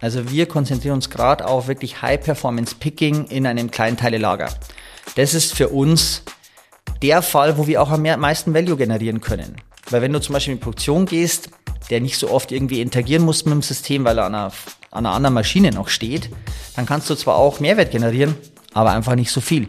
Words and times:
Also 0.00 0.30
wir 0.30 0.46
konzentrieren 0.46 0.94
uns 0.94 1.10
gerade 1.10 1.46
auf 1.46 1.68
wirklich 1.68 2.02
High-Performance-Picking 2.02 3.26
in 3.26 3.46
einem 3.46 3.70
Kleinteile-Lager. 3.70 4.48
Das 5.16 5.34
ist 5.34 5.54
für 5.54 5.68
uns 5.68 6.22
der 7.02 7.22
Fall, 7.22 7.58
wo 7.58 7.66
wir 7.66 7.82
auch 7.82 7.90
am 7.90 8.02
meisten 8.02 8.54
Value 8.54 8.76
generieren 8.76 9.20
können. 9.20 9.56
Weil 9.90 10.02
wenn 10.02 10.12
du 10.12 10.20
zum 10.20 10.34
Beispiel 10.34 10.52
in 10.52 10.58
die 10.58 10.64
Produktion 10.64 11.06
gehst, 11.06 11.50
der 11.90 12.00
nicht 12.00 12.18
so 12.18 12.30
oft 12.30 12.52
irgendwie 12.52 12.80
interagieren 12.80 13.24
muss 13.24 13.44
mit 13.44 13.54
dem 13.54 13.62
System, 13.62 14.04
weil 14.04 14.18
er 14.18 14.26
an 14.26 14.34
einer, 14.34 14.52
an 14.90 15.06
einer 15.06 15.14
anderen 15.14 15.34
Maschine 15.34 15.70
noch 15.70 15.88
steht, 15.88 16.30
dann 16.76 16.86
kannst 16.86 17.08
du 17.08 17.14
zwar 17.14 17.36
auch 17.36 17.60
Mehrwert 17.60 17.90
generieren, 17.90 18.34
aber 18.74 18.92
einfach 18.92 19.14
nicht 19.14 19.30
so 19.30 19.40
viel. 19.40 19.68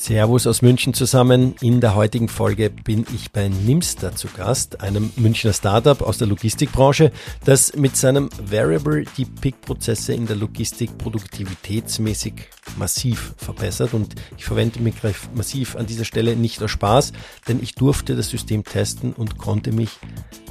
Servus 0.00 0.46
aus 0.46 0.62
München 0.62 0.94
zusammen. 0.94 1.56
In 1.60 1.80
der 1.80 1.96
heutigen 1.96 2.28
Folge 2.28 2.70
bin 2.70 3.04
ich 3.12 3.32
bei 3.32 3.48
Nimster 3.48 4.14
zu 4.14 4.28
Gast, 4.28 4.80
einem 4.80 5.12
Münchner 5.16 5.52
Startup 5.52 6.00
aus 6.00 6.18
der 6.18 6.28
Logistikbranche, 6.28 7.10
das 7.44 7.74
mit 7.74 7.96
seinem 7.96 8.30
Variable 8.40 9.04
die 9.16 9.24
Pick-Prozesse 9.24 10.14
in 10.14 10.26
der 10.26 10.36
Logistik 10.36 10.96
produktivitätsmäßig 10.98 12.34
massiv 12.76 13.34
verbessert. 13.36 13.92
Und 13.92 14.14
ich 14.36 14.44
verwende 14.44 14.78
Begriff 14.78 15.28
massiv 15.34 15.74
an 15.74 15.86
dieser 15.86 16.04
Stelle 16.04 16.36
nicht 16.36 16.62
aus 16.62 16.70
Spaß, 16.70 17.12
denn 17.48 17.60
ich 17.60 17.74
durfte 17.74 18.14
das 18.14 18.30
System 18.30 18.62
testen 18.62 19.12
und 19.12 19.36
konnte 19.36 19.72
mich 19.72 19.90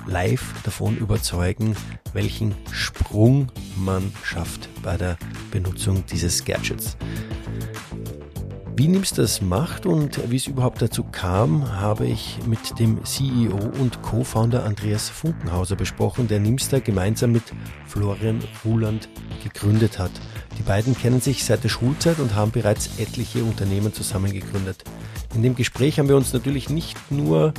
live 0.06 0.54
davon 0.64 0.98
überzeugen, 0.98 1.76
welchen 2.12 2.54
Sprung 2.72 3.48
man 3.78 4.12
schafft 4.24 4.70
bei 4.84 4.98
der 4.98 5.18
Benutzung 5.52 6.06
dieses 6.06 6.44
Gadgets. 6.44 6.98
Wie 8.80 8.88
Nims 8.88 9.12
das 9.12 9.42
macht 9.42 9.88
und 9.88 10.30
wie 10.30 10.36
es 10.36 10.46
überhaupt 10.46 10.84
dazu 10.84 11.04
kam, 11.04 11.68
habe 11.82 12.06
ich 12.06 12.38
mit 12.46 12.78
dem 12.78 13.04
CEO 13.04 13.58
und 13.80 14.04
Co-Founder 14.04 14.66
Andreas 14.66 15.10
Funkenhauser 15.10 15.76
besprochen, 15.76 16.28
der 16.28 16.40
Nimster 16.40 16.80
gemeinsam 16.80 17.32
mit 17.32 17.42
Florian 17.88 18.40
Ruland 18.64 19.10
gegründet 19.44 19.98
hat. 19.98 20.12
Die 20.60 20.62
beiden 20.62 20.96
kennen 20.96 21.22
sich 21.22 21.44
seit 21.44 21.64
der 21.64 21.70
Schulzeit 21.70 22.20
und 22.20 22.36
haben 22.36 22.52
bereits 22.52 23.00
etliche 23.00 23.44
Unternehmen 23.44 23.94
zusammen 23.94 24.32
gegründet. 24.32 24.84
In 25.34 25.42
dem 25.42 25.56
Gespräch 25.56 25.98
haben 25.98 26.08
wir 26.08 26.16
uns 26.16 26.32
natürlich 26.32 26.70
nicht 26.70 27.12
nur 27.12 27.56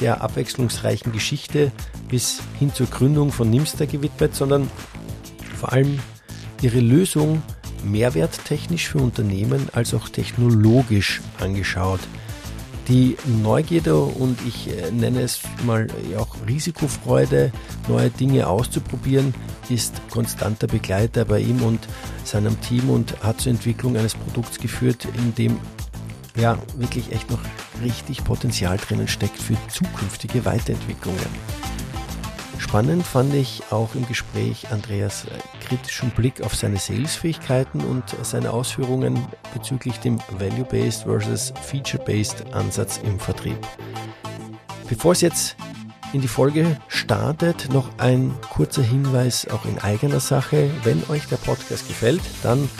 der 0.00 0.20
abwechslungsreichen 0.20 1.10
Geschichte 1.10 1.72
bis 2.10 2.42
hin 2.58 2.74
zur 2.74 2.88
Gründung 2.88 3.32
von 3.32 3.48
Nimster 3.48 3.86
gewidmet, 3.86 4.34
sondern 4.34 4.70
vor 5.58 5.72
allem 5.72 6.00
ihre 6.60 6.80
Lösung 6.80 7.40
mehrwerttechnisch 7.84 8.88
für 8.88 8.98
Unternehmen 8.98 9.68
als 9.72 9.94
auch 9.94 10.08
technologisch 10.08 11.20
angeschaut. 11.40 12.00
Die 12.88 13.16
Neugierde 13.42 13.96
und 13.96 14.38
ich 14.46 14.68
äh, 14.68 14.90
nenne 14.90 15.20
es 15.20 15.40
mal 15.64 15.86
auch 16.18 16.36
Risikofreude, 16.48 17.52
neue 17.88 18.10
Dinge 18.10 18.48
auszuprobieren, 18.48 19.32
ist 19.68 20.00
konstanter 20.10 20.66
Begleiter 20.66 21.24
bei 21.24 21.40
ihm 21.40 21.62
und 21.62 21.80
seinem 22.24 22.60
Team 22.60 22.90
und 22.90 23.22
hat 23.22 23.40
zur 23.40 23.52
Entwicklung 23.52 23.96
eines 23.96 24.14
Produkts 24.14 24.58
geführt, 24.58 25.06
in 25.16 25.34
dem 25.34 25.60
ja 26.36 26.58
wirklich 26.76 27.12
echt 27.12 27.30
noch 27.30 27.40
richtig 27.82 28.24
Potenzial 28.24 28.76
drinnen 28.76 29.08
steckt 29.08 29.38
für 29.38 29.56
zukünftige 29.68 30.44
Weiterentwicklungen. 30.44 31.26
Spannend 32.70 33.04
fand 33.04 33.34
ich 33.34 33.64
auch 33.72 33.96
im 33.96 34.06
Gespräch 34.06 34.70
Andreas 34.70 35.26
kritischen 35.66 36.10
Blick 36.10 36.40
auf 36.40 36.54
seine 36.54 36.76
Salesfähigkeiten 36.76 37.80
und 37.80 38.04
seine 38.22 38.52
Ausführungen 38.52 39.26
bezüglich 39.52 39.98
dem 39.98 40.20
Value-Based 40.38 41.02
versus 41.02 41.52
Feature-Based 41.62 42.54
Ansatz 42.54 43.00
im 43.02 43.18
Vertrieb. 43.18 43.58
Bevor 44.88 45.10
es 45.10 45.20
jetzt 45.20 45.56
in 46.12 46.20
die 46.20 46.28
Folge 46.28 46.76
startet, 46.86 47.72
noch 47.72 47.88
ein 47.98 48.32
kurzer 48.50 48.82
Hinweis 48.82 49.48
auch 49.48 49.64
in 49.64 49.80
eigener 49.80 50.20
Sache. 50.20 50.70
Wenn 50.84 51.02
euch 51.08 51.26
der 51.26 51.38
Podcast 51.38 51.88
gefällt, 51.88 52.22
dann 52.44 52.70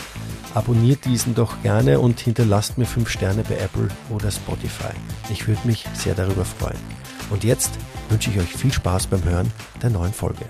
abonniert 0.53 1.03
diesen 1.03 1.35
doch 1.35 1.61
gerne 1.63 1.99
und 1.99 2.21
hinterlasst 2.21 2.77
mir 2.77 2.85
5 2.85 3.09
Sterne 3.09 3.43
bei 3.43 3.57
Apple 3.57 3.89
oder 4.09 4.31
Spotify. 4.31 4.93
Ich 5.29 5.49
würde 5.49 5.67
mich 5.67 5.83
sehr 5.93 6.15
darüber 6.15 6.45
freuen. 6.45 7.00
Und 7.31 7.45
jetzt 7.45 7.71
wünsche 8.09 8.29
ich 8.29 8.37
euch 8.37 8.53
viel 8.53 8.73
Spaß 8.73 9.07
beim 9.07 9.23
Hören 9.23 9.49
der 9.81 9.89
neuen 9.89 10.11
Folge. 10.11 10.43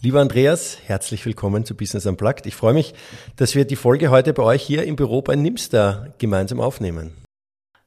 Lieber 0.00 0.20
Andreas, 0.20 0.78
herzlich 0.86 1.24
willkommen 1.24 1.64
zu 1.64 1.76
Business 1.76 2.04
Unplugged. 2.04 2.46
Ich 2.46 2.56
freue 2.56 2.74
mich, 2.74 2.94
dass 3.36 3.54
wir 3.54 3.64
die 3.64 3.76
Folge 3.76 4.10
heute 4.10 4.32
bei 4.32 4.42
euch 4.42 4.62
hier 4.62 4.82
im 4.82 4.96
Büro 4.96 5.22
bei 5.22 5.36
Nimster 5.36 6.14
gemeinsam 6.18 6.60
aufnehmen. 6.60 7.12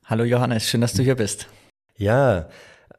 Hallo 0.05 0.23
Johannes, 0.23 0.65
schön, 0.65 0.79
dass 0.79 0.93
du 0.93 1.03
hier 1.03 1.15
bist. 1.15 1.47
Ja, 1.97 2.47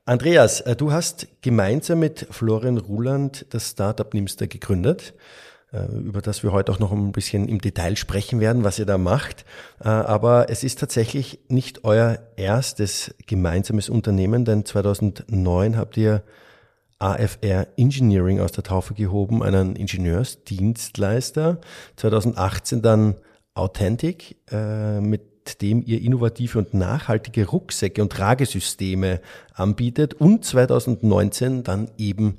Andreas, 0.05 0.61
äh, 0.61 0.77
du 0.77 0.93
hast 0.93 1.29
gemeinsam 1.41 2.01
mit 2.01 2.27
Florian 2.31 2.77
Ruland 2.77 3.47
das 3.49 3.71
Startup 3.71 4.13
Nimster 4.13 4.47
gegründet, 4.47 5.15
über 5.79 6.21
das 6.21 6.43
wir 6.43 6.53
heute 6.53 6.71
auch 6.73 6.79
noch 6.79 6.93
ein 6.93 7.13
bisschen 7.13 7.49
im 7.49 7.61
Detail 7.61 7.97
sprechen 7.97 8.41
werden, 8.41 8.65
was 8.65 8.79
ihr 8.79 8.87
da 8.87 8.99
macht. 8.99 9.45
Äh, 9.81 9.89
aber 9.89 10.51
es 10.51 10.65
ist 10.65 10.79
tatsächlich 10.79 11.41
nicht 11.49 11.85
euer 11.85 12.19
erstes 12.37 13.15
gemeinsames 13.27 13.89
Unternehmen, 13.89 14.45
denn 14.45 14.65
2009 14.65 15.77
habt 15.77 15.97
ihr 15.97 16.23
AFR 16.99 17.67
Engineering 17.77 18.39
aus 18.41 18.53
der 18.53 18.65
Taufe 18.65 18.95
gehoben, 18.95 19.43
einen 19.43 19.75
Ingenieursdienstleister. 19.75 21.61
2018 21.97 22.83
dann 22.83 23.17
Authentic, 23.55 24.37
äh, 24.51 25.01
mit 25.01 25.61
dem 25.61 25.83
ihr 25.85 26.01
innovative 26.01 26.59
und 26.59 26.75
nachhaltige 26.75 27.47
Rucksäcke 27.47 28.01
und 28.01 28.13
Tragesysteme 28.13 29.21
anbietet. 29.55 30.15
Und 30.15 30.45
2019 30.45 31.65
dann 31.65 31.91
eben 31.99 32.39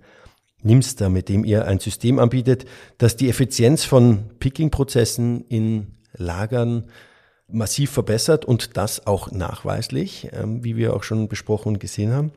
Nimster, 0.63 1.09
mit 1.09 1.29
dem 1.29 1.43
ihr 1.43 1.67
ein 1.67 1.79
System 1.79 2.19
anbietet, 2.19 2.65
das 2.97 3.15
die 3.15 3.29
Effizienz 3.29 3.83
von 3.83 4.29
Picking-Prozessen 4.39 5.45
in 5.47 5.97
Lagern 6.13 6.85
massiv 7.47 7.91
verbessert 7.91 8.45
und 8.45 8.77
das 8.77 9.05
auch 9.05 9.31
nachweislich, 9.31 10.29
ähm, 10.33 10.63
wie 10.63 10.75
wir 10.75 10.95
auch 10.95 11.03
schon 11.03 11.27
besprochen 11.27 11.69
und 11.69 11.79
gesehen 11.79 12.13
haben. 12.13 12.31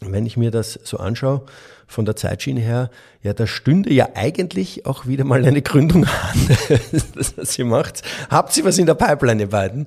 Wenn 0.00 0.26
ich 0.26 0.36
mir 0.36 0.50
das 0.50 0.78
so 0.82 0.98
anschaue, 0.98 1.46
von 1.86 2.04
der 2.04 2.16
Zeitschiene 2.16 2.60
her, 2.60 2.90
ja, 3.22 3.32
da 3.32 3.46
stünde 3.46 3.92
ja 3.92 4.08
eigentlich 4.14 4.86
auch 4.86 5.06
wieder 5.06 5.24
mal 5.24 5.44
eine 5.44 5.62
Gründung 5.62 6.04
an, 6.04 6.48
das, 7.14 7.36
was 7.38 7.58
ihr 7.58 7.64
macht. 7.64 8.02
Habt 8.28 8.56
ihr 8.56 8.64
was 8.64 8.78
in 8.78 8.86
der 8.86 8.94
Pipeline, 8.94 9.42
ihr 9.42 9.50
beiden? 9.50 9.86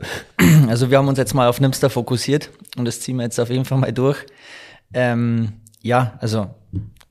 Also 0.69 0.89
wir 0.89 0.97
haben 0.97 1.07
uns 1.07 1.17
jetzt 1.17 1.33
mal 1.33 1.47
auf 1.47 1.59
Nimster 1.59 1.89
fokussiert 1.89 2.49
und 2.77 2.85
das 2.85 3.01
ziehen 3.01 3.17
wir 3.17 3.23
jetzt 3.23 3.39
auf 3.39 3.49
jeden 3.49 3.65
Fall 3.65 3.79
mal 3.79 3.91
durch. 3.91 4.17
Ähm, 4.93 5.53
ja, 5.81 6.17
also 6.19 6.47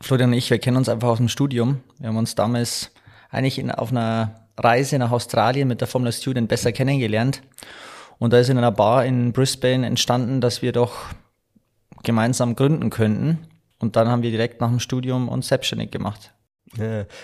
Florian 0.01 0.31
und 0.31 0.39
ich, 0.39 0.51
wir 0.51 0.59
kennen 0.59 0.77
uns 0.77 0.89
einfach 0.89 1.09
aus 1.09 1.19
dem 1.19 1.29
Studium. 1.29 1.81
Wir 1.99 2.09
haben 2.09 2.17
uns 2.17 2.34
damals 2.34 2.91
eigentlich 3.31 3.59
in, 3.59 3.71
auf 3.71 3.91
einer 3.91 4.47
Reise 4.59 4.99
nach 4.99 5.11
Australien 5.11 5.69
mit 5.69 5.81
der 5.81 5.89
Formula 5.89 6.12
Student 6.12 6.49
besser 6.49 6.73
kennengelernt. 6.73 7.43
Und 8.19 8.33
da 8.33 8.39
ist 8.39 8.49
in 8.49 8.59
einer 8.59 8.73
Bar 8.73 9.05
in 9.05 9.33
Brisbane 9.33 9.87
entstanden, 9.87 10.41
dass 10.41 10.62
wir 10.62 10.73
doch 10.73 10.95
gemeinsam 12.03 12.57
gründen 12.57 12.91
könnten. 12.91 13.47
Und 13.79 13.97
dann 13.97 14.09
haben 14.09 14.23
wir 14.23 14.31
direkt 14.31 14.61
nach 14.61 14.71
dem 14.71 14.81
Studium 14.81 15.29
uns 15.29 15.49
selbstständig 15.49 15.91
gemacht. 15.91 16.33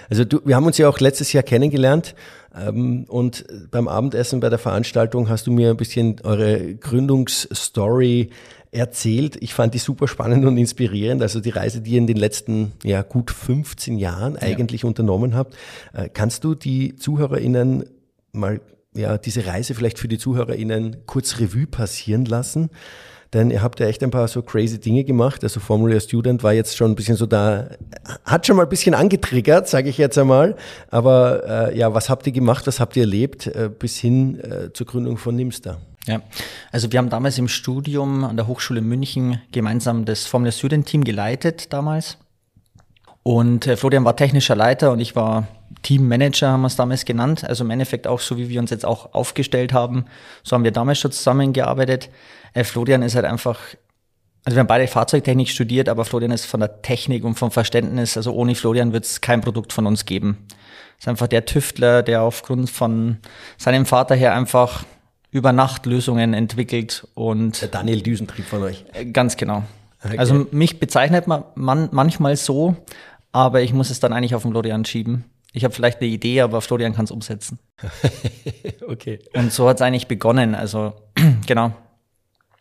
Also 0.09 0.25
du, 0.25 0.41
wir 0.45 0.57
haben 0.57 0.67
uns 0.67 0.79
ja 0.79 0.89
auch 0.89 1.01
letztes 1.01 1.33
Jahr 1.33 1.43
kennengelernt 1.43 2.15
ähm, 2.55 3.05
und 3.09 3.45
beim 3.71 3.89
Abendessen 3.89 4.41
bei 4.41 4.49
der 4.49 4.59
Veranstaltung 4.59 5.29
hast 5.29 5.47
du 5.47 5.53
mir 5.53 5.71
ein 5.71 5.77
bisschen 5.77 6.17
eure 6.23 6.75
Gründungsstory 6.77 8.31
erzählt. 8.73 9.37
Ich 9.41 9.55
fand 9.55 9.75
die 9.75 9.79
super 9.79 10.09
spannend 10.09 10.45
und 10.45 10.57
inspirierend. 10.57 11.23
Also 11.23 11.41
die 11.41 11.51
Reise, 11.51 11.83
die 11.83 11.93
ihr 11.93 11.99
in 11.99 12.07
den 12.07 12.17
letzten 12.17 12.73
ja, 12.83 13.03
gut 13.03 13.31
15 13.31 13.99
Jahren 13.99 14.37
eigentlich 14.37 14.83
ja. 14.83 14.89
unternommen 14.89 15.35
habt. 15.37 15.55
Äh, 15.93 16.09
kannst 16.09 16.43
du 16.43 16.55
die 16.55 16.97
ZuhörerInnen 16.97 17.85
mal 18.33 18.61
ja, 18.95 19.19
diese 19.19 19.47
Reise 19.47 19.75
vielleicht 19.75 19.99
für 19.99 20.09
die 20.09 20.19
ZuhörerInnen 20.19 21.07
kurz 21.07 21.39
Revue 21.39 21.67
passieren 21.67 22.25
lassen? 22.25 22.71
Denn 23.35 23.51
ihr 23.51 23.63
habt 23.63 23.81
ja 23.81 23.87
echt 23.87 24.03
ein 24.03 24.11
paar 24.11 24.29
so 24.29 24.43
crazy 24.43 24.79
Dinge 24.79 25.05
gemacht. 25.05 25.43
Also 25.43 25.61
Formula 25.61 25.99
Student 26.01 26.43
war 26.43 26.53
jetzt 26.53 26.77
schon 26.77 26.93
ein 26.93 26.95
bisschen 26.95 27.17
so 27.17 27.25
da, 27.25 27.69
hat 28.25 28.47
schon 28.47 28.57
mal 28.57 28.65
ein 28.65 28.69
bisschen 28.69 28.95
angetriggert, 28.95 29.69
sage 29.69 29.89
ich 29.89 29.97
jetzt 29.97 30.19
einmal. 30.19 30.57
Aber 30.91 31.71
äh, 31.71 31.79
ja, 31.79 31.95
was 31.95 32.11
habt 32.11 32.27
ihr 32.27 32.33
gemacht, 32.33 32.67
was 32.67 32.81
habt 32.81 32.97
ihr 32.97 33.05
erlebt 33.05 33.47
äh, 33.47 33.71
bis 33.71 33.99
hin 33.99 34.39
äh, 34.41 34.73
zur 34.73 34.87
Gründung 34.87 35.17
von 35.17 35.35
Nimster? 35.35 35.79
Ja, 36.07 36.21
also 36.73 36.91
wir 36.91 36.99
haben 36.99 37.11
damals 37.11 37.39
im 37.39 37.49
Studium 37.49 38.25
an 38.25 38.37
der 38.37 38.49
Hochschule 38.49 38.81
München 38.81 39.41
gemeinsam 39.53 40.05
das 40.05 40.27
Formula 40.27 40.51
Student 40.51 40.87
Team 40.87 41.05
geleitet 41.05 41.73
damals. 41.73 42.19
Und 43.23 43.69
äh, 43.69 43.77
Florian 43.77 44.05
war 44.05 44.17
technischer 44.17 44.57
Leiter 44.57 44.91
und 44.91 44.99
ich 44.99 45.15
war 45.15 45.47
Teammanager, 45.83 46.51
haben 46.51 46.63
wir 46.63 46.67
es 46.67 46.77
damals 46.77 47.05
genannt. 47.05 47.45
Also 47.45 47.63
im 47.63 47.71
Endeffekt 47.71 48.07
auch 48.09 48.19
so, 48.19 48.37
wie 48.37 48.49
wir 48.49 48.61
uns 48.61 48.71
jetzt 48.71 48.85
auch 48.85 49.15
aufgestellt 49.15 49.73
haben. 49.73 50.07
So 50.43 50.55
haben 50.55 50.65
wir 50.65 50.73
damals 50.73 50.99
schon 50.99 51.13
zusammengearbeitet. 51.13 52.11
Äh, 52.53 52.65
Florian 52.65 53.03
ist 53.03 53.15
halt 53.15 53.25
einfach, 53.25 53.61
also 54.45 54.57
wir 54.57 54.61
haben 54.61 54.67
beide 54.67 54.89
Fahrzeugtechnik 54.89 55.49
studiert, 55.49 55.89
aber 55.89 56.05
Florian 56.05 56.33
ist 56.33 56.47
von 56.47 56.59
der 56.59 56.83
Technik 56.83 57.23
und 57.23 57.37
vom 57.37 57.53
Verständnis, 57.53 58.17
also 58.17 58.33
ohne 58.33 58.57
Florian 58.57 58.93
wird 58.93 59.05
es 59.05 59.21
kein 59.21 59.41
Produkt 59.41 59.73
von 59.73 59.87
uns 59.87 60.05
geben. 60.05 60.49
Ist 60.99 61.07
einfach 61.07 61.29
der 61.29 61.45
Tüftler, 61.45 62.03
der 62.03 62.23
aufgrund 62.23 62.71
von 62.71 63.19
seinem 63.57 63.87
Vater 63.87 64.17
her 64.17 64.35
einfach 64.35 64.85
über 65.33 65.53
Nacht 65.53 65.87
Lösungen 65.87 66.35
entwickelt 66.35 67.09
und. 67.15 67.61
Der 67.63 67.69
Daniel 67.69 68.03
Düsentrieb 68.03 68.45
von 68.45 68.63
euch. 68.63 68.85
Äh, 68.93 69.07
ganz 69.07 69.37
genau. 69.37 69.65
Okay. 70.05 70.19
Also 70.19 70.47
mich 70.53 70.79
bezeichnet 70.79 71.27
man, 71.27 71.45
man 71.55 71.89
manchmal 71.91 72.37
so, 72.37 72.77
aber 73.33 73.63
ich 73.63 73.73
muss 73.73 73.91
es 73.91 73.99
dann 73.99 74.13
eigentlich 74.13 74.35
auf 74.35 74.43
den 74.43 74.53
Florian 74.53 74.85
schieben. 74.85 75.25
Ich 75.53 75.65
habe 75.65 75.75
vielleicht 75.75 76.01
eine 76.01 76.11
Idee, 76.11 76.43
aber 76.43 76.61
Florian 76.61 76.95
kann 76.95 77.07
es 77.07 77.11
umsetzen. 77.11 77.59
okay. 78.89 79.21
Und 79.35 79.53
so 79.53 79.69
hat 79.69 79.77
es 79.77 79.83
eigentlich 79.83 80.07
begonnen. 80.07 80.55
Also 80.55 80.93
genau. 81.47 81.73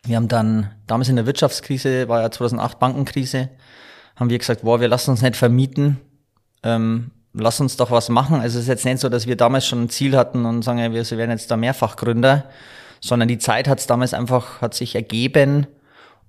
Wir 0.04 0.16
haben 0.16 0.28
dann 0.28 0.70
damals 0.86 1.08
in 1.08 1.16
der 1.16 1.26
Wirtschaftskrise, 1.26 2.08
war 2.08 2.22
ja 2.22 2.30
2008 2.30 2.78
Bankenkrise, 2.78 3.50
haben 4.16 4.30
wir 4.30 4.38
gesagt, 4.38 4.62
boah, 4.62 4.80
wir 4.80 4.88
lassen 4.88 5.10
uns 5.10 5.22
nicht 5.22 5.36
vermieten, 5.36 5.98
ähm, 6.64 7.11
lass 7.34 7.60
uns 7.60 7.76
doch 7.76 7.90
was 7.90 8.08
machen. 8.08 8.40
Also 8.40 8.58
es 8.58 8.64
ist 8.64 8.68
jetzt 8.68 8.84
nicht 8.84 8.98
so, 8.98 9.08
dass 9.08 9.26
wir 9.26 9.36
damals 9.36 9.66
schon 9.66 9.84
ein 9.84 9.88
Ziel 9.88 10.16
hatten 10.16 10.44
und 10.44 10.62
sagen, 10.62 10.78
ja, 10.78 10.92
wir 10.92 11.08
werden 11.10 11.30
jetzt 11.30 11.50
da 11.50 11.56
Mehrfachgründer, 11.56 12.44
sondern 13.00 13.28
die 13.28 13.38
Zeit 13.38 13.68
hat 13.68 13.80
es 13.80 13.86
damals 13.86 14.14
einfach, 14.14 14.60
hat 14.60 14.74
sich 14.74 14.94
ergeben 14.94 15.66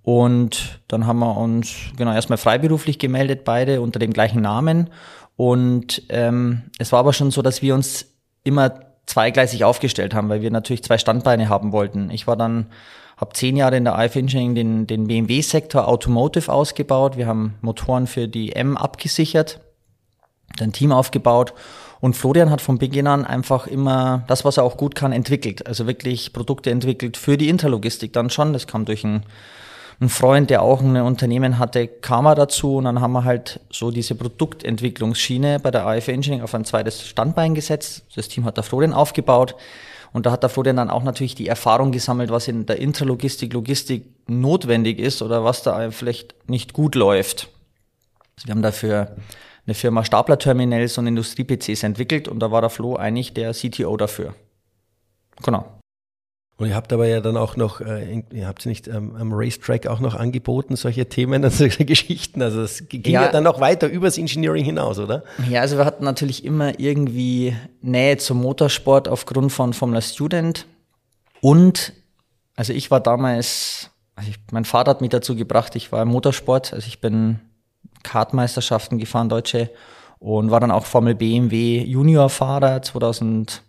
und 0.03 0.81
dann 0.89 1.07
haben 1.07 1.19
wir 1.19 1.37
uns 1.37 1.73
genau 1.95 2.13
erstmal 2.13 2.37
freiberuflich 2.37 2.99
gemeldet, 2.99 3.45
beide 3.45 3.81
unter 3.81 3.99
dem 3.99 4.11
gleichen 4.11 4.41
Namen. 4.41 4.89
Und 5.37 6.03
ähm, 6.09 6.63
es 6.77 6.91
war 6.91 6.99
aber 6.99 7.13
schon 7.13 7.31
so, 7.31 7.41
dass 7.41 7.61
wir 7.61 7.73
uns 7.73 8.05
immer 8.43 8.81
zweigleisig 9.05 9.63
aufgestellt 9.63 10.13
haben, 10.13 10.29
weil 10.29 10.41
wir 10.41 10.51
natürlich 10.51 10.83
zwei 10.83 10.97
Standbeine 10.97 11.49
haben 11.49 11.71
wollten. 11.71 12.09
Ich 12.11 12.27
war 12.27 12.35
dann, 12.35 12.67
habe 13.17 13.33
zehn 13.33 13.55
Jahre 13.55 13.77
in 13.77 13.85
der 13.85 13.97
IF 13.97 14.15
Engineering 14.15 14.55
den, 14.55 14.87
den 14.87 15.07
BMW-Sektor 15.07 15.87
Automotive 15.87 16.51
ausgebaut. 16.51 17.15
Wir 17.15 17.27
haben 17.27 17.55
Motoren 17.61 18.05
für 18.05 18.27
die 18.27 18.53
M 18.53 18.75
abgesichert, 18.75 19.61
ein 20.59 20.73
Team 20.73 20.91
aufgebaut 20.91 21.53
und 21.99 22.15
Florian 22.15 22.49
hat 22.49 22.61
von 22.61 22.77
Beginn 22.77 23.07
an 23.07 23.25
einfach 23.25 23.67
immer 23.67 24.23
das, 24.27 24.43
was 24.45 24.57
er 24.57 24.63
auch 24.63 24.77
gut 24.77 24.95
kann, 24.95 25.11
entwickelt. 25.11 25.67
Also 25.67 25.87
wirklich 25.87 26.33
Produkte 26.33 26.69
entwickelt 26.69 27.17
für 27.17 27.37
die 27.37 27.49
Interlogistik 27.49 28.13
dann 28.13 28.29
schon. 28.29 28.53
Das 28.53 28.67
kam 28.67 28.85
durch 28.85 29.03
ein 29.03 29.23
ein 30.01 30.09
Freund, 30.09 30.49
der 30.49 30.61
auch 30.61 30.81
ein 30.81 30.97
Unternehmen 30.97 31.59
hatte, 31.59 31.87
kam 31.87 32.25
er 32.25 32.35
dazu 32.35 32.77
und 32.77 32.85
dann 32.85 33.01
haben 33.01 33.13
wir 33.13 33.23
halt 33.23 33.59
so 33.71 33.91
diese 33.91 34.15
Produktentwicklungsschiene 34.15 35.59
bei 35.59 35.71
der 35.71 35.85
AF 35.85 36.07
Engineering 36.07 36.43
auf 36.43 36.53
ein 36.53 36.65
zweites 36.65 37.07
Standbein 37.07 37.55
gesetzt. 37.55 38.03
Das 38.15 38.27
Team 38.27 38.45
hat 38.45 38.57
der 38.57 38.63
Florian 38.63 38.93
aufgebaut 38.93 39.55
und 40.11 40.25
da 40.25 40.31
hat 40.31 40.43
der 40.43 40.49
Florian 40.49 40.75
dann 40.75 40.89
auch 40.89 41.03
natürlich 41.03 41.35
die 41.35 41.47
Erfahrung 41.47 41.91
gesammelt, 41.91 42.29
was 42.31 42.47
in 42.47 42.65
der 42.65 42.79
Intralogistik, 42.79 43.53
Logistik 43.53 44.05
notwendig 44.27 44.99
ist 44.99 45.21
oder 45.21 45.43
was 45.43 45.63
da 45.63 45.91
vielleicht 45.91 46.35
nicht 46.49 46.73
gut 46.73 46.95
läuft. 46.95 47.49
Also 48.35 48.47
wir 48.47 48.55
haben 48.55 48.61
dafür 48.61 49.15
eine 49.65 49.73
Firma 49.73 50.03
Stapler-Terminals 50.03 50.97
und 50.97 51.07
Industrie-PCs 51.07 51.83
entwickelt 51.83 52.27
und 52.27 52.39
da 52.39 52.51
war 52.51 52.61
der 52.61 52.69
Flo 52.69 52.95
eigentlich 52.95 53.33
der 53.33 53.53
CTO 53.53 53.95
dafür. 53.97 54.35
Genau. 55.41 55.65
Und 56.57 56.69
ihr 56.69 56.75
habt 56.75 56.93
aber 56.93 57.07
ja 57.07 57.19
dann 57.19 57.35
auch 57.35 57.55
noch, 57.55 57.81
äh, 57.81 58.23
ihr 58.31 58.47
habt 58.47 58.65
nicht 58.65 58.87
ähm, 58.87 59.15
am 59.15 59.33
Racetrack 59.33 59.87
auch 59.87 59.99
noch 59.99 60.13
angeboten, 60.13 60.75
solche 60.75 61.07
Themen 61.09 61.43
und 61.43 61.49
solche 61.53 61.83
Geschichten. 61.83 62.41
Also 62.41 62.61
es 62.61 62.87
ging 62.87 63.03
ja, 63.05 63.23
ja 63.23 63.31
dann 63.31 63.47
auch 63.47 63.59
weiter 63.59 63.87
übers 63.87 64.17
Engineering 64.17 64.63
hinaus, 64.63 64.99
oder? 64.99 65.23
Ja, 65.49 65.61
also 65.61 65.77
wir 65.77 65.85
hatten 65.85 66.03
natürlich 66.03 66.45
immer 66.45 66.79
irgendwie 66.79 67.55
Nähe 67.81 68.17
zum 68.17 68.41
Motorsport 68.41 69.07
aufgrund 69.07 69.51
von 69.51 69.73
Formula 69.73 70.01
Student. 70.01 70.67
Und, 71.41 71.93
also 72.55 72.71
ich 72.71 72.91
war 72.91 72.99
damals, 72.99 73.89
also 74.15 74.29
ich, 74.29 74.37
mein 74.51 74.65
Vater 74.65 74.91
hat 74.91 75.01
mich 75.01 75.09
dazu 75.09 75.35
gebracht, 75.35 75.75
ich 75.75 75.91
war 75.91 76.03
im 76.03 76.09
Motorsport, 76.09 76.71
also 76.73 76.87
ich 76.87 77.01
bin 77.01 77.39
Kartmeisterschaften 78.03 78.97
gefahren, 78.97 79.29
deutsche, 79.29 79.69
und 80.19 80.51
war 80.51 80.59
dann 80.59 80.71
auch 80.71 80.85
Formel 80.85 81.15
BMW 81.15 81.83
Juniorfahrer 81.83 82.81
2000 82.81 83.63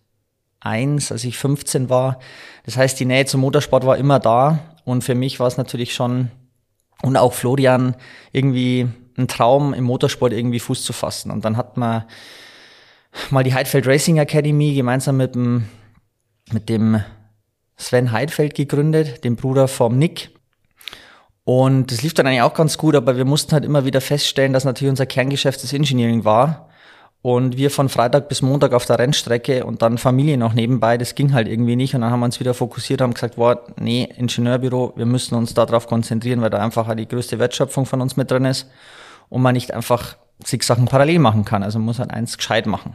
1, 0.64 1.12
als 1.12 1.25
ich 1.25 1.38
15 1.38 1.90
war. 1.90 2.19
Das 2.64 2.76
heißt, 2.76 2.98
die 2.98 3.04
Nähe 3.04 3.26
zum 3.26 3.42
Motorsport 3.42 3.86
war 3.86 3.98
immer 3.98 4.19
da. 4.19 4.58
Und 4.84 5.04
für 5.04 5.14
mich 5.14 5.38
war 5.38 5.46
es 5.46 5.56
natürlich 5.56 5.94
schon, 5.94 6.31
und 7.02 7.16
auch 7.16 7.34
Florian, 7.34 7.94
irgendwie 8.32 8.88
ein 9.16 9.28
Traum, 9.28 9.75
im 9.75 9.84
Motorsport 9.84 10.32
irgendwie 10.32 10.58
Fuß 10.58 10.82
zu 10.82 10.92
fassen. 10.92 11.31
Und 11.31 11.44
dann 11.44 11.56
hat 11.56 11.76
man 11.76 12.04
mal 13.31 13.44
die 13.44 13.54
Heidfeld 13.54 13.86
Racing 13.86 14.16
Academy 14.16 14.75
gemeinsam 14.75 15.19
mit 15.19 15.34
dem, 15.34 15.69
mit 16.50 16.69
dem 16.69 17.02
Sven 17.76 18.12
Heidfeld 18.12 18.54
gegründet, 18.54 19.25
dem 19.25 19.36
Bruder 19.36 19.69
vom 19.69 19.98
Nick. 19.98 20.31
Und 21.44 21.93
das 21.93 22.02
lief 22.02 22.14
dann 22.14 22.26
eigentlich 22.26 22.43
auch 22.43 22.55
ganz 22.55 22.79
gut, 22.79 22.94
aber 22.94 23.17
wir 23.17 23.26
mussten 23.26 23.52
halt 23.52 23.64
immer 23.64 23.85
wieder 23.85 24.00
feststellen, 24.00 24.52
dass 24.52 24.64
natürlich 24.64 24.91
unser 24.91 25.06
Kerngeschäft 25.06 25.62
das 25.62 25.73
Engineering 25.73 26.25
war 26.25 26.70
und 27.25 27.56
wir 27.56 27.70
von 27.70 27.88
Freitag 27.88 28.29
bis 28.29 28.43
Montag 28.43 28.75
auf 28.75 28.85
der 28.85 28.99
Rennstrecke 28.99 29.64
und 29.64 29.81
dann 29.81 29.96
Familie 29.96 30.37
noch 30.37 30.52
nebenbei, 30.52 30.99
das 30.99 31.14
ging 31.14 31.32
halt 31.32 31.49
irgendwie 31.49 31.75
nicht. 31.75 31.94
Und 31.94 32.02
dann 32.02 32.11
haben 32.11 32.20
wir 32.20 32.26
uns 32.26 32.38
wieder 32.38 32.52
fokussiert, 32.52 33.00
haben 33.00 33.14
gesagt, 33.14 33.38
wow, 33.38 33.56
nee, 33.81 34.06
Ingenieurbüro, 34.17 34.93
wir 34.96 35.06
müssen 35.06 35.35
uns 35.35 35.55
darauf 35.55 35.87
konzentrieren, 35.87 36.43
weil 36.43 36.50
da 36.50 36.58
einfach 36.58 36.87
halt 36.87 36.99
die 36.99 37.08
größte 37.08 37.38
Wertschöpfung 37.38 37.87
von 37.87 38.02
uns 38.02 38.19
mit 38.19 38.31
drin 38.31 38.44
ist 38.44 38.69
und 39.31 39.41
man 39.41 39.55
nicht 39.55 39.73
einfach 39.73 40.17
zig 40.43 40.64
Sachen 40.64 40.85
parallel 40.85 41.19
machen 41.19 41.46
kann. 41.46 41.62
Also 41.62 41.79
man 41.79 41.87
muss 41.87 41.99
halt 41.99 42.11
eins 42.11 42.37
gescheit 42.37 42.67
machen. 42.67 42.94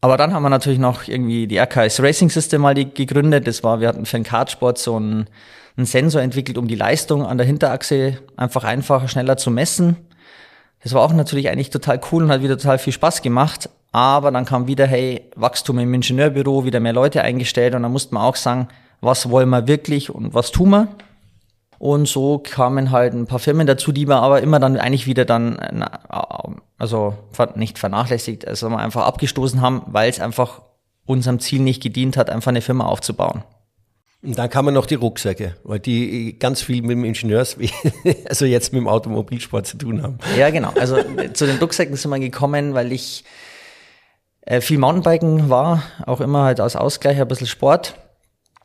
Aber 0.00 0.16
dann 0.16 0.32
haben 0.32 0.42
wir 0.42 0.50
natürlich 0.50 0.78
noch 0.78 1.08
irgendwie 1.08 1.46
die 1.46 1.58
RKS 1.58 2.00
Racing 2.00 2.30
System 2.30 2.62
mal 2.62 2.74
gegründet. 2.74 3.46
Das 3.46 3.62
war, 3.62 3.80
wir 3.80 3.88
hatten 3.88 4.06
für 4.06 4.16
den 4.16 4.24
Kartsport 4.24 4.78
so 4.78 4.96
einen, 4.96 5.28
einen 5.76 5.86
Sensor 5.86 6.22
entwickelt, 6.22 6.58
um 6.58 6.68
die 6.68 6.76
Leistung 6.76 7.26
an 7.26 7.38
der 7.38 7.46
Hinterachse 7.46 8.18
einfach 8.36 8.64
einfacher, 8.64 9.08
schneller 9.08 9.36
zu 9.36 9.50
messen. 9.50 9.96
Das 10.82 10.92
war 10.92 11.02
auch 11.02 11.12
natürlich 11.12 11.48
eigentlich 11.48 11.70
total 11.70 12.00
cool 12.12 12.24
und 12.24 12.30
hat 12.30 12.42
wieder 12.42 12.58
total 12.58 12.78
viel 12.78 12.92
Spaß 12.92 13.22
gemacht. 13.22 13.70
Aber 13.90 14.30
dann 14.30 14.44
kam 14.44 14.66
wieder, 14.66 14.86
hey, 14.86 15.30
Wachstum 15.36 15.78
im 15.78 15.94
Ingenieurbüro, 15.94 16.64
wieder 16.64 16.80
mehr 16.80 16.92
Leute 16.92 17.22
eingestellt 17.22 17.74
und 17.74 17.82
dann 17.82 17.92
musste 17.92 18.14
man 18.14 18.24
auch 18.24 18.36
sagen, 18.36 18.68
was 19.00 19.30
wollen 19.30 19.50
wir 19.50 19.66
wirklich 19.66 20.10
und 20.10 20.34
was 20.34 20.50
tun 20.50 20.70
wir? 20.70 20.88
Und 21.78 22.08
so 22.08 22.38
kamen 22.38 22.90
halt 22.90 23.12
ein 23.12 23.26
paar 23.26 23.38
Firmen 23.38 23.66
dazu, 23.66 23.92
die 23.92 24.08
wir 24.08 24.16
aber 24.16 24.42
immer 24.42 24.58
dann 24.58 24.78
eigentlich 24.78 25.06
wieder 25.06 25.24
dann, 25.24 25.84
also 26.78 27.14
nicht 27.56 27.78
vernachlässigt, 27.78 28.46
also 28.48 28.68
einfach 28.68 29.04
abgestoßen 29.06 29.60
haben, 29.60 29.82
weil 29.86 30.08
es 30.08 30.20
einfach 30.20 30.62
unserem 31.04 31.40
Ziel 31.40 31.60
nicht 31.60 31.82
gedient 31.82 32.16
hat, 32.16 32.30
einfach 32.30 32.50
eine 32.50 32.62
Firma 32.62 32.86
aufzubauen. 32.86 33.44
Und 34.24 34.38
dann 34.38 34.48
kamen 34.48 34.72
noch 34.72 34.86
die 34.86 34.94
Rucksäcke, 34.94 35.56
weil 35.64 35.80
die 35.80 36.38
ganz 36.38 36.62
viel 36.62 36.80
mit 36.80 36.92
dem 36.92 37.04
Ingenieurswesen, 37.04 37.92
also 38.28 38.46
jetzt 38.46 38.72
mit 38.72 38.80
dem 38.80 38.88
Automobilsport 38.88 39.66
zu 39.66 39.76
tun 39.76 40.02
haben. 40.02 40.18
Ja, 40.38 40.48
genau. 40.48 40.72
Also 40.80 40.96
zu 41.34 41.46
den 41.46 41.58
Rucksäcken 41.58 41.94
sind 41.96 42.10
wir 42.10 42.18
gekommen, 42.18 42.72
weil 42.72 42.90
ich 42.92 43.24
äh, 44.46 44.62
viel 44.62 44.78
Mountainbiken 44.78 45.50
war, 45.50 45.82
auch 46.06 46.22
immer 46.22 46.44
halt 46.44 46.60
als 46.60 46.74
Ausgleich 46.74 47.20
ein 47.20 47.28
bisschen 47.28 47.46
Sport. 47.46 47.96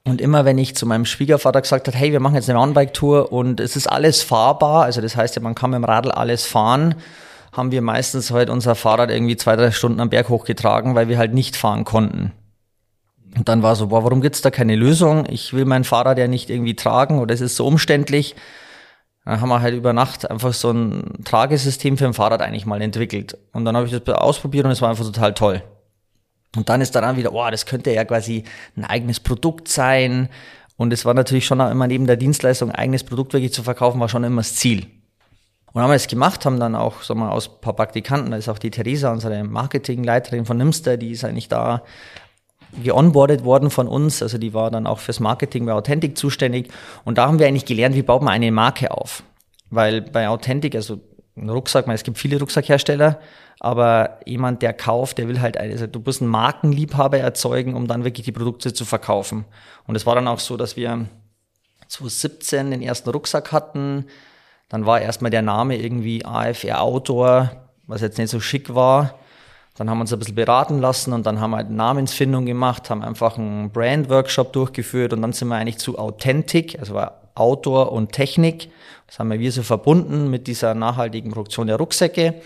Und 0.05 0.21
immer 0.21 0.45
wenn 0.45 0.57
ich 0.57 0.75
zu 0.75 0.85
meinem 0.85 1.05
Schwiegervater 1.05 1.61
gesagt 1.61 1.87
habe, 1.87 1.97
hey, 1.97 2.13
wir 2.13 2.21
machen 2.21 2.35
jetzt 2.35 2.49
eine 2.49 2.57
Mountainbike-Tour 2.57 3.31
und 3.33 3.59
es 3.59 3.75
ist 3.75 3.87
alles 3.87 4.21
fahrbar, 4.21 4.85
also 4.85 5.01
das 5.01 5.17
heißt 5.17 5.35
ja, 5.35 5.41
man 5.41 5.55
kann 5.55 5.71
mit 5.71 5.77
dem 5.77 5.83
Radl 5.83 6.11
alles 6.11 6.45
fahren, 6.45 6.95
haben 7.51 7.71
wir 7.71 7.81
meistens 7.81 8.31
halt 8.31 8.49
unser 8.49 8.75
Fahrrad 8.75 9.11
irgendwie 9.11 9.35
zwei, 9.35 9.57
drei 9.57 9.71
Stunden 9.71 9.99
am 9.99 10.09
Berg 10.09 10.29
hochgetragen, 10.29 10.95
weil 10.95 11.09
wir 11.09 11.17
halt 11.17 11.33
nicht 11.33 11.57
fahren 11.57 11.83
konnten. 11.83 12.31
Und 13.37 13.47
dann 13.47 13.63
war 13.63 13.75
so, 13.75 13.87
boah, 13.87 14.03
warum 14.03 14.21
gibt's 14.21 14.41
da 14.41 14.51
keine 14.51 14.75
Lösung? 14.75 15.25
Ich 15.29 15.53
will 15.53 15.65
mein 15.65 15.83
Fahrrad 15.83 16.17
ja 16.17 16.27
nicht 16.27 16.49
irgendwie 16.49 16.75
tragen 16.75 17.19
oder 17.19 17.33
es 17.33 17.41
ist 17.41 17.55
so 17.55 17.67
umständlich. 17.67 18.35
Dann 19.25 19.41
haben 19.41 19.49
wir 19.49 19.61
halt 19.61 19.75
über 19.75 19.93
Nacht 19.93 20.29
einfach 20.29 20.53
so 20.53 20.71
ein 20.71 21.23
Tragesystem 21.23 21.97
für 21.97 22.07
ein 22.07 22.13
Fahrrad 22.13 22.41
eigentlich 22.41 22.65
mal 22.65 22.81
entwickelt. 22.81 23.37
Und 23.51 23.65
dann 23.65 23.75
habe 23.75 23.85
ich 23.85 23.91
das 23.91 24.15
ausprobiert 24.15 24.65
und 24.65 24.71
es 24.71 24.81
war 24.81 24.89
einfach 24.89 25.05
total 25.05 25.33
toll. 25.33 25.61
Und 26.55 26.69
dann 26.69 26.81
ist 26.81 26.95
daran 26.95 27.17
wieder, 27.17 27.31
boah, 27.31 27.51
das 27.51 27.65
könnte 27.67 27.93
ja 27.93 28.05
quasi 28.05 28.43
ein 28.75 28.85
eigenes 28.85 29.19
Produkt 29.19 29.67
sein. 29.67 30.29
Und 30.77 30.93
es 30.93 31.05
war 31.05 31.13
natürlich 31.13 31.45
schon 31.45 31.59
immer 31.59 31.87
neben 31.87 32.07
der 32.07 32.17
Dienstleistung, 32.17 32.71
ein 32.71 32.75
eigenes 32.75 33.03
Produkt 33.03 33.33
wirklich 33.33 33.53
zu 33.53 33.61
verkaufen, 33.61 33.99
war 33.99 34.09
schon 34.09 34.23
immer 34.23 34.41
das 34.41 34.55
Ziel. 34.55 34.87
Und 35.71 35.81
haben 35.81 35.91
wir 35.91 35.95
es 35.95 36.07
gemacht, 36.07 36.45
haben 36.45 36.59
dann 36.59 36.75
auch, 36.75 37.03
sagen 37.03 37.19
wir, 37.19 37.31
aus 37.31 37.49
ein 37.49 37.61
paar 37.61 37.75
Praktikanten, 37.75 38.31
da 38.31 38.37
ist 38.37 38.49
auch 38.49 38.57
die 38.57 38.71
Theresa, 38.71 39.11
unsere 39.11 39.43
Marketingleiterin 39.43 40.45
von 40.45 40.57
Nimster, 40.57 40.97
die 40.97 41.11
ist 41.11 41.23
eigentlich 41.23 41.47
da 41.47 41.83
geonboardet 42.83 43.43
worden 43.43 43.69
von 43.69 43.87
uns. 43.87 44.21
Also 44.21 44.37
die 44.37 44.53
war 44.53 44.71
dann 44.71 44.87
auch 44.87 44.99
fürs 44.99 45.19
Marketing 45.19 45.65
bei 45.65 45.73
Authentic 45.73 46.17
zuständig. 46.17 46.69
Und 47.05 47.17
da 47.17 47.27
haben 47.27 47.39
wir 47.39 47.47
eigentlich 47.47 47.65
gelernt, 47.65 47.95
wie 47.95 48.03
baut 48.03 48.21
man 48.21 48.33
eine 48.33 48.51
Marke 48.51 48.91
auf. 48.91 49.23
Weil 49.69 50.01
bei 50.01 50.29
Authentic, 50.29 50.75
also 50.75 50.99
ein 51.35 51.49
Rucksack, 51.49 51.87
es 51.87 52.03
gibt 52.03 52.17
viele 52.17 52.39
Rucksackhersteller, 52.39 53.19
aber 53.59 54.19
jemand, 54.25 54.61
der 54.61 54.73
kauft, 54.73 55.17
der 55.17 55.27
will 55.27 55.41
halt, 55.41 55.57
also 55.57 55.87
du 55.87 55.99
musst 55.99 56.21
einen 56.21 56.31
Markenliebhaber 56.31 57.17
erzeugen, 57.17 57.75
um 57.75 57.87
dann 57.87 58.03
wirklich 58.03 58.25
die 58.25 58.31
Produkte 58.31 58.73
zu 58.73 58.85
verkaufen. 58.85 59.45
Und 59.85 59.95
es 59.95 60.05
war 60.05 60.15
dann 60.15 60.27
auch 60.27 60.39
so, 60.39 60.57
dass 60.57 60.75
wir 60.75 61.05
2017 61.87 62.71
den 62.71 62.81
ersten 62.81 63.09
Rucksack 63.09 63.51
hatten, 63.51 64.05
Dann 64.69 64.85
war 64.85 65.01
erstmal 65.01 65.31
der 65.31 65.41
Name 65.41 65.77
irgendwie 65.77 66.23
AFR 66.23 66.81
Outdoor, 66.81 67.51
was 67.87 68.01
jetzt 68.01 68.19
nicht 68.19 68.29
so 68.29 68.39
schick 68.39 68.73
war. 68.73 69.15
Dann 69.79 69.89
haben 69.89 69.99
wir 69.99 70.01
uns 70.01 70.11
ein 70.11 70.19
bisschen 70.19 70.35
beraten 70.35 70.79
lassen 70.79 71.13
und 71.13 71.25
dann 71.25 71.39
haben 71.39 71.51
wir 71.51 71.57
eine 71.59 71.69
Namensfindung 71.69 72.45
gemacht, 72.45 72.89
haben 72.89 73.01
einfach 73.01 73.37
einen 73.37 73.71
Brand-Workshop 73.71 74.51
durchgeführt 74.51 75.13
und 75.13 75.21
dann 75.21 75.31
sind 75.31 75.47
wir 75.47 75.55
eigentlich 75.55 75.77
zu 75.77 75.97
Authentic, 75.97 76.77
also 76.77 76.95
war 76.95 77.31
Outdoor 77.33 77.93
und 77.93 78.11
Technik. 78.11 78.71
Das 79.07 79.19
haben 79.19 79.31
wir 79.31 79.51
so 79.53 79.63
verbunden 79.63 80.29
mit 80.29 80.47
dieser 80.47 80.73
nachhaltigen 80.73 81.31
Produktion 81.31 81.67
der 81.67 81.77
Rucksäcke. 81.77 82.41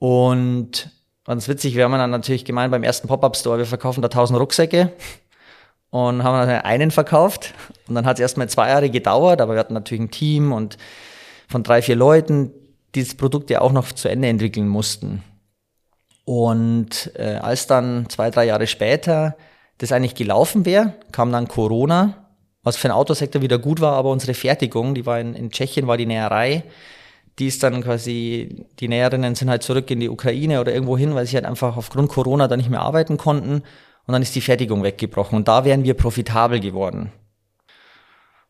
Und 0.00 0.90
ganz 1.24 1.46
witzig, 1.46 1.76
wir 1.76 1.84
haben 1.84 1.92
dann 1.92 2.10
natürlich 2.10 2.44
gemeint 2.44 2.72
beim 2.72 2.82
ersten 2.82 3.06
Pop-Up-Store, 3.06 3.58
wir 3.58 3.66
verkaufen 3.66 4.02
da 4.02 4.08
1000 4.08 4.40
Rucksäcke 4.40 4.90
und 5.90 6.24
haben 6.24 6.48
dann 6.48 6.62
einen 6.62 6.90
verkauft. 6.90 7.54
Und 7.86 7.94
dann 7.94 8.06
hat 8.06 8.16
es 8.16 8.22
erstmal 8.22 8.48
zwei 8.48 8.70
Jahre 8.70 8.90
gedauert, 8.90 9.40
aber 9.40 9.52
wir 9.52 9.60
hatten 9.60 9.74
natürlich 9.74 10.02
ein 10.02 10.10
Team 10.10 10.50
und 10.50 10.78
von 11.48 11.62
drei, 11.62 11.80
vier 11.80 11.94
Leuten, 11.94 12.50
die 12.96 13.04
das 13.04 13.14
Produkt 13.14 13.50
ja 13.50 13.60
auch 13.60 13.70
noch 13.70 13.92
zu 13.92 14.08
Ende 14.08 14.26
entwickeln 14.26 14.66
mussten. 14.66 15.22
Und 16.30 17.10
äh, 17.16 17.38
als 17.42 17.66
dann 17.66 18.08
zwei, 18.08 18.30
drei 18.30 18.44
Jahre 18.44 18.68
später 18.68 19.34
das 19.78 19.90
eigentlich 19.90 20.14
gelaufen 20.14 20.64
wäre, 20.64 20.94
kam 21.10 21.32
dann 21.32 21.48
Corona, 21.48 22.28
was 22.62 22.76
für 22.76 22.86
den 22.86 22.92
Autosektor 22.92 23.42
wieder 23.42 23.58
gut 23.58 23.80
war, 23.80 23.94
aber 23.94 24.12
unsere 24.12 24.34
Fertigung, 24.34 24.94
die 24.94 25.06
war 25.06 25.18
in, 25.18 25.34
in 25.34 25.50
Tschechien, 25.50 25.88
war 25.88 25.96
die 25.96 26.06
Näherei, 26.06 26.62
die 27.40 27.48
ist 27.48 27.64
dann 27.64 27.82
quasi, 27.82 28.64
die 28.78 28.86
Näherinnen 28.86 29.34
sind 29.34 29.50
halt 29.50 29.64
zurück 29.64 29.90
in 29.90 29.98
die 29.98 30.08
Ukraine 30.08 30.60
oder 30.60 30.72
irgendwo 30.72 30.96
hin, 30.96 31.16
weil 31.16 31.26
sie 31.26 31.34
halt 31.34 31.46
einfach 31.46 31.76
aufgrund 31.76 32.10
Corona 32.10 32.46
da 32.46 32.56
nicht 32.56 32.70
mehr 32.70 32.82
arbeiten 32.82 33.16
konnten. 33.16 33.64
Und 34.06 34.12
dann 34.12 34.22
ist 34.22 34.36
die 34.36 34.40
Fertigung 34.40 34.84
weggebrochen. 34.84 35.34
Und 35.36 35.48
da 35.48 35.64
wären 35.64 35.82
wir 35.82 35.94
profitabel 35.94 36.60
geworden. 36.60 37.10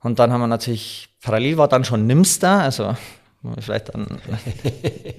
Und 0.02 0.18
dann 0.18 0.30
haben 0.34 0.42
wir 0.42 0.48
natürlich, 0.48 1.08
parallel 1.22 1.56
war 1.56 1.68
dann 1.68 1.84
schon 1.84 2.06
Nimster, 2.06 2.60
also 2.60 2.94
vielleicht 3.58 3.94
dann 3.94 4.06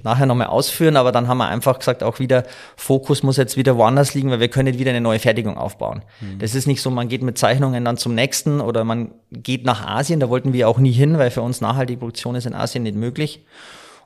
nachher 0.04 0.28
nochmal 0.28 0.48
ausführen, 0.48 0.96
aber 0.96 1.12
dann 1.12 1.28
haben 1.28 1.40
wir 1.40 1.48
einfach 1.48 1.80
gesagt, 1.80 2.04
auch 2.04 2.20
wieder, 2.20 2.44
Fokus 2.75 3.24
muss 3.24 3.38
jetzt 3.38 3.58
wieder 3.58 3.78
woanders 3.78 4.13
liegen, 4.13 4.30
weil 4.30 4.40
wir 4.40 4.48
können 4.48 4.78
wieder 4.78 4.92
eine 4.92 5.01
neue 5.01 5.20
Fertigung 5.20 5.58
aufbauen. 5.58 6.04
Mhm. 6.20 6.38
Das 6.38 6.54
ist 6.54 6.68
nicht 6.68 6.82
so, 6.82 6.92
man 6.92 7.08
geht 7.08 7.24
mit 7.24 7.38
Zeichnungen 7.38 7.84
dann 7.84 7.98
zum 7.98 8.13
nächsten 8.13 8.62
oder 8.62 8.84
man 8.84 9.12
geht 9.32 9.66
nach 9.66 9.86
Asien, 9.86 10.20
da 10.20 10.30
wollten 10.30 10.54
wir 10.54 10.70
auch 10.70 10.78
nie 10.78 10.92
hin, 10.92 11.18
weil 11.18 11.32
für 11.32 11.42
uns 11.42 11.62
nachhaltige 11.62 12.00
Produktion 12.00 12.36
ist 12.36 12.46
in 12.46 12.54
Asien 12.54 12.84
nicht 12.84 12.96
möglich. 12.96 13.44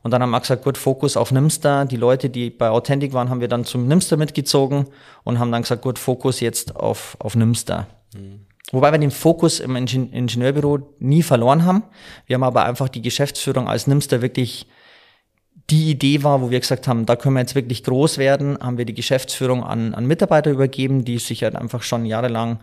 Und 0.01 0.11
dann 0.11 0.21
haben 0.21 0.29
wir 0.29 0.39
gesagt, 0.39 0.63
gut, 0.63 0.77
Fokus 0.77 1.17
auf 1.17 1.31
Nimster. 1.31 1.85
Die 1.85 1.97
Leute, 1.97 2.29
die 2.29 2.51
bei 2.51 2.69
Authentic 2.69 3.13
waren, 3.13 3.31
haben 3.31 3.41
wir 3.41 3.47
dann 3.47 3.65
zum 3.65 3.87
Nimster 3.87 4.17
mitgezogen 4.17 4.85
und 5.23 5.39
haben 5.39 5.51
dann 5.51 5.63
gesagt, 5.63 5.81
gut, 5.81 5.97
Fokus 5.97 6.41
jetzt 6.41 6.75
auf, 6.75 7.17
auf 7.19 7.35
Nimster. 7.35 7.87
Mhm. 8.13 8.44
Wobei 8.71 8.91
wir 8.91 8.97
den 8.97 9.11
Fokus 9.11 9.59
im 9.59 9.75
Ingenieurbüro 9.75 10.79
nie 10.99 11.23
verloren 11.23 11.65
haben. 11.65 11.83
Wir 12.25 12.35
haben 12.35 12.43
aber 12.43 12.65
einfach 12.65 12.89
die 12.89 13.01
Geschäftsführung 13.01 13.67
als 13.67 13.87
Nimster 13.87 14.21
wirklich 14.21 14.67
die 15.69 15.89
Idee 15.89 16.23
war, 16.23 16.41
wo 16.41 16.51
wir 16.51 16.59
gesagt 16.59 16.87
haben, 16.87 17.05
da 17.05 17.15
können 17.15 17.35
wir 17.35 17.41
jetzt 17.41 17.55
wirklich 17.55 17.83
groß 17.83 18.17
werden, 18.17 18.57
haben 18.59 18.77
wir 18.77 18.85
die 18.85 18.93
Geschäftsführung 18.93 19.63
an, 19.63 19.95
an 19.95 20.05
Mitarbeiter 20.05 20.51
übergeben, 20.51 21.05
die 21.05 21.17
sich 21.17 21.43
halt 21.43 21.55
einfach 21.55 21.81
schon 21.81 22.05
jahrelang, 22.05 22.59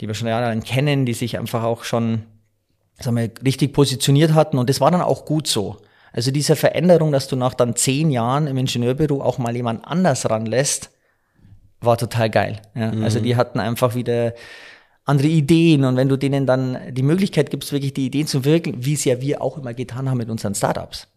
die 0.00 0.06
wir 0.06 0.14
schon 0.14 0.28
jahrelang 0.28 0.62
kennen, 0.62 1.04
die 1.04 1.12
sich 1.12 1.38
einfach 1.38 1.62
auch 1.62 1.84
schon 1.84 2.22
sagen 3.00 3.16
wir, 3.16 3.30
richtig 3.44 3.72
positioniert 3.72 4.34
hatten. 4.34 4.58
Und 4.58 4.68
das 4.70 4.80
war 4.80 4.90
dann 4.90 5.02
auch 5.02 5.24
gut 5.24 5.46
so. 5.46 5.76
Also 6.12 6.30
diese 6.30 6.56
Veränderung, 6.56 7.12
dass 7.12 7.28
du 7.28 7.36
nach 7.36 7.54
dann 7.54 7.76
zehn 7.76 8.10
Jahren 8.10 8.46
im 8.46 8.56
Ingenieurbüro 8.56 9.20
auch 9.20 9.38
mal 9.38 9.54
jemand 9.54 9.86
anders 9.86 10.28
ranlässt, 10.28 10.90
war 11.80 11.96
total 11.96 12.30
geil. 12.30 12.60
Ja. 12.74 12.92
Mhm. 12.92 13.04
Also 13.04 13.20
die 13.20 13.36
hatten 13.36 13.60
einfach 13.60 13.94
wieder 13.94 14.34
andere 15.08 15.28
Ideen 15.28 15.84
und 15.84 15.96
wenn 15.96 16.08
du 16.08 16.16
denen 16.16 16.46
dann 16.46 16.78
die 16.90 17.02
Möglichkeit 17.02 17.50
gibst, 17.50 17.72
wirklich 17.72 17.94
die 17.94 18.06
Ideen 18.06 18.26
zu 18.26 18.44
wirken, 18.44 18.84
wie 18.84 18.92
es 18.92 19.04
ja 19.04 19.20
wir 19.20 19.40
auch 19.40 19.56
immer 19.56 19.72
getan 19.72 20.08
haben 20.08 20.18
mit 20.18 20.28
unseren 20.28 20.54
Startups. 20.54 21.08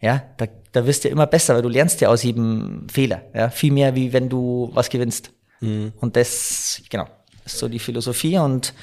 Ja, 0.00 0.22
da, 0.36 0.46
da 0.72 0.86
wirst 0.86 1.04
du 1.04 1.08
immer 1.08 1.26
besser, 1.26 1.54
weil 1.54 1.62
du 1.62 1.68
lernst 1.68 2.00
ja 2.00 2.08
aus 2.08 2.22
jedem 2.22 2.86
Fehler. 2.88 3.22
Ja, 3.34 3.48
viel 3.48 3.72
mehr, 3.72 3.94
wie 3.94 4.12
wenn 4.12 4.28
du 4.28 4.70
was 4.74 4.90
gewinnst. 4.90 5.32
Mhm. 5.60 5.92
Und 5.98 6.14
das, 6.14 6.82
genau, 6.90 7.06
ist 7.44 7.58
so 7.58 7.68
die 7.68 7.78
Philosophie 7.78 8.38
und 8.38 8.74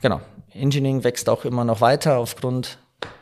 genau, 0.00 0.20
Engineering 0.52 1.02
wächst 1.04 1.28
auch 1.28 1.44
immer 1.44 1.64
noch 1.64 1.80
weiter 1.80 2.18
aufgrund 2.18 2.78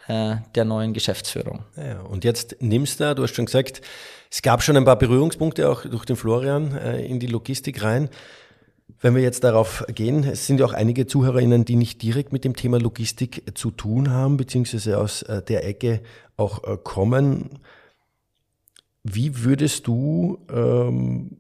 äh, 0.07 0.37
der 0.55 0.65
neuen 0.65 0.93
Geschäftsführung. 0.93 1.65
Ja, 1.77 2.01
und 2.03 2.25
jetzt 2.25 2.57
nimmst 2.61 3.01
du, 3.01 3.15
du 3.15 3.23
hast 3.23 3.35
schon 3.35 3.47
gesagt, 3.47 3.81
es 4.31 4.43
gab 4.43 4.63
schon 4.63 4.77
ein 4.77 4.85
paar 4.85 4.99
Berührungspunkte 4.99 5.69
auch 5.69 5.83
durch 5.83 6.05
den 6.05 6.17
Florian 6.17 6.77
äh, 6.77 7.05
in 7.07 7.19
die 7.19 7.27
Logistik 7.27 7.83
rein. 7.83 8.11
Wenn 9.01 9.15
wir 9.15 9.23
jetzt 9.23 9.45
darauf 9.45 9.85
gehen, 9.89 10.25
es 10.25 10.47
sind 10.47 10.59
ja 10.59 10.67
auch 10.67 10.73
einige 10.73 11.07
ZuhörerInnen, 11.07 11.65
die 11.65 11.77
nicht 11.77 12.03
direkt 12.03 12.33
mit 12.33 12.45
dem 12.45 12.57
Thema 12.57 12.81
Logistik 12.81 13.57
zu 13.57 13.71
tun 13.71 14.11
haben, 14.11 14.37
beziehungsweise 14.37 14.99
aus 14.99 15.23
äh, 15.23 15.41
der 15.43 15.65
Ecke 15.65 16.03
auch 16.37 16.65
äh, 16.65 16.77
kommen. 16.83 17.61
Wie 19.05 19.45
würdest 19.45 19.87
du 19.87 20.39
ähm, 20.51 21.39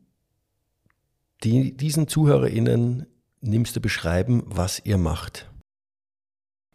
die, 1.42 1.76
diesen 1.76 2.06
ZuhörerInnen 2.06 3.06
nimmst 3.40 3.74
du 3.76 3.80
beschreiben, 3.80 4.44
was 4.46 4.80
ihr 4.84 4.98
macht? 4.98 5.50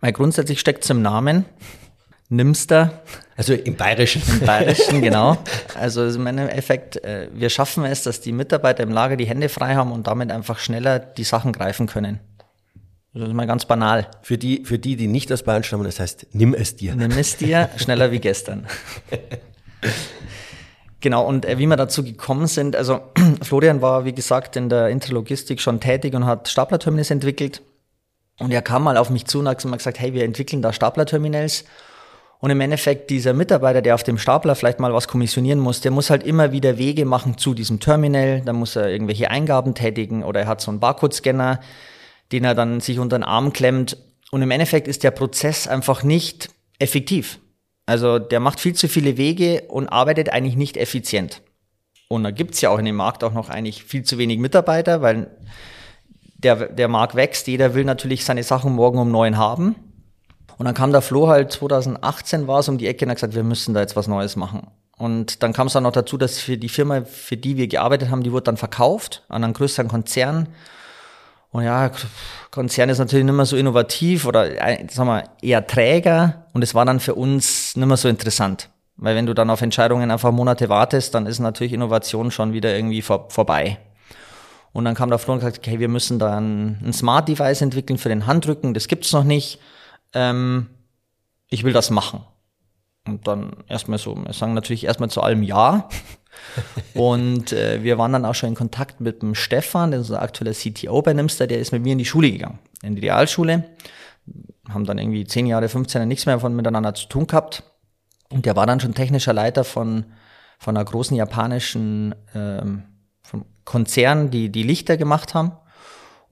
Weil 0.01 0.11
grundsätzlich 0.11 0.59
steckt 0.59 0.83
es 0.83 0.89
im 0.89 1.01
Namen. 1.01 1.45
Nimster. 2.35 3.01
Also 3.35 3.53
im 3.53 3.75
Bayerischen. 3.75 4.21
Im 4.27 4.45
Bayerischen, 4.45 5.01
genau. 5.01 5.37
Also 5.79 6.05
im 6.05 6.27
Endeffekt, 6.27 7.03
äh, 7.03 7.29
wir 7.33 7.49
schaffen 7.49 7.85
es, 7.85 8.03
dass 8.03 8.21
die 8.21 8.31
Mitarbeiter 8.31 8.83
im 8.83 8.91
Lager 8.91 9.15
die 9.15 9.25
Hände 9.25 9.49
frei 9.49 9.75
haben 9.75 9.91
und 9.91 10.07
damit 10.07 10.31
einfach 10.31 10.59
schneller 10.59 10.99
die 10.99 11.23
Sachen 11.23 11.51
greifen 11.51 11.87
können. 11.87 12.19
Das 13.13 13.27
ist 13.27 13.33
mal 13.33 13.45
ganz 13.45 13.65
banal. 13.65 14.07
Für 14.21 14.37
die, 14.37 14.65
für 14.65 14.79
die, 14.79 14.95
die 14.95 15.07
nicht 15.07 15.31
aus 15.31 15.43
Bayern 15.43 15.63
stammen, 15.63 15.83
das 15.83 15.99
heißt, 15.99 16.27
nimm 16.33 16.53
es 16.53 16.75
dir. 16.75 16.95
Nimm 16.95 17.11
es 17.11 17.37
dir, 17.37 17.69
schneller 17.77 18.11
wie 18.11 18.19
gestern. 18.19 18.65
Genau, 21.03 21.27
und 21.27 21.45
äh, 21.45 21.57
wie 21.57 21.67
wir 21.67 21.75
dazu 21.75 22.01
gekommen 22.01 22.47
sind, 22.47 22.77
also 22.77 23.01
Florian 23.41 23.81
war, 23.81 24.05
wie 24.05 24.13
gesagt, 24.13 24.55
in 24.55 24.69
der 24.69 24.87
Interlogistik 24.87 25.59
schon 25.59 25.81
tätig 25.81 26.13
und 26.13 26.25
hat 26.25 26.47
Staplerterminals 26.47 27.11
entwickelt. 27.11 27.61
Und 28.39 28.51
er 28.51 28.61
kam 28.61 28.83
mal 28.83 28.95
auf 28.95 29.09
mich 29.09 29.25
zu 29.25 29.39
und 29.39 29.49
hat 29.49 29.61
gesagt, 29.61 29.99
hey, 29.99 30.13
wir 30.13 30.23
entwickeln 30.23 30.61
da 30.61 30.71
Staplerterminals. 30.71 31.65
Und 32.43 32.49
im 32.49 32.59
Endeffekt, 32.59 33.09
dieser 33.09 33.31
Mitarbeiter, 33.31 33.81
der 33.81 33.95
auf 33.95 34.03
dem 34.03 34.17
Stapler 34.17 34.55
vielleicht 34.55 34.81
mal 34.81 34.93
was 34.93 35.07
kommissionieren 35.07 35.61
muss, 35.61 35.79
der 35.79 35.91
muss 35.91 36.09
halt 36.09 36.23
immer 36.23 36.51
wieder 36.51 36.77
Wege 36.77 37.05
machen 37.05 37.37
zu 37.37 37.53
diesem 37.53 37.79
Terminal. 37.79 38.41
Da 38.41 38.51
muss 38.51 38.75
er 38.75 38.89
irgendwelche 38.89 39.31
Eingaben 39.31 39.75
tätigen 39.75 40.25
oder 40.25 40.41
er 40.41 40.47
hat 40.47 40.59
so 40.59 40.69
einen 40.69 40.81
Barcode-Scanner, 40.81 41.61
den 42.33 42.43
er 42.43 42.53
dann 42.53 42.81
sich 42.81 42.99
unter 42.99 43.17
den 43.17 43.23
Arm 43.23 43.53
klemmt. 43.53 43.95
Und 44.29 44.41
im 44.41 44.51
Endeffekt 44.51 44.89
ist 44.89 45.05
der 45.05 45.11
Prozess 45.11 45.69
einfach 45.69 46.03
nicht 46.03 46.49
effektiv. 46.79 47.39
Also 47.85 48.19
der 48.19 48.41
macht 48.41 48.59
viel 48.59 48.73
zu 48.73 48.89
viele 48.89 49.15
Wege 49.15 49.63
und 49.69 49.87
arbeitet 49.87 50.27
eigentlich 50.27 50.57
nicht 50.57 50.75
effizient. 50.75 51.41
Und 52.09 52.25
da 52.25 52.31
gibt's 52.31 52.59
ja 52.59 52.71
auch 52.71 52.77
in 52.77 52.83
dem 52.83 52.97
Markt 52.97 53.23
auch 53.23 53.31
noch 53.31 53.49
eigentlich 53.49 53.85
viel 53.85 54.03
zu 54.03 54.17
wenig 54.17 54.39
Mitarbeiter, 54.39 55.01
weil 55.01 55.31
der, 56.35 56.67
der 56.67 56.89
Markt 56.89 57.15
wächst. 57.15 57.47
Jeder 57.47 57.73
will 57.73 57.85
natürlich 57.85 58.25
seine 58.25 58.43
Sachen 58.43 58.73
morgen 58.73 58.99
um 58.99 59.11
neun 59.11 59.37
haben. 59.37 59.92
Und 60.57 60.65
dann 60.65 60.75
kam 60.75 60.91
der 60.91 61.01
Flo 61.01 61.27
halt 61.27 61.51
2018 61.51 62.47
war 62.47 62.59
es 62.59 62.69
um 62.69 62.77
die 62.77 62.87
Ecke 62.87 63.05
und 63.05 63.11
hat 63.11 63.17
gesagt, 63.17 63.35
wir 63.35 63.43
müssen 63.43 63.73
da 63.73 63.81
jetzt 63.81 63.95
was 63.95 64.07
Neues 64.07 64.35
machen. 64.35 64.67
Und 64.97 65.41
dann 65.43 65.53
kam 65.53 65.67
es 65.67 65.73
dann 65.73 65.83
noch 65.83 65.91
dazu, 65.91 66.17
dass 66.17 66.39
für 66.39 66.57
die 66.57 66.69
Firma, 66.69 67.03
für 67.03 67.35
die 67.35 67.57
wir 67.57 67.67
gearbeitet 67.67 68.09
haben, 68.09 68.23
die 68.23 68.31
wurde 68.31 68.43
dann 68.43 68.57
verkauft 68.57 69.23
an 69.27 69.43
einen 69.43 69.53
größeren 69.53 69.87
Konzern. 69.87 70.47
Und 71.51 71.63
ja, 71.63 71.91
Konzern 72.51 72.89
ist 72.89 72.99
natürlich 72.99 73.25
nicht 73.25 73.35
mehr 73.35 73.45
so 73.45 73.57
innovativ 73.57 74.25
oder 74.25 74.49
äh, 74.49 74.87
sagen 74.89 75.09
wir, 75.09 75.23
eher 75.41 75.65
träger. 75.65 76.45
Und 76.53 76.63
es 76.63 76.75
war 76.75 76.85
dann 76.85 76.99
für 76.99 77.15
uns 77.15 77.75
nicht 77.75 77.87
mehr 77.87 77.97
so 77.97 78.07
interessant. 78.07 78.69
Weil 78.95 79.15
wenn 79.15 79.25
du 79.25 79.33
dann 79.33 79.49
auf 79.49 79.61
Entscheidungen 79.61 80.11
einfach 80.11 80.31
Monate 80.31 80.69
wartest, 80.69 81.15
dann 81.15 81.25
ist 81.25 81.39
natürlich 81.39 81.73
Innovation 81.73 82.31
schon 82.31 82.53
wieder 82.53 82.75
irgendwie 82.75 83.01
vor, 83.01 83.29
vorbei. 83.29 83.79
Und 84.71 84.85
dann 84.85 84.95
kam 84.95 85.09
der 85.09 85.19
Flo 85.19 85.33
und 85.33 85.39
gesagt, 85.39 85.59
okay, 85.59 85.79
wir 85.79 85.87
müssen 85.87 86.19
da 86.19 86.37
ein, 86.37 86.79
ein 86.83 86.93
Smart 86.93 87.27
Device 87.27 87.61
entwickeln 87.61 87.97
für 87.97 88.09
den 88.09 88.25
Handrücken, 88.25 88.73
das 88.73 88.87
gibt's 88.87 89.11
noch 89.11 89.23
nicht 89.23 89.59
ähm, 90.13 90.67
ich 91.49 91.63
will 91.63 91.73
das 91.73 91.89
machen. 91.89 92.23
Und 93.05 93.27
dann 93.27 93.63
erstmal 93.67 93.97
so, 93.97 94.15
wir 94.15 94.33
sagen 94.33 94.53
natürlich 94.53 94.85
erstmal 94.85 95.09
zu 95.09 95.21
allem 95.21 95.43
Ja. 95.43 95.89
und 96.93 97.53
äh, 97.53 97.83
wir 97.83 97.97
waren 97.97 98.13
dann 98.13 98.25
auch 98.25 98.33
schon 98.33 98.49
in 98.49 98.55
Kontakt 98.55 99.01
mit 99.01 99.21
dem 99.21 99.35
Stefan, 99.35 99.91
der 99.91 99.99
ist 99.99 100.09
unser 100.09 100.21
aktueller 100.21 100.53
CTO 100.53 101.01
bei 101.01 101.13
Nimster, 101.13 101.47
der 101.47 101.59
ist 101.59 101.71
mit 101.71 101.83
mir 101.83 101.91
in 101.91 101.97
die 101.99 102.05
Schule 102.05 102.31
gegangen, 102.31 102.59
in 102.81 102.95
die 102.95 103.01
Realschule. 103.01 103.65
Haben 104.69 104.85
dann 104.85 104.97
irgendwie 104.97 105.25
zehn 105.25 105.45
Jahre, 105.45 105.67
15 105.67 105.99
Jahre 105.99 106.07
nichts 106.07 106.25
mehr 106.25 106.39
von 106.39 106.55
miteinander 106.55 106.93
zu 106.95 107.07
tun 107.07 107.27
gehabt. 107.27 107.63
Und 108.29 108.45
der 108.45 108.55
war 108.55 108.65
dann 108.65 108.79
schon 108.79 108.93
technischer 108.93 109.33
Leiter 109.33 109.63
von, 109.63 110.05
von 110.57 110.75
einer 110.75 110.85
großen 110.85 111.15
japanischen 111.15 112.15
ähm, 112.33 112.83
Konzern, 113.65 114.31
die 114.31 114.49
die 114.49 114.63
Lichter 114.63 114.97
gemacht 114.97 115.33
haben. 115.33 115.51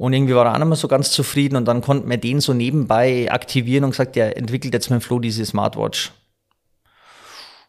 Und 0.01 0.13
irgendwie 0.13 0.33
war 0.33 0.47
er 0.47 0.53
auch 0.53 0.57
nicht 0.57 0.67
mehr 0.67 0.75
so 0.75 0.87
ganz 0.87 1.11
zufrieden 1.11 1.55
und 1.55 1.65
dann 1.65 1.81
konnten 1.81 2.09
wir 2.09 2.17
den 2.17 2.41
so 2.41 2.55
nebenbei 2.55 3.31
aktivieren 3.31 3.83
und 3.83 3.91
gesagt, 3.91 4.15
der 4.15 4.35
entwickelt 4.35 4.73
jetzt 4.73 4.89
mit 4.89 5.03
Flo 5.03 5.19
diese 5.19 5.45
Smartwatch. 5.45 6.11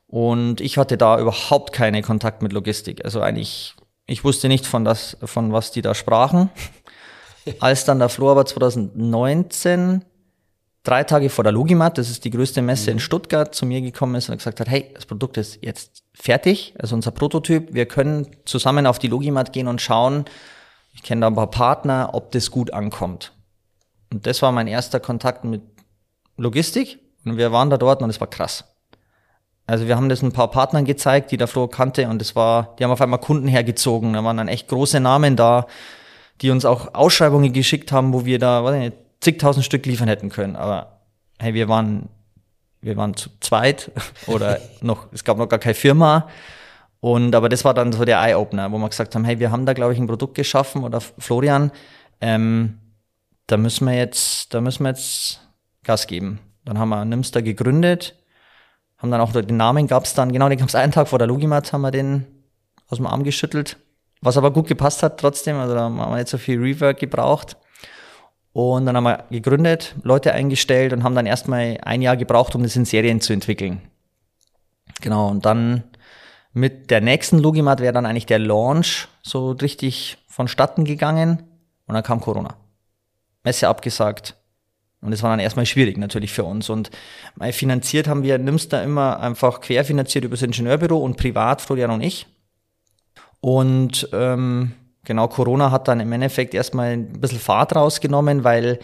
Und 0.06 0.62
ich 0.62 0.78
hatte 0.78 0.96
da 0.96 1.20
überhaupt 1.20 1.74
keine 1.74 2.00
Kontakt 2.00 2.40
mit 2.40 2.54
Logistik. 2.54 3.04
Also 3.04 3.20
eigentlich, 3.20 3.74
ich 4.06 4.24
wusste 4.24 4.48
nicht 4.48 4.64
von 4.64 4.82
das, 4.82 5.18
von 5.22 5.52
was 5.52 5.72
die 5.72 5.82
da 5.82 5.94
sprachen. 5.94 6.48
Als 7.60 7.84
dann 7.84 7.98
der 7.98 8.08
Flo 8.08 8.30
aber 8.30 8.46
2019 8.46 10.02
drei 10.84 11.04
Tage 11.04 11.28
vor 11.28 11.44
der 11.44 11.52
Logimat, 11.52 11.98
das 11.98 12.08
ist 12.08 12.24
die 12.24 12.30
größte 12.30 12.62
Messe 12.62 12.92
mhm. 12.92 12.96
in 12.96 13.00
Stuttgart, 13.00 13.54
zu 13.54 13.66
mir 13.66 13.82
gekommen 13.82 14.14
ist 14.14 14.30
und 14.30 14.38
gesagt 14.38 14.58
hat, 14.58 14.70
hey, 14.70 14.90
das 14.94 15.04
Produkt 15.04 15.36
ist 15.36 15.58
jetzt 15.60 16.02
fertig, 16.14 16.72
also 16.78 16.94
unser 16.94 17.10
Prototyp, 17.10 17.74
wir 17.74 17.84
können 17.84 18.26
zusammen 18.46 18.86
auf 18.86 18.98
die 18.98 19.08
Logimat 19.08 19.52
gehen 19.52 19.68
und 19.68 19.82
schauen, 19.82 20.24
ich 20.92 21.02
kenne 21.02 21.22
da 21.22 21.26
ein 21.26 21.34
paar 21.34 21.50
Partner, 21.50 22.10
ob 22.12 22.30
das 22.32 22.50
gut 22.50 22.72
ankommt. 22.72 23.32
Und 24.12 24.26
das 24.26 24.42
war 24.42 24.52
mein 24.52 24.66
erster 24.66 25.00
Kontakt 25.00 25.44
mit 25.44 25.62
Logistik 26.36 26.98
und 27.24 27.36
wir 27.36 27.52
waren 27.52 27.70
da 27.70 27.78
dort 27.78 28.02
und 28.02 28.10
es 28.10 28.20
war 28.20 28.28
krass. 28.28 28.64
Also 29.66 29.86
wir 29.86 29.96
haben 29.96 30.08
das 30.08 30.22
ein 30.22 30.32
paar 30.32 30.50
Partnern 30.50 30.84
gezeigt, 30.84 31.30
die 31.30 31.36
der 31.36 31.46
Flo 31.46 31.68
kannte 31.68 32.08
und 32.08 32.20
das 32.20 32.34
war, 32.36 32.74
die 32.76 32.84
haben 32.84 32.90
auf 32.90 33.00
einmal 33.00 33.20
Kunden 33.20 33.48
hergezogen, 33.48 34.12
da 34.12 34.24
waren 34.24 34.36
dann 34.36 34.48
echt 34.48 34.68
große 34.68 35.00
Namen 35.00 35.36
da, 35.36 35.66
die 36.40 36.50
uns 36.50 36.64
auch 36.64 36.94
Ausschreibungen 36.94 37.52
geschickt 37.52 37.92
haben, 37.92 38.12
wo 38.12 38.24
wir 38.24 38.38
da, 38.38 38.64
weiß 38.64 38.78
nicht, 38.78 38.96
zigtausend 39.20 39.64
Stück 39.64 39.86
liefern 39.86 40.08
hätten 40.08 40.28
können. 40.28 40.56
Aber 40.56 41.00
hey, 41.38 41.54
wir 41.54 41.68
waren, 41.68 42.08
wir 42.80 42.96
waren 42.96 43.14
zu 43.14 43.30
zweit 43.40 43.90
oder 44.26 44.58
noch, 44.80 45.06
es 45.12 45.24
gab 45.24 45.38
noch 45.38 45.48
gar 45.48 45.60
keine 45.60 45.74
Firma. 45.74 46.28
Und 47.02 47.34
aber 47.34 47.48
das 47.48 47.64
war 47.64 47.74
dann 47.74 47.90
so 47.90 48.04
der 48.04 48.20
Eye-Opener, 48.20 48.70
wo 48.70 48.78
wir 48.78 48.88
gesagt 48.88 49.16
haben, 49.16 49.24
hey, 49.24 49.40
wir 49.40 49.50
haben 49.50 49.66
da, 49.66 49.72
glaube 49.72 49.92
ich, 49.92 49.98
ein 49.98 50.06
Produkt 50.06 50.36
geschaffen 50.36 50.84
oder 50.84 51.00
Florian, 51.00 51.72
ähm, 52.20 52.78
da 53.48 53.56
müssen 53.56 53.88
wir 53.88 53.94
jetzt, 53.94 54.54
da 54.54 54.60
müssen 54.60 54.84
wir 54.84 54.90
jetzt 54.90 55.40
Gas 55.82 56.06
geben. 56.06 56.38
Dann 56.64 56.78
haben 56.78 56.90
wir 56.90 57.04
Nimster 57.04 57.42
gegründet, 57.42 58.14
haben 58.98 59.10
dann 59.10 59.20
auch 59.20 59.32
den 59.32 59.56
Namen 59.56 59.88
gab 59.88 60.04
es 60.04 60.14
dann, 60.14 60.30
genau, 60.30 60.48
den 60.48 60.58
gab 60.58 60.68
es 60.68 60.76
einen 60.76 60.92
Tag 60.92 61.08
vor 61.08 61.18
der 61.18 61.26
Logimat, 61.26 61.72
haben 61.72 61.80
wir 61.80 61.90
den 61.90 62.24
aus 62.88 62.98
dem 62.98 63.08
Arm 63.08 63.24
geschüttelt. 63.24 63.78
Was 64.20 64.36
aber 64.36 64.52
gut 64.52 64.68
gepasst 64.68 65.02
hat 65.02 65.18
trotzdem, 65.18 65.56
also 65.56 65.74
da 65.74 65.80
haben 65.80 65.96
wir 65.96 66.14
nicht 66.14 66.28
so 66.28 66.38
viel 66.38 66.60
Rework 66.60 67.00
gebraucht. 67.00 67.56
Und 68.52 68.86
dann 68.86 68.96
haben 68.96 69.04
wir 69.04 69.24
gegründet, 69.28 69.96
Leute 70.04 70.34
eingestellt 70.34 70.92
und 70.92 71.02
haben 71.02 71.16
dann 71.16 71.26
erstmal 71.26 71.78
ein 71.82 72.00
Jahr 72.00 72.16
gebraucht, 72.16 72.54
um 72.54 72.62
das 72.62 72.76
in 72.76 72.84
Serien 72.84 73.20
zu 73.20 73.32
entwickeln. 73.32 73.80
Genau, 75.00 75.28
und 75.30 75.44
dann 75.44 75.82
mit 76.52 76.90
der 76.90 77.00
nächsten 77.00 77.38
Logimat 77.38 77.80
wäre 77.80 77.92
dann 77.92 78.06
eigentlich 78.06 78.26
der 78.26 78.38
Launch 78.38 79.08
so 79.22 79.52
richtig 79.52 80.18
vonstatten 80.28 80.84
gegangen 80.84 81.42
und 81.86 81.94
dann 81.94 82.02
kam 82.02 82.20
Corona. 82.20 82.56
Messe 83.44 83.68
abgesagt. 83.68 84.36
Und 85.00 85.10
das 85.10 85.22
war 85.22 85.30
dann 85.30 85.40
erstmal 85.40 85.66
schwierig 85.66 85.98
natürlich 85.98 86.32
für 86.32 86.44
uns. 86.44 86.70
Und 86.70 86.90
finanziert 87.50 88.06
haben 88.06 88.22
wir 88.22 88.38
Nimster 88.38 88.82
immer 88.84 89.18
einfach 89.18 89.60
querfinanziert 89.60 90.24
über 90.24 90.34
das 90.34 90.42
Ingenieurbüro 90.42 90.96
und 90.96 91.16
privat, 91.16 91.60
Florian 91.60 91.90
und 91.90 92.02
ich. 92.02 92.26
Und 93.40 94.08
ähm, 94.12 94.72
genau, 95.04 95.26
Corona 95.26 95.72
hat 95.72 95.88
dann 95.88 95.98
im 95.98 96.12
Endeffekt 96.12 96.54
erstmal 96.54 96.92
ein 96.92 97.20
bisschen 97.20 97.40
Fahrt 97.40 97.74
rausgenommen, 97.74 98.44
weil 98.44 98.78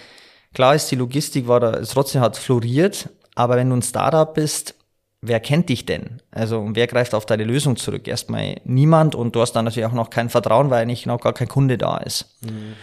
klar 0.52 0.74
ist, 0.74 0.90
die 0.90 0.96
Logistik 0.96 1.46
war 1.46 1.60
da, 1.60 1.80
trotzdem 1.82 2.20
hat 2.20 2.36
floriert, 2.36 3.08
aber 3.36 3.54
wenn 3.54 3.70
du 3.70 3.76
ein 3.76 3.82
Startup 3.82 4.34
bist, 4.34 4.74
wer 5.20 5.40
kennt 5.40 5.68
dich 5.68 5.86
denn? 5.86 6.22
Also 6.30 6.68
wer 6.72 6.86
greift 6.86 7.14
auf 7.14 7.26
deine 7.26 7.44
Lösung 7.44 7.76
zurück? 7.76 8.06
Erstmal 8.06 8.60
niemand 8.64 9.14
und 9.14 9.34
du 9.34 9.40
hast 9.40 9.52
dann 9.52 9.64
natürlich 9.64 9.86
auch 9.88 9.92
noch 9.92 10.10
kein 10.10 10.30
Vertrauen, 10.30 10.70
weil 10.70 10.82
eigentlich 10.82 11.06
noch 11.06 11.20
gar 11.20 11.32
kein 11.32 11.48
Kunde 11.48 11.78
da 11.78 11.98
ist. 11.98 12.36
Mhm. 12.42 12.74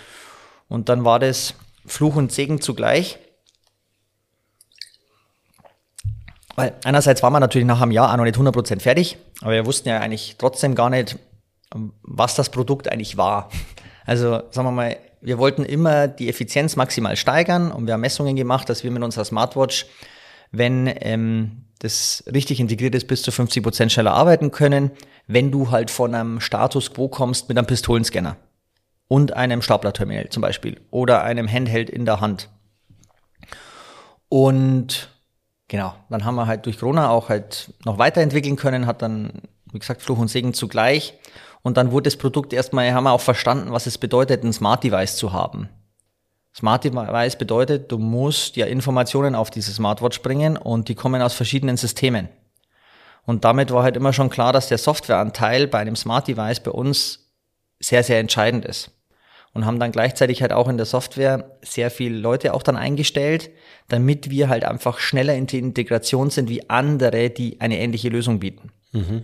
Und 0.67 0.89
dann 0.89 1.05
war 1.05 1.19
das 1.19 1.53
Fluch 1.85 2.15
und 2.15 2.31
Segen 2.31 2.61
zugleich. 2.61 3.19
Weil 6.55 6.73
einerseits 6.83 7.21
war 7.21 7.31
man 7.31 7.41
natürlich 7.41 7.67
nach 7.67 7.81
einem 7.81 7.91
Jahr 7.91 8.11
auch 8.11 8.17
noch 8.17 8.23
nicht 8.23 8.37
100% 8.37 8.79
fertig, 8.79 9.17
aber 9.41 9.51
wir 9.51 9.65
wussten 9.65 9.89
ja 9.89 9.99
eigentlich 9.99 10.37
trotzdem 10.37 10.73
gar 10.73 10.89
nicht, 10.89 11.19
was 12.01 12.35
das 12.35 12.49
Produkt 12.49 12.89
eigentlich 12.89 13.17
war. 13.17 13.49
Also 14.05 14.41
sagen 14.51 14.67
wir 14.67 14.71
mal, 14.71 14.97
wir 15.19 15.37
wollten 15.37 15.65
immer 15.65 16.07
die 16.07 16.29
Effizienz 16.29 16.75
maximal 16.75 17.17
steigern 17.17 17.71
und 17.71 17.87
wir 17.87 17.93
haben 17.95 18.01
Messungen 18.01 18.35
gemacht, 18.35 18.69
dass 18.69 18.83
wir 18.83 18.91
mit 18.91 19.03
unserer 19.03 19.25
Smartwatch, 19.25 19.87
wenn 20.57 20.91
ähm, 21.01 21.65
das 21.79 22.23
richtig 22.33 22.59
integriert 22.59 22.95
ist, 22.95 23.07
bis 23.07 23.21
zu 23.21 23.31
50 23.31 23.61
Prozent 23.61 23.91
schneller 23.91 24.13
arbeiten 24.13 24.51
können, 24.51 24.91
wenn 25.27 25.51
du 25.51 25.71
halt 25.71 25.91
von 25.91 26.15
einem 26.15 26.39
Status 26.39 26.93
Quo 26.93 27.07
kommst 27.07 27.49
mit 27.49 27.57
einem 27.57 27.67
Pistolenscanner 27.67 28.37
und 29.07 29.33
einem 29.33 29.61
Staplerterminal 29.61 30.29
zum 30.29 30.41
Beispiel 30.41 30.81
oder 30.91 31.23
einem 31.23 31.51
Handheld 31.51 31.89
in 31.89 32.05
der 32.05 32.21
Hand. 32.21 32.49
Und 34.29 35.09
genau, 35.67 35.93
dann 36.09 36.25
haben 36.25 36.35
wir 36.35 36.47
halt 36.47 36.65
durch 36.65 36.79
Corona 36.79 37.09
auch 37.09 37.29
halt 37.29 37.73
noch 37.85 37.97
weiterentwickeln 37.97 38.55
können, 38.55 38.87
hat 38.87 39.01
dann, 39.01 39.43
wie 39.71 39.79
gesagt, 39.79 40.01
Fluch 40.01 40.17
und 40.17 40.27
Segen 40.27 40.53
zugleich. 40.53 41.13
Und 41.61 41.77
dann 41.77 41.91
wurde 41.91 42.03
das 42.03 42.17
Produkt 42.17 42.53
erstmal, 42.53 42.93
haben 42.93 43.05
wir 43.05 43.11
auch 43.11 43.21
verstanden, 43.21 43.71
was 43.71 43.87
es 43.87 43.97
bedeutet, 43.97 44.43
ein 44.43 44.53
Smart 44.53 44.83
Device 44.83 45.17
zu 45.17 45.33
haben. 45.33 45.69
Smart 46.55 46.85
Device 46.85 47.35
bedeutet, 47.35 47.91
du 47.91 47.97
musst 47.97 48.55
ja 48.55 48.65
Informationen 48.65 49.35
auf 49.35 49.49
diese 49.49 49.73
Smartwatch 49.73 50.21
bringen 50.21 50.55
und 50.55 50.87
die 50.87 50.95
kommen 50.95 51.21
aus 51.21 51.33
verschiedenen 51.33 51.75
Systemen. 51.75 52.29
Und 53.25 53.43
damit 53.43 53.71
war 53.71 53.83
halt 53.83 53.97
immer 53.97 54.13
schon 54.13 54.29
klar, 54.29 54.53
dass 54.53 54.69
der 54.69 54.77
Softwareanteil 54.77 55.67
bei 55.67 55.79
einem 55.79 55.97
Smart 55.97 56.27
Device 56.27 56.61
bei 56.61 56.71
uns 56.71 57.27
sehr, 57.79 58.03
sehr 58.03 58.19
entscheidend 58.19 58.63
ist. 58.63 58.91
Und 59.51 59.65
haben 59.65 59.79
dann 59.79 59.91
gleichzeitig 59.91 60.41
halt 60.41 60.53
auch 60.53 60.67
in 60.67 60.77
der 60.77 60.85
Software 60.85 61.57
sehr 61.61 61.89
viele 61.89 62.17
Leute 62.17 62.53
auch 62.53 62.63
dann 62.63 62.75
eingestellt, 62.75 63.49
damit 63.87 64.29
wir 64.29 64.47
halt 64.47 64.63
einfach 64.63 64.99
schneller 64.99 65.35
in 65.35 65.47
die 65.47 65.59
Integration 65.59 66.29
sind 66.29 66.49
wie 66.49 66.69
andere, 66.69 67.29
die 67.29 67.59
eine 67.61 67.79
ähnliche 67.79 68.09
Lösung 68.09 68.39
bieten. 68.39 68.71
Mhm. 68.91 69.23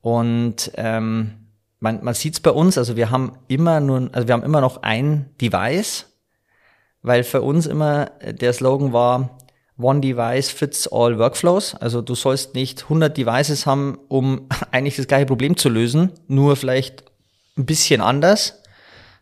Und 0.00 0.70
ähm, 0.76 1.48
man, 1.80 2.02
man 2.02 2.14
sieht 2.14 2.34
es 2.34 2.40
bei 2.40 2.50
uns, 2.50 2.78
also 2.78 2.96
wir 2.96 3.10
haben 3.10 3.38
immer 3.48 3.80
nur, 3.80 4.10
also 4.12 4.26
wir 4.26 4.32
haben 4.32 4.42
immer 4.42 4.60
noch 4.62 4.82
ein 4.82 5.30
Device, 5.40 6.07
weil 7.02 7.24
für 7.24 7.42
uns 7.42 7.66
immer 7.66 8.06
der 8.22 8.52
Slogan 8.52 8.92
war, 8.92 9.38
One 9.80 10.00
Device 10.00 10.50
fits 10.50 10.88
all 10.88 11.18
Workflows. 11.18 11.76
Also 11.76 12.02
du 12.02 12.16
sollst 12.16 12.54
nicht 12.54 12.84
100 12.84 13.16
Devices 13.16 13.64
haben, 13.64 13.98
um 14.08 14.48
eigentlich 14.72 14.96
das 14.96 15.06
gleiche 15.06 15.26
Problem 15.26 15.56
zu 15.56 15.68
lösen, 15.68 16.12
nur 16.26 16.56
vielleicht 16.56 17.04
ein 17.56 17.66
bisschen 17.66 18.00
anders, 18.00 18.60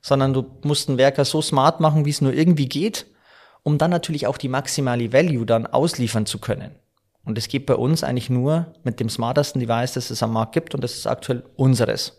sondern 0.00 0.32
du 0.32 0.46
musst 0.62 0.88
einen 0.88 0.98
Werker 0.98 1.24
so 1.24 1.42
smart 1.42 1.80
machen, 1.80 2.04
wie 2.04 2.10
es 2.10 2.20
nur 2.20 2.32
irgendwie 2.32 2.68
geht, 2.68 3.06
um 3.62 3.76
dann 3.78 3.90
natürlich 3.90 4.26
auch 4.26 4.38
die 4.38 4.48
maximale 4.48 5.12
Value 5.12 5.44
dann 5.44 5.66
ausliefern 5.66 6.26
zu 6.26 6.38
können. 6.38 6.74
Und 7.24 7.36
es 7.36 7.48
geht 7.48 7.66
bei 7.66 7.74
uns 7.74 8.04
eigentlich 8.04 8.30
nur 8.30 8.74
mit 8.84 9.00
dem 9.00 9.08
smartesten 9.08 9.60
Device, 9.60 9.94
das 9.94 10.10
es 10.10 10.22
am 10.22 10.32
Markt 10.32 10.52
gibt 10.52 10.74
und 10.74 10.84
das 10.84 10.94
ist 10.94 11.06
aktuell 11.06 11.42
unseres 11.56 12.16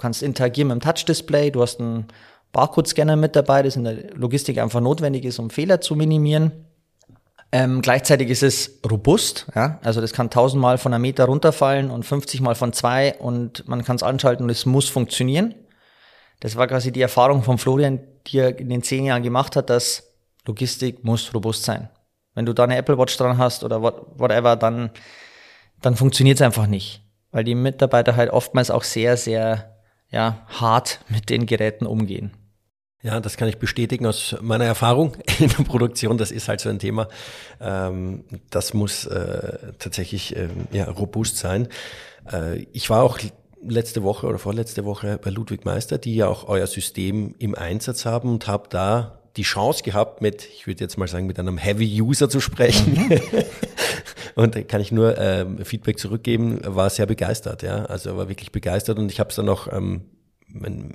kannst 0.00 0.22
interagieren 0.22 0.68
mit 0.68 0.76
dem 0.76 0.80
Touch-Display, 0.80 1.52
du 1.52 1.62
hast 1.62 1.78
einen 1.78 2.06
Barcode-Scanner 2.52 3.16
mit 3.16 3.36
dabei, 3.36 3.62
das 3.62 3.76
in 3.76 3.84
der 3.84 4.14
Logistik 4.14 4.58
einfach 4.58 4.80
notwendig 4.80 5.24
ist, 5.24 5.38
um 5.38 5.50
Fehler 5.50 5.80
zu 5.80 5.94
minimieren. 5.94 6.52
Ähm, 7.52 7.82
gleichzeitig 7.82 8.30
ist 8.30 8.42
es 8.42 8.80
robust, 8.88 9.46
ja? 9.56 9.80
also 9.82 10.00
das 10.00 10.12
kann 10.12 10.30
tausendmal 10.30 10.78
von 10.78 10.94
einem 10.94 11.02
Meter 11.02 11.24
runterfallen 11.24 11.90
und 11.90 12.04
50 12.04 12.40
mal 12.40 12.54
von 12.54 12.72
zwei 12.72 13.16
und 13.18 13.66
man 13.66 13.84
kann 13.84 13.96
es 13.96 14.04
anschalten 14.04 14.44
und 14.44 14.50
es 14.50 14.66
muss 14.66 14.88
funktionieren. 14.88 15.54
Das 16.38 16.56
war 16.56 16.68
quasi 16.68 16.92
die 16.92 17.02
Erfahrung 17.02 17.42
von 17.42 17.58
Florian, 17.58 18.00
die 18.28 18.38
er 18.38 18.58
in 18.58 18.68
den 18.68 18.82
zehn 18.82 19.04
Jahren 19.04 19.22
gemacht 19.22 19.56
hat, 19.56 19.68
dass 19.68 20.14
Logistik 20.46 21.04
muss 21.04 21.34
robust 21.34 21.64
sein. 21.64 21.90
Wenn 22.34 22.46
du 22.46 22.52
da 22.52 22.64
eine 22.64 22.76
Apple 22.76 22.96
Watch 22.96 23.16
dran 23.16 23.36
hast 23.36 23.64
oder 23.64 23.82
whatever, 23.82 24.56
dann, 24.56 24.90
dann 25.82 25.96
funktioniert 25.96 26.36
es 26.36 26.42
einfach 26.42 26.66
nicht. 26.66 27.02
Weil 27.32 27.44
die 27.44 27.54
Mitarbeiter 27.54 28.16
halt 28.16 28.30
oftmals 28.30 28.70
auch 28.70 28.84
sehr, 28.84 29.16
sehr 29.16 29.76
ja, 30.10 30.46
hart 30.48 31.00
mit 31.08 31.30
den 31.30 31.46
Geräten 31.46 31.86
umgehen. 31.86 32.32
Ja, 33.02 33.18
das 33.18 33.38
kann 33.38 33.48
ich 33.48 33.56
bestätigen 33.56 34.04
aus 34.06 34.36
meiner 34.42 34.66
Erfahrung 34.66 35.16
in 35.38 35.48
der 35.48 35.64
Produktion. 35.64 36.18
Das 36.18 36.30
ist 36.30 36.48
halt 36.48 36.60
so 36.60 36.68
ein 36.68 36.78
Thema. 36.78 37.08
Ähm, 37.60 38.24
das 38.50 38.74
muss 38.74 39.06
äh, 39.06 39.72
tatsächlich 39.78 40.36
äh, 40.36 40.48
ja, 40.70 40.84
robust 40.84 41.38
sein. 41.38 41.68
Äh, 42.30 42.66
ich 42.72 42.90
war 42.90 43.02
auch 43.02 43.18
letzte 43.62 44.02
Woche 44.02 44.26
oder 44.26 44.38
vorletzte 44.38 44.84
Woche 44.84 45.18
bei 45.22 45.30
Ludwig 45.30 45.64
Meister, 45.64 45.98
die 45.98 46.14
ja 46.14 46.28
auch 46.28 46.48
euer 46.48 46.66
System 46.66 47.34
im 47.38 47.54
Einsatz 47.54 48.04
haben 48.04 48.30
und 48.30 48.46
habe 48.46 48.68
da 48.68 49.20
die 49.36 49.42
Chance 49.42 49.82
gehabt, 49.82 50.20
mit, 50.20 50.46
ich 50.54 50.66
würde 50.66 50.82
jetzt 50.82 50.98
mal 50.98 51.08
sagen, 51.08 51.26
mit 51.26 51.38
einem 51.38 51.56
Heavy 51.56 52.02
User 52.02 52.28
zu 52.28 52.40
sprechen. 52.40 53.08
Mhm. 53.08 53.20
und 54.34 54.68
kann 54.68 54.80
ich 54.80 54.92
nur 54.92 55.16
ähm, 55.18 55.64
Feedback 55.64 55.98
zurückgeben, 55.98 56.60
war 56.64 56.90
sehr 56.90 57.06
begeistert, 57.06 57.62
ja. 57.62 57.84
Also 57.86 58.16
war 58.16 58.28
wirklich 58.28 58.52
begeistert 58.52 58.98
und 58.98 59.10
ich 59.10 59.20
habe 59.20 59.30
es 59.30 59.36
dann 59.36 59.46
noch 59.46 59.72
ähm, 59.72 60.02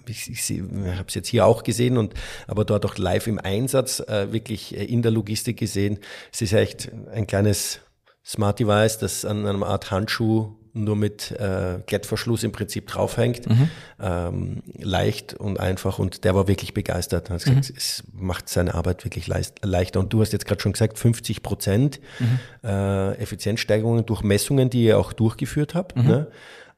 ich, 0.07 0.29
ich, 0.29 0.49
ich 0.49 0.61
habe 0.61 1.05
es 1.07 1.13
jetzt 1.13 1.27
hier 1.27 1.45
auch 1.45 1.63
gesehen 1.63 1.97
und 1.97 2.13
aber 2.47 2.65
dort 2.65 2.85
auch 2.85 2.97
live 2.97 3.27
im 3.27 3.39
Einsatz 3.39 3.99
äh, 3.99 4.31
wirklich 4.31 4.77
äh, 4.77 4.83
in 4.83 5.01
der 5.01 5.11
Logistik 5.11 5.57
gesehen. 5.57 5.99
Es 6.31 6.41
ist 6.41 6.53
echt 6.53 6.91
ein 7.11 7.27
kleines 7.27 7.79
Smart 8.25 8.59
Device, 8.59 8.97
das 8.97 9.25
an 9.25 9.45
einer 9.45 9.65
Art 9.65 9.91
Handschuh 9.91 10.55
nur 10.75 10.97
mit 10.97 11.31
äh, 11.31 11.79
Klettverschluss 11.87 12.43
im 12.43 12.51
Prinzip 12.51 12.87
draufhängt. 12.87 13.49
Mhm. 13.49 13.69
Ähm, 13.99 14.63
leicht 14.77 15.33
und 15.33 15.59
einfach 15.59 15.99
und 15.99 16.25
der 16.25 16.35
war 16.35 16.49
wirklich 16.49 16.73
begeistert. 16.73 17.29
Er 17.29 17.35
hat 17.35 17.43
gesagt, 17.43 17.69
mhm. 17.69 17.75
es 17.77 18.03
macht 18.11 18.49
seine 18.49 18.75
Arbeit 18.75 19.05
wirklich 19.05 19.27
leicht, 19.27 19.63
leichter. 19.63 20.01
Und 20.01 20.11
du 20.11 20.21
hast 20.21 20.33
jetzt 20.33 20.45
gerade 20.45 20.61
schon 20.61 20.73
gesagt, 20.73 20.99
50 20.99 21.43
Prozent 21.43 22.01
mhm. 22.19 22.39
äh, 22.63 23.13
Effizienzsteigerungen 23.13 24.05
durch 24.05 24.21
Messungen, 24.21 24.69
die 24.69 24.83
ihr 24.83 24.99
auch 24.99 25.13
durchgeführt 25.13 25.75
habt. 25.75 25.95
Mhm. 25.95 26.07
Ne? 26.07 26.27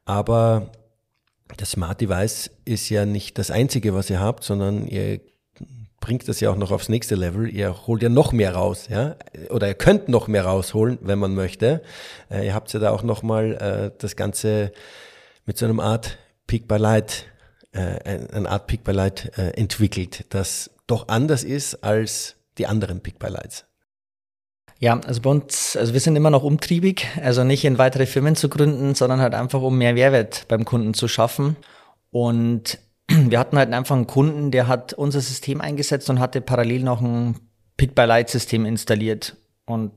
Aber 0.04 0.70
das 1.56 1.72
Smart 1.72 2.00
Device 2.00 2.50
ist 2.64 2.88
ja 2.88 3.06
nicht 3.06 3.38
das 3.38 3.50
einzige, 3.50 3.94
was 3.94 4.10
ihr 4.10 4.20
habt, 4.20 4.44
sondern 4.44 4.86
ihr 4.86 5.20
bringt 6.00 6.28
das 6.28 6.40
ja 6.40 6.50
auch 6.50 6.56
noch 6.56 6.70
aufs 6.70 6.88
nächste 6.88 7.14
Level. 7.14 7.48
Ihr 7.48 7.86
holt 7.86 8.02
ja 8.02 8.08
noch 8.08 8.32
mehr 8.32 8.54
raus, 8.54 8.86
ja, 8.88 9.16
oder 9.50 9.68
ihr 9.68 9.74
könnt 9.74 10.08
noch 10.08 10.28
mehr 10.28 10.44
rausholen, 10.44 10.98
wenn 11.02 11.18
man 11.18 11.34
möchte. 11.34 11.82
Äh, 12.30 12.46
ihr 12.46 12.54
habt 12.54 12.72
ja 12.72 12.80
da 12.80 12.90
auch 12.90 13.02
noch 13.02 13.22
mal 13.22 13.54
äh, 13.54 13.98
das 13.98 14.16
Ganze 14.16 14.72
mit 15.44 15.58
so 15.58 15.66
einem 15.66 15.80
Art 15.80 16.18
Peak 16.46 16.68
by 16.68 16.76
Light, 16.76 17.26
äh, 17.72 18.26
eine 18.32 18.48
Art 18.48 18.66
Peak 18.66 18.84
by 18.84 18.92
Light 18.92 19.32
äh, 19.36 19.50
entwickelt, 19.50 20.24
das 20.30 20.70
doch 20.86 21.08
anders 21.08 21.44
ist 21.44 21.82
als 21.84 22.36
die 22.58 22.66
anderen 22.66 23.00
Peak 23.00 23.18
by 23.18 23.28
Lights. 23.28 23.67
Ja, 24.80 25.00
also 25.00 25.20
bei 25.20 25.30
uns, 25.30 25.76
also 25.76 25.92
wir 25.92 26.00
sind 26.00 26.14
immer 26.14 26.30
noch 26.30 26.44
umtriebig, 26.44 27.06
also 27.22 27.42
nicht 27.42 27.64
in 27.64 27.78
weitere 27.78 28.06
Firmen 28.06 28.36
zu 28.36 28.48
gründen, 28.48 28.94
sondern 28.94 29.20
halt 29.20 29.34
einfach 29.34 29.60
um 29.60 29.76
mehr 29.76 29.92
Mehrwert 29.92 30.46
beim 30.46 30.64
Kunden 30.64 30.94
zu 30.94 31.08
schaffen. 31.08 31.56
Und 32.10 32.78
wir 33.08 33.38
hatten 33.38 33.58
halt 33.58 33.72
einfach 33.72 33.96
einen 33.96 34.06
Kunden, 34.06 34.52
der 34.52 34.68
hat 34.68 34.92
unser 34.92 35.20
System 35.20 35.60
eingesetzt 35.60 36.08
und 36.10 36.20
hatte 36.20 36.40
parallel 36.40 36.84
noch 36.84 37.00
ein 37.00 37.36
Pick-by-Light-System 37.76 38.64
installiert. 38.66 39.36
Und 39.66 39.92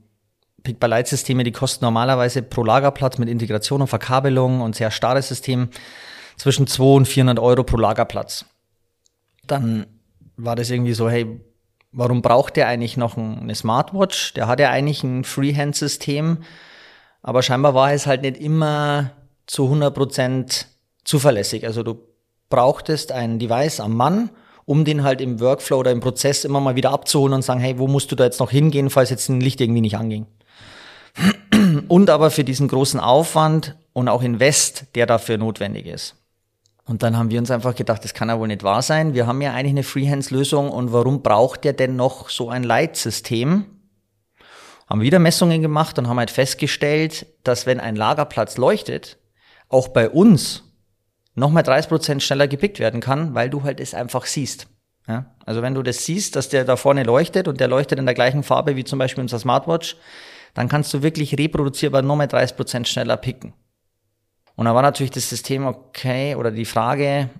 Pick-by-Light-Systeme, 0.63 1.43
die 1.43 1.51
kosten 1.51 1.85
normalerweise 1.85 2.41
pro 2.41 2.63
Lagerplatz 2.63 3.19
mit 3.19 3.29
Integration 3.29 3.81
und 3.81 3.87
Verkabelung 3.87 4.61
und 4.61 4.75
sehr 4.75 4.91
starres 4.91 5.27
System 5.27 5.69
zwischen 6.37 6.65
200 6.65 6.97
und 6.97 7.05
400 7.07 7.39
Euro 7.39 7.63
pro 7.63 7.77
Lagerplatz. 7.77 8.45
Dann 9.45 9.85
war 10.37 10.55
das 10.55 10.71
irgendwie 10.71 10.93
so, 10.93 11.09
hey, 11.09 11.39
warum 11.91 12.21
braucht 12.21 12.55
der 12.55 12.67
eigentlich 12.67 12.97
noch 12.97 13.17
eine 13.17 13.55
Smartwatch? 13.55 14.33
Der 14.33 14.47
hat 14.47 14.59
ja 14.59 14.69
eigentlich 14.69 15.03
ein 15.03 15.23
Freehand-System, 15.23 16.39
aber 17.21 17.43
scheinbar 17.43 17.73
war 17.73 17.91
es 17.93 18.07
halt 18.07 18.21
nicht 18.21 18.37
immer 18.37 19.11
zu 19.45 19.65
100 19.65 19.93
Prozent 19.93 20.67
zuverlässig. 21.03 21.65
Also 21.65 21.83
du 21.83 21.99
brauchtest 22.49 23.11
ein 23.11 23.39
Device 23.39 23.79
am 23.79 23.95
Mann, 23.95 24.29
um 24.65 24.85
den 24.85 25.03
halt 25.03 25.21
im 25.21 25.39
Workflow 25.39 25.79
oder 25.79 25.91
im 25.91 25.99
Prozess 25.99 26.45
immer 26.45 26.59
mal 26.59 26.75
wieder 26.75 26.91
abzuholen 26.91 27.33
und 27.33 27.41
sagen, 27.41 27.59
hey, 27.59 27.77
wo 27.77 27.87
musst 27.87 28.11
du 28.11 28.15
da 28.15 28.23
jetzt 28.23 28.39
noch 28.39 28.51
hingehen, 28.51 28.89
falls 28.89 29.09
jetzt 29.09 29.29
ein 29.29 29.41
Licht 29.41 29.59
irgendwie 29.59 29.81
nicht 29.81 29.97
anging. 29.97 30.27
Und 31.87 32.09
aber 32.09 32.31
für 32.31 32.43
diesen 32.43 32.67
großen 32.67 32.99
Aufwand 32.99 33.75
und 33.93 34.07
auch 34.07 34.21
Invest, 34.21 34.85
der 34.95 35.05
dafür 35.05 35.37
notwendig 35.37 35.85
ist. 35.85 36.15
Und 36.85 37.03
dann 37.03 37.15
haben 37.15 37.29
wir 37.29 37.39
uns 37.39 37.51
einfach 37.51 37.75
gedacht, 37.75 38.03
das 38.03 38.13
kann 38.13 38.29
ja 38.29 38.39
wohl 38.39 38.47
nicht 38.47 38.63
wahr 38.63 38.81
sein. 38.81 39.13
Wir 39.13 39.27
haben 39.27 39.41
ja 39.41 39.53
eigentlich 39.53 39.71
eine 39.71 39.83
Freehands-Lösung 39.83 40.69
und 40.69 40.91
warum 40.91 41.21
braucht 41.21 41.63
der 41.63 41.73
denn 41.73 41.95
noch 41.95 42.29
so 42.29 42.49
ein 42.49 42.63
Leitsystem? 42.63 43.65
Haben 44.89 45.01
wieder 45.01 45.19
Messungen 45.19 45.61
gemacht 45.61 45.97
und 45.99 46.07
haben 46.07 46.19
halt 46.19 46.31
festgestellt, 46.31 47.27
dass 47.43 47.65
wenn 47.65 47.79
ein 47.79 47.95
Lagerplatz 47.95 48.57
leuchtet, 48.57 49.19
auch 49.69 49.87
bei 49.87 50.09
uns 50.09 50.63
nochmal 51.35 51.63
30 51.63 51.87
Prozent 51.87 52.23
schneller 52.23 52.47
gepickt 52.47 52.79
werden 52.79 52.99
kann, 52.99 53.33
weil 53.35 53.49
du 53.49 53.63
halt 53.63 53.79
es 53.79 53.93
einfach 53.93 54.25
siehst. 54.25 54.67
Ja? 55.07 55.33
Also 55.45 55.61
wenn 55.61 55.75
du 55.75 55.83
das 55.83 56.05
siehst, 56.05 56.35
dass 56.35 56.49
der 56.49 56.65
da 56.65 56.75
vorne 56.75 57.03
leuchtet 57.03 57.47
und 57.47 57.59
der 57.59 57.67
leuchtet 57.67 57.99
in 57.99 58.05
der 58.05 58.15
gleichen 58.15 58.43
Farbe 58.43 58.75
wie 58.75 58.83
zum 58.83 58.99
Beispiel 58.99 59.21
unser 59.21 59.39
Smartwatch, 59.39 59.95
dann 60.53 60.67
kannst 60.67 60.93
du 60.93 61.01
wirklich 61.01 61.37
reproduzierbar 61.37 62.01
nochmal 62.01 62.27
30 62.27 62.57
Prozent 62.57 62.87
schneller 62.87 63.17
picken. 63.17 63.53
Und 64.61 64.65
da 64.65 64.75
war 64.75 64.83
natürlich 64.83 65.09
das 65.09 65.27
System 65.27 65.65
okay 65.65 66.35
oder 66.35 66.51
die 66.51 66.65
Frage, 66.65 67.31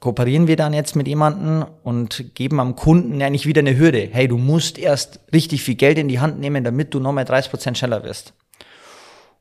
kooperieren 0.00 0.46
wir 0.46 0.56
dann 0.56 0.72
jetzt 0.72 0.96
mit 0.96 1.06
jemandem 1.06 1.66
und 1.82 2.34
geben 2.34 2.60
am 2.60 2.76
Kunden 2.76 3.20
eigentlich 3.20 3.44
wieder 3.44 3.58
eine 3.58 3.76
Hürde. 3.76 4.08
Hey, 4.10 4.26
du 4.26 4.38
musst 4.38 4.78
erst 4.78 5.20
richtig 5.34 5.62
viel 5.62 5.74
Geld 5.74 5.98
in 5.98 6.08
die 6.08 6.18
Hand 6.18 6.40
nehmen, 6.40 6.64
damit 6.64 6.94
du 6.94 6.98
nochmal 6.98 7.26
30 7.26 7.50
Prozent 7.50 7.76
schneller 7.76 8.04
wirst. 8.04 8.32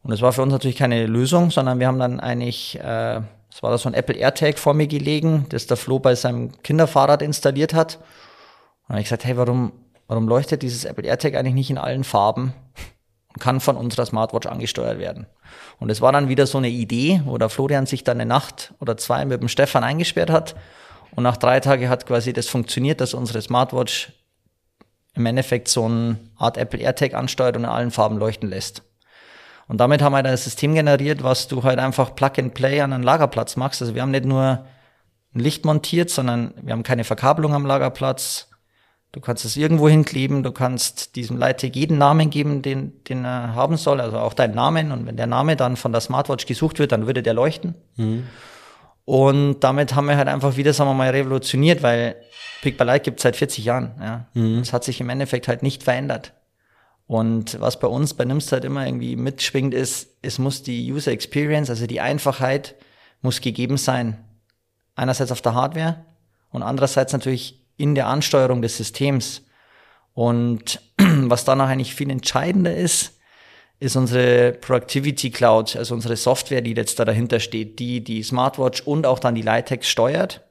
Und 0.03 0.11
das 0.11 0.21
war 0.21 0.33
für 0.33 0.41
uns 0.41 0.51
natürlich 0.51 0.75
keine 0.75 1.05
Lösung, 1.05 1.51
sondern 1.51 1.79
wir 1.79 1.87
haben 1.87 1.99
dann 1.99 2.19
eigentlich 2.19 2.77
äh, 2.77 3.21
es 3.49 3.63
war 3.63 3.71
da 3.71 3.77
so 3.77 3.87
ein 3.87 3.95
Apple 3.95 4.17
AirTag 4.17 4.59
vor 4.59 4.73
mir 4.73 4.87
gelegen, 4.87 5.45
das 5.47 5.67
der 5.67 5.77
Flo 5.77 5.99
bei 5.99 6.15
seinem 6.15 6.61
Kinderfahrrad 6.63 7.21
installiert 7.21 7.73
hat. 7.73 7.95
Und 7.95 8.03
dann 8.89 8.95
habe 8.95 8.99
ich 8.99 9.05
gesagt, 9.05 9.23
hey, 9.23 9.37
warum, 9.37 9.71
warum 10.09 10.27
leuchtet 10.27 10.63
dieses 10.63 10.83
Apple 10.83 11.05
AirTag 11.05 11.35
eigentlich 11.35 11.55
nicht 11.55 11.69
in 11.69 11.77
allen 11.77 12.03
Farben 12.03 12.51
und 13.29 13.39
kann 13.39 13.61
von 13.61 13.77
unserer 13.77 14.05
Smartwatch 14.05 14.47
angesteuert 14.47 14.99
werden? 14.99 15.27
Und 15.79 15.89
es 15.89 16.01
war 16.01 16.11
dann 16.11 16.27
wieder 16.27 16.45
so 16.45 16.57
eine 16.57 16.69
Idee, 16.69 17.21
wo 17.25 17.37
der 17.37 17.49
Florian 17.49 17.85
sich 17.85 18.03
dann 18.03 18.19
eine 18.19 18.27
Nacht 18.27 18.73
oder 18.79 18.97
zwei 18.97 19.23
mit 19.25 19.41
dem 19.41 19.47
Stefan 19.47 19.83
eingesperrt 19.83 20.29
hat. 20.29 20.55
Und 21.15 21.23
nach 21.23 21.37
drei 21.37 21.59
Tagen 21.59 21.89
hat 21.89 22.05
quasi 22.05 22.33
das 22.33 22.47
funktioniert, 22.47 23.01
dass 23.01 23.13
unsere 23.13 23.41
Smartwatch 23.41 24.11
im 25.15 25.25
Endeffekt 25.25 25.67
so 25.67 25.85
eine 25.85 26.17
Art 26.37 26.57
Apple 26.57 26.79
AirTag 26.79 27.13
ansteuert 27.13 27.55
und 27.55 27.63
in 27.63 27.69
allen 27.69 27.91
Farben 27.91 28.17
leuchten 28.17 28.49
lässt. 28.49 28.83
Und 29.67 29.77
damit 29.79 30.01
haben 30.01 30.13
wir 30.13 30.17
ein 30.17 30.37
System 30.37 30.73
generiert, 30.73 31.23
was 31.23 31.47
du 31.47 31.63
halt 31.63 31.79
einfach 31.79 32.15
Plug 32.15 32.31
and 32.37 32.53
Play 32.53 32.81
an 32.81 32.91
einen 32.91 33.03
Lagerplatz 33.03 33.55
machst. 33.55 33.81
Also 33.81 33.95
wir 33.95 34.01
haben 34.01 34.11
nicht 34.11 34.25
nur 34.25 34.65
ein 35.35 35.39
Licht 35.39 35.63
montiert, 35.63 36.09
sondern 36.09 36.53
wir 36.61 36.73
haben 36.73 36.83
keine 36.83 37.03
Verkabelung 37.03 37.53
am 37.53 37.65
Lagerplatz. 37.65 38.48
Du 39.11 39.21
kannst 39.21 39.43
es 39.43 39.57
irgendwo 39.57 39.89
hinkleben, 39.89 40.43
du 40.43 40.51
kannst 40.51 41.15
diesem 41.15 41.37
Leittag 41.37 41.75
jeden 41.75 41.97
Namen 41.97 42.29
geben, 42.29 42.61
den, 42.61 43.03
den 43.05 43.25
er 43.25 43.55
haben 43.55 43.75
soll, 43.75 44.01
also 44.01 44.19
auch 44.19 44.33
deinen 44.33 44.53
Namen. 44.53 44.91
Und 44.91 45.07
wenn 45.07 45.17
der 45.17 45.25
Name 45.25 45.55
dann 45.55 45.77
von 45.77 45.91
der 45.91 46.01
Smartwatch 46.01 46.45
gesucht 46.45 46.77
wird, 46.77 46.91
dann 46.91 47.07
würde 47.07 47.23
der 47.23 47.33
leuchten. 47.33 47.73
Mhm. 47.95 48.27
Und 49.05 49.61
damit 49.61 49.95
haben 49.95 50.07
wir 50.07 50.17
halt 50.17 50.27
einfach 50.27 50.57
wieder, 50.57 50.73
sagen 50.73 50.91
wir 50.91 50.93
mal, 50.93 51.09
revolutioniert, 51.09 51.81
weil 51.81 52.17
Pick 52.61 52.77
by 52.77 52.83
Light 52.83 53.03
gibt 53.03 53.19
es 53.19 53.23
seit 53.23 53.35
40 53.35 53.65
Jahren. 53.65 53.95
Ja. 53.99 54.27
Mhm. 54.35 54.59
Es 54.59 54.73
hat 54.73 54.83
sich 54.83 55.01
im 55.01 55.09
Endeffekt 55.09 55.47
halt 55.47 55.63
nicht 55.63 55.81
verändert. 55.81 56.33
Und 57.07 57.59
was 57.59 57.79
bei 57.79 57.87
uns 57.87 58.13
bei 58.13 58.23
Nimst 58.25 58.51
halt 58.51 58.65
immer 58.65 58.85
irgendwie 58.85 59.15
mitschwingt 59.15 59.73
ist, 59.73 60.11
es 60.21 60.37
muss 60.37 60.61
die 60.61 60.93
User 60.93 61.11
Experience, 61.11 61.71
also 61.71 61.87
die 61.87 62.01
Einfachheit, 62.01 62.75
muss 63.23 63.41
gegeben 63.41 63.77
sein. 63.77 64.23
Einerseits 64.95 65.31
auf 65.31 65.41
der 65.41 65.55
Hardware 65.55 66.05
und 66.51 66.61
andererseits 66.61 67.11
natürlich 67.11 67.58
in 67.79 67.95
der 67.95 68.07
Ansteuerung 68.07 68.61
des 68.61 68.77
Systems. 68.77 69.41
Und 70.13 70.81
was 70.97 71.45
dann 71.45 71.61
auch 71.61 71.67
eigentlich 71.67 71.95
viel 71.95 72.09
entscheidender 72.09 72.75
ist, 72.75 73.17
ist 73.79 73.95
unsere 73.95 74.51
Productivity 74.51 75.31
Cloud, 75.31 75.77
also 75.77 75.95
unsere 75.95 76.17
Software, 76.17 76.61
die 76.61 76.73
jetzt 76.73 76.99
da 76.99 77.05
dahinter 77.05 77.39
steht, 77.39 77.79
die 77.79 78.03
die 78.03 78.21
Smartwatch 78.23 78.81
und 78.81 79.05
auch 79.05 79.19
dann 79.19 79.35
die 79.35 79.41
Litex 79.41 79.87
steuert, 79.87 80.41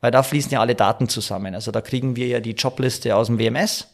weil 0.00 0.12
da 0.12 0.22
fließen 0.22 0.52
ja 0.52 0.60
alle 0.60 0.76
Daten 0.76 1.08
zusammen. 1.08 1.56
Also 1.56 1.72
da 1.72 1.80
kriegen 1.80 2.14
wir 2.14 2.28
ja 2.28 2.38
die 2.38 2.52
Jobliste 2.52 3.16
aus 3.16 3.26
dem 3.26 3.40
WMS 3.40 3.88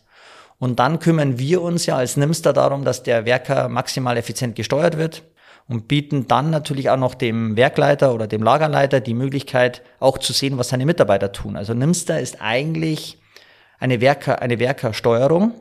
und 0.59 0.79
dann 0.79 0.99
kümmern 0.99 1.39
wir 1.39 1.63
uns 1.63 1.87
ja 1.87 1.97
als 1.97 2.19
Nimster 2.19 2.53
darum, 2.53 2.85
dass 2.85 3.03
der 3.03 3.25
Werker 3.25 3.71
maximal 3.71 4.19
effizient 4.19 4.57
gesteuert 4.57 4.99
wird 4.99 5.23
und 5.69 5.89
bieten 5.89 6.27
dann 6.29 6.51
natürlich 6.51 6.91
auch 6.91 6.97
noch 6.97 7.15
dem 7.15 7.57
Werkleiter 7.57 8.15
oder 8.15 8.27
dem 8.27 8.43
Lagerleiter 8.43 9.01
die 9.01 9.15
Möglichkeit, 9.15 9.83
auch 10.01 10.19
zu 10.19 10.33
sehen, 10.33 10.59
was 10.59 10.69
seine 10.69 10.87
Mitarbeiter 10.87 11.33
tun. 11.33 11.57
Also 11.57 11.75
Nimster 11.75 12.21
ist 12.21 12.41
eigentlich 12.41 13.19
eine 13.79 14.01
Werker, 14.01 14.43
eine 14.43 14.59
Werkersteuerung, 14.59 15.55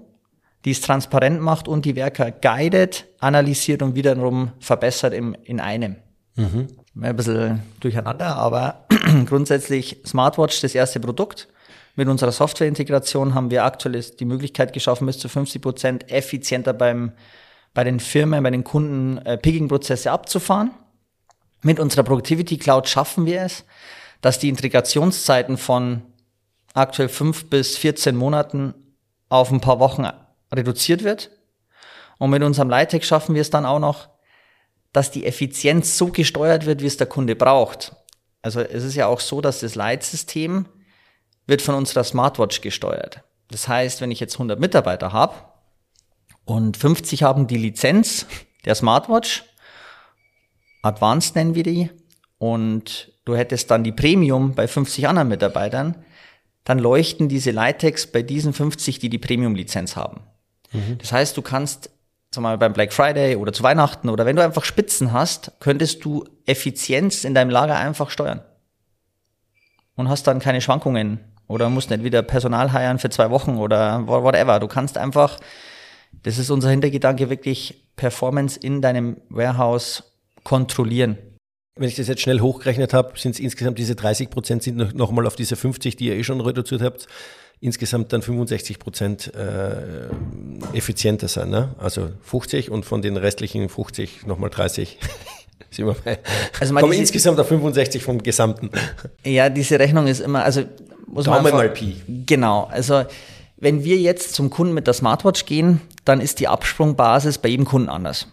die 0.65 0.71
es 0.71 0.81
transparent 0.81 1.41
macht 1.41 1.67
und 1.67 1.85
die 1.85 1.95
Werker 1.95 2.31
guidet, 2.31 3.05
analysiert 3.19 3.81
und 3.81 3.95
wiederum 3.95 4.51
verbessert 4.59 5.13
im, 5.13 5.35
in 5.43 5.59
einem. 5.59 5.95
Mhm. 6.35 6.67
Ein 7.01 7.15
bisschen 7.15 7.61
durcheinander, 7.79 8.35
aber 8.35 8.85
grundsätzlich 9.25 10.01
Smartwatch 10.05 10.61
das 10.61 10.75
erste 10.75 10.99
Produkt. 10.99 11.47
Mit 11.95 12.07
unserer 12.07 12.31
Softwareintegration 12.31 13.33
haben 13.33 13.51
wir 13.51 13.65
aktuell 13.65 14.01
die 14.01 14.25
Möglichkeit 14.25 14.71
geschaffen, 14.71 15.07
bis 15.07 15.19
zu 15.19 15.27
50 15.27 15.61
Prozent 15.61 16.11
effizienter 16.11 16.73
beim, 16.73 17.11
bei 17.73 17.83
den 17.83 17.99
Firmen, 17.99 18.43
bei 18.43 18.49
den 18.49 18.63
Kunden 18.63 19.17
äh, 19.19 19.37
Picking-Prozesse 19.37 20.11
abzufahren. 20.11 20.71
Mit 21.61 21.79
unserer 21.79 22.03
Productivity 22.03 22.57
Cloud 22.57 22.89
schaffen 22.89 23.25
wir 23.25 23.41
es, 23.41 23.65
dass 24.21 24.39
die 24.39 24.49
Integrationszeiten 24.49 25.57
von 25.57 26.01
aktuell 26.73 27.09
fünf 27.09 27.49
bis 27.49 27.77
14 27.77 28.15
Monaten 28.15 28.73
auf 29.29 29.51
ein 29.51 29.61
paar 29.61 29.79
Wochen 29.79 30.07
reduziert 30.51 31.03
wird. 31.03 31.31
Und 32.17 32.29
mit 32.29 32.43
unserem 32.43 32.69
Lightech 32.69 33.05
schaffen 33.05 33.35
wir 33.35 33.41
es 33.41 33.49
dann 33.49 33.65
auch 33.65 33.79
noch, 33.79 34.09
dass 34.93 35.11
die 35.11 35.25
Effizienz 35.25 35.97
so 35.97 36.07
gesteuert 36.07 36.65
wird, 36.65 36.81
wie 36.81 36.87
es 36.87 36.97
der 36.97 37.07
Kunde 37.07 37.35
braucht. 37.35 37.95
Also 38.41 38.59
es 38.59 38.83
ist 38.83 38.95
ja 38.95 39.07
auch 39.07 39.19
so, 39.19 39.39
dass 39.41 39.61
das 39.61 39.75
Leitsystem 39.75 40.65
wird 41.47 41.61
von 41.61 41.75
unserer 41.75 42.03
Smartwatch 42.03 42.61
gesteuert. 42.61 43.23
Das 43.49 43.67
heißt, 43.67 44.01
wenn 44.01 44.11
ich 44.11 44.19
jetzt 44.19 44.35
100 44.35 44.59
Mitarbeiter 44.59 45.13
habe 45.13 45.35
und 46.51 46.75
50 46.75 47.23
haben 47.23 47.47
die 47.47 47.55
Lizenz 47.55 48.25
der 48.65 48.75
Smartwatch, 48.75 49.45
Advanced 50.81 51.35
nennen 51.37 51.55
wir 51.55 51.63
die, 51.63 51.89
und 52.39 53.13
du 53.23 53.37
hättest 53.37 53.71
dann 53.71 53.85
die 53.85 53.93
Premium 53.93 54.53
bei 54.53 54.67
50 54.67 55.07
anderen 55.07 55.29
Mitarbeitern, 55.29 56.03
dann 56.65 56.77
leuchten 56.77 57.29
diese 57.29 57.51
Litex 57.51 58.05
bei 58.07 58.21
diesen 58.21 58.51
50, 58.51 58.99
die 58.99 59.07
die 59.07 59.17
Premium-Lizenz 59.17 59.95
haben. 59.95 60.23
Mhm. 60.73 60.97
Das 60.97 61.13
heißt, 61.13 61.37
du 61.37 61.41
kannst, 61.41 61.89
sag 62.31 62.41
mal, 62.41 62.57
beim 62.57 62.73
Black 62.73 62.91
Friday 62.91 63.37
oder 63.37 63.53
zu 63.53 63.63
Weihnachten 63.63 64.09
oder 64.09 64.25
wenn 64.25 64.35
du 64.35 64.43
einfach 64.43 64.65
Spitzen 64.65 65.13
hast, 65.13 65.53
könntest 65.61 66.03
du 66.03 66.25
Effizienz 66.45 67.23
in 67.23 67.33
deinem 67.33 67.49
Lager 67.49 67.77
einfach 67.77 68.09
steuern. 68.09 68.41
Und 69.95 70.09
hast 70.09 70.27
dann 70.27 70.39
keine 70.39 70.59
Schwankungen 70.59 71.21
oder 71.47 71.69
musst 71.69 71.91
nicht 71.91 72.03
wieder 72.03 72.23
Personal 72.23 72.73
heiern 72.73 72.99
für 72.99 73.09
zwei 73.09 73.29
Wochen 73.29 73.57
oder 73.57 74.05
whatever. 74.05 74.59
Du 74.59 74.67
kannst 74.67 74.97
einfach, 74.97 75.39
das 76.23 76.37
ist 76.37 76.49
unser 76.49 76.69
Hintergedanke, 76.69 77.29
wirklich 77.29 77.83
Performance 77.95 78.59
in 78.59 78.81
deinem 78.81 79.17
Warehouse 79.29 80.03
kontrollieren. 80.43 81.17
Wenn 81.75 81.87
ich 81.87 81.95
das 81.95 82.07
jetzt 82.07 82.21
schnell 82.21 82.41
hochgerechnet 82.41 82.93
habe, 82.93 83.17
sind 83.17 83.35
es 83.35 83.39
insgesamt 83.39 83.79
diese 83.79 83.95
30 83.95 84.29
Prozent 84.29 84.63
sind 84.63 84.77
noch, 84.77 84.93
noch 84.93 85.11
mal 85.11 85.25
auf 85.25 85.35
diese 85.35 85.55
50, 85.55 85.95
die 85.95 86.07
ihr 86.07 86.15
eh 86.15 86.23
schon 86.23 86.41
reduziert 86.41 86.81
habt, 86.81 87.07
insgesamt 87.59 88.11
dann 88.11 88.21
65 88.21 88.77
Prozent 88.79 89.33
äh, 89.33 90.07
effizienter 90.73 91.27
sein. 91.27 91.49
Ne? 91.49 91.75
Also 91.77 92.09
50 92.23 92.71
und 92.71 92.85
von 92.85 93.01
den 93.01 93.17
restlichen 93.17 93.69
50 93.69 94.25
nochmal 94.25 94.49
30. 94.49 94.97
Sind 95.69 95.85
wir 95.85 95.95
bei. 96.03 96.19
Also 96.59 96.75
kommen 96.75 96.93
insgesamt 96.93 97.39
auf 97.39 97.47
65 97.47 98.03
vom 98.03 98.21
Gesamten. 98.21 98.69
Ja, 99.23 99.49
diese 99.49 99.79
Rechnung 99.79 100.07
ist 100.07 100.19
immer, 100.19 100.43
also 100.43 100.63
muss 101.07 101.25
Daumen 101.25 101.43
man 101.43 101.45
einfach, 101.45 101.57
mal 101.57 101.69
Pi. 101.69 101.95
Genau, 102.25 102.63
also 102.65 103.03
wenn 103.61 103.83
wir 103.83 103.97
jetzt 103.97 104.33
zum 104.33 104.49
Kunden 104.49 104.73
mit 104.73 104.87
der 104.87 104.93
Smartwatch 104.93 105.45
gehen, 105.45 105.81
dann 106.03 106.19
ist 106.19 106.39
die 106.39 106.47
Absprungbasis 106.47 107.37
bei 107.37 107.49
jedem 107.49 107.65
Kunden 107.65 107.89
anders. 107.89 108.27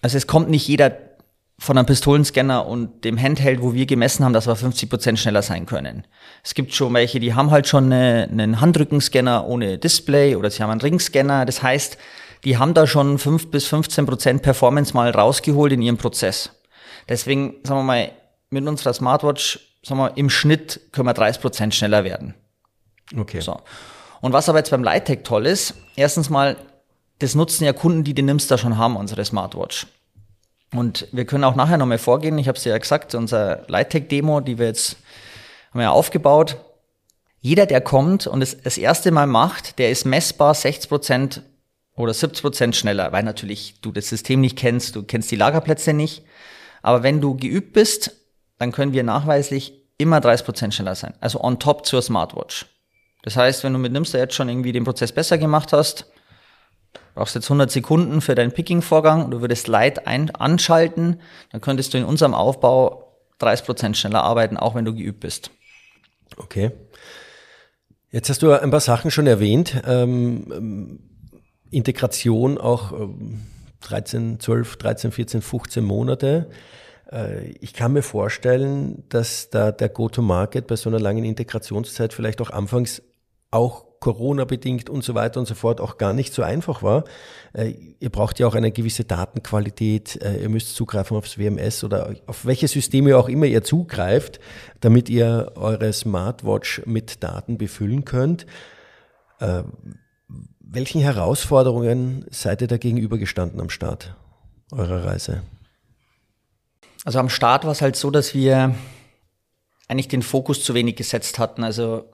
Also 0.00 0.16
es 0.16 0.26
kommt 0.26 0.48
nicht 0.48 0.66
jeder 0.66 0.96
von 1.58 1.76
einem 1.76 1.86
Pistolenscanner 1.86 2.66
und 2.66 3.04
dem 3.04 3.20
Handheld, 3.20 3.60
wo 3.62 3.74
wir 3.74 3.86
gemessen 3.86 4.24
haben, 4.24 4.32
dass 4.32 4.46
wir 4.46 4.56
50 4.56 4.90
Prozent 4.90 5.18
schneller 5.18 5.42
sein 5.42 5.66
können. 5.66 6.06
Es 6.42 6.54
gibt 6.54 6.74
schon 6.74 6.92
welche, 6.94 7.20
die 7.20 7.34
haben 7.34 7.50
halt 7.50 7.66
schon 7.66 7.92
eine, 7.92 8.28
einen 8.30 8.60
Handrückenscanner 8.60 9.46
ohne 9.46 9.78
Display 9.78 10.36
oder 10.36 10.50
sie 10.50 10.62
haben 10.62 10.70
einen 10.70 10.80
Ringscanner. 10.80 11.44
Das 11.44 11.62
heißt, 11.62 11.98
die 12.44 12.56
haben 12.56 12.72
da 12.72 12.86
schon 12.86 13.18
5 13.18 13.50
bis 13.50 13.66
15 13.66 14.06
Prozent 14.06 14.42
Performance 14.42 14.94
mal 14.94 15.10
rausgeholt 15.10 15.72
in 15.72 15.82
ihrem 15.82 15.98
Prozess. 15.98 16.50
Deswegen, 17.08 17.56
sagen 17.62 17.80
wir 17.80 17.84
mal, 17.84 18.12
mit 18.50 18.66
unserer 18.66 18.94
Smartwatch, 18.94 19.60
sagen 19.82 20.00
wir, 20.00 20.16
im 20.16 20.30
Schnitt 20.30 20.80
können 20.92 21.08
wir 21.08 21.14
30 21.14 21.42
Prozent 21.42 21.74
schneller 21.74 22.04
werden. 22.04 22.34
Okay. 23.16 23.40
So. 23.40 23.60
Und 24.20 24.32
was 24.32 24.48
aber 24.48 24.58
jetzt 24.58 24.70
beim 24.70 24.84
Lighttech 24.84 25.20
toll 25.22 25.46
ist, 25.46 25.74
erstens 25.96 26.30
mal, 26.30 26.56
das 27.18 27.34
nutzen 27.34 27.64
ja 27.64 27.72
Kunden, 27.72 28.04
die 28.04 28.14
den 28.14 28.26
Nimster 28.26 28.58
schon 28.58 28.76
haben, 28.76 28.96
unsere 28.96 29.24
Smartwatch. 29.24 29.86
Und 30.72 31.08
wir 31.12 31.24
können 31.24 31.44
auch 31.44 31.54
nachher 31.54 31.78
nochmal 31.78 31.98
vorgehen. 31.98 32.38
Ich 32.38 32.48
habe 32.48 32.58
es 32.58 32.64
ja 32.64 32.76
gesagt, 32.76 33.14
unser 33.14 33.64
Lighttech-Demo, 33.68 34.40
die 34.40 34.58
wir 34.58 34.66
jetzt 34.66 34.96
haben 35.70 35.80
wir 35.80 35.84
ja 35.84 35.90
aufgebaut. 35.90 36.56
Jeder, 37.40 37.66
der 37.66 37.80
kommt 37.80 38.26
und 38.26 38.42
es 38.42 38.60
das 38.60 38.78
erste 38.78 39.10
Mal 39.10 39.26
macht, 39.26 39.78
der 39.78 39.90
ist 39.90 40.04
messbar 40.04 40.54
60 40.54 40.88
Prozent 40.88 41.42
oder 41.94 42.12
70 42.12 42.42
Prozent 42.42 42.76
schneller, 42.76 43.12
weil 43.12 43.22
natürlich 43.22 43.80
du 43.80 43.92
das 43.92 44.08
System 44.08 44.40
nicht 44.40 44.58
kennst, 44.58 44.96
du 44.96 45.02
kennst 45.02 45.30
die 45.30 45.36
Lagerplätze 45.36 45.92
nicht. 45.92 46.24
Aber 46.82 47.02
wenn 47.02 47.20
du 47.20 47.36
geübt 47.36 47.72
bist, 47.72 48.16
dann 48.58 48.72
können 48.72 48.92
wir 48.92 49.02
nachweislich 49.02 49.74
immer 49.98 50.20
30 50.20 50.44
Prozent 50.44 50.74
schneller 50.74 50.94
sein. 50.94 51.14
Also 51.20 51.40
on 51.40 51.58
top 51.58 51.86
zur 51.86 52.02
Smartwatch. 52.02 52.66
Das 53.26 53.36
heißt, 53.36 53.64
wenn 53.64 53.72
du 53.72 53.80
mit 53.80 53.90
Nimster 53.90 54.20
jetzt 54.20 54.36
schon 54.36 54.48
irgendwie 54.48 54.70
den 54.70 54.84
Prozess 54.84 55.10
besser 55.10 55.36
gemacht 55.36 55.72
hast, 55.72 56.06
brauchst 57.16 57.34
jetzt 57.34 57.46
100 57.46 57.68
Sekunden 57.68 58.20
für 58.20 58.36
deinen 58.36 58.52
Picking-Vorgang, 58.52 59.32
du 59.32 59.40
würdest 59.40 59.66
Light 59.66 60.06
ein 60.06 60.30
anschalten, 60.30 61.20
dann 61.50 61.60
könntest 61.60 61.92
du 61.92 61.98
in 61.98 62.04
unserem 62.04 62.34
Aufbau 62.34 63.16
30 63.38 63.66
Prozent 63.66 63.96
schneller 63.96 64.22
arbeiten, 64.22 64.56
auch 64.56 64.76
wenn 64.76 64.84
du 64.84 64.94
geübt 64.94 65.18
bist. 65.18 65.50
Okay. 66.36 66.70
Jetzt 68.12 68.30
hast 68.30 68.42
du 68.42 68.52
ein 68.52 68.70
paar 68.70 68.78
Sachen 68.78 69.10
schon 69.10 69.26
erwähnt. 69.26 69.82
Ähm, 69.84 70.46
ähm 70.52 71.00
Integration 71.72 72.58
auch 72.58 72.92
ähm, 72.92 73.42
13, 73.80 74.38
12, 74.38 74.76
13, 74.76 75.10
14, 75.10 75.42
15 75.42 75.84
Monate. 75.84 76.48
Äh, 77.10 77.48
ich 77.60 77.74
kann 77.74 77.92
mir 77.92 78.02
vorstellen, 78.02 79.02
dass 79.08 79.50
da 79.50 79.72
der 79.72 79.88
Go-to-Market 79.88 80.68
bei 80.68 80.76
so 80.76 80.88
einer 80.88 81.00
langen 81.00 81.24
Integrationszeit 81.24 82.12
vielleicht 82.12 82.40
auch 82.40 82.50
anfangs 82.50 83.02
auch 83.50 83.86
Corona-bedingt 84.00 84.90
und 84.90 85.02
so 85.02 85.14
weiter 85.14 85.40
und 85.40 85.46
so 85.46 85.54
fort 85.54 85.80
auch 85.80 85.98
gar 85.98 86.12
nicht 86.12 86.32
so 86.32 86.42
einfach 86.42 86.82
war. 86.82 87.04
Äh, 87.52 87.74
ihr 87.98 88.10
braucht 88.10 88.38
ja 88.38 88.46
auch 88.46 88.54
eine 88.54 88.70
gewisse 88.70 89.04
Datenqualität, 89.04 90.20
äh, 90.22 90.42
ihr 90.42 90.48
müsst 90.48 90.74
zugreifen 90.76 91.16
aufs 91.16 91.38
WMS 91.38 91.82
oder 91.82 92.14
auf 92.26 92.44
welche 92.44 92.68
Systeme 92.68 93.16
auch 93.16 93.28
immer 93.28 93.46
ihr 93.46 93.64
zugreift, 93.64 94.38
damit 94.80 95.08
ihr 95.08 95.52
eure 95.56 95.92
Smartwatch 95.92 96.82
mit 96.84 97.22
Daten 97.22 97.58
befüllen 97.58 98.04
könnt. 98.04 98.46
Äh, 99.40 99.62
welchen 100.60 101.00
Herausforderungen 101.00 102.26
seid 102.30 102.60
ihr 102.60 102.68
da 102.68 102.76
gegenübergestanden 102.76 103.60
am 103.60 103.70
Start 103.70 104.14
eurer 104.72 105.04
Reise? 105.04 105.42
Also 107.04 107.20
am 107.20 107.28
Start 107.28 107.64
war 107.64 107.72
es 107.72 107.82
halt 107.82 107.96
so, 107.96 108.10
dass 108.10 108.34
wir 108.34 108.74
eigentlich 109.88 110.08
den 110.08 110.22
Fokus 110.22 110.64
zu 110.64 110.74
wenig 110.74 110.96
gesetzt 110.96 111.38
hatten. 111.38 111.62
Also 111.62 112.04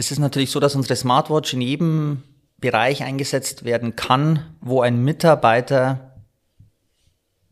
es 0.00 0.10
ist 0.10 0.18
natürlich 0.18 0.50
so, 0.50 0.60
dass 0.60 0.74
unsere 0.74 0.96
Smartwatch 0.96 1.52
in 1.52 1.60
jedem 1.60 2.22
Bereich 2.58 3.02
eingesetzt 3.02 3.64
werden 3.64 3.96
kann, 3.96 4.56
wo 4.62 4.80
ein 4.80 5.04
Mitarbeiter 5.04 6.16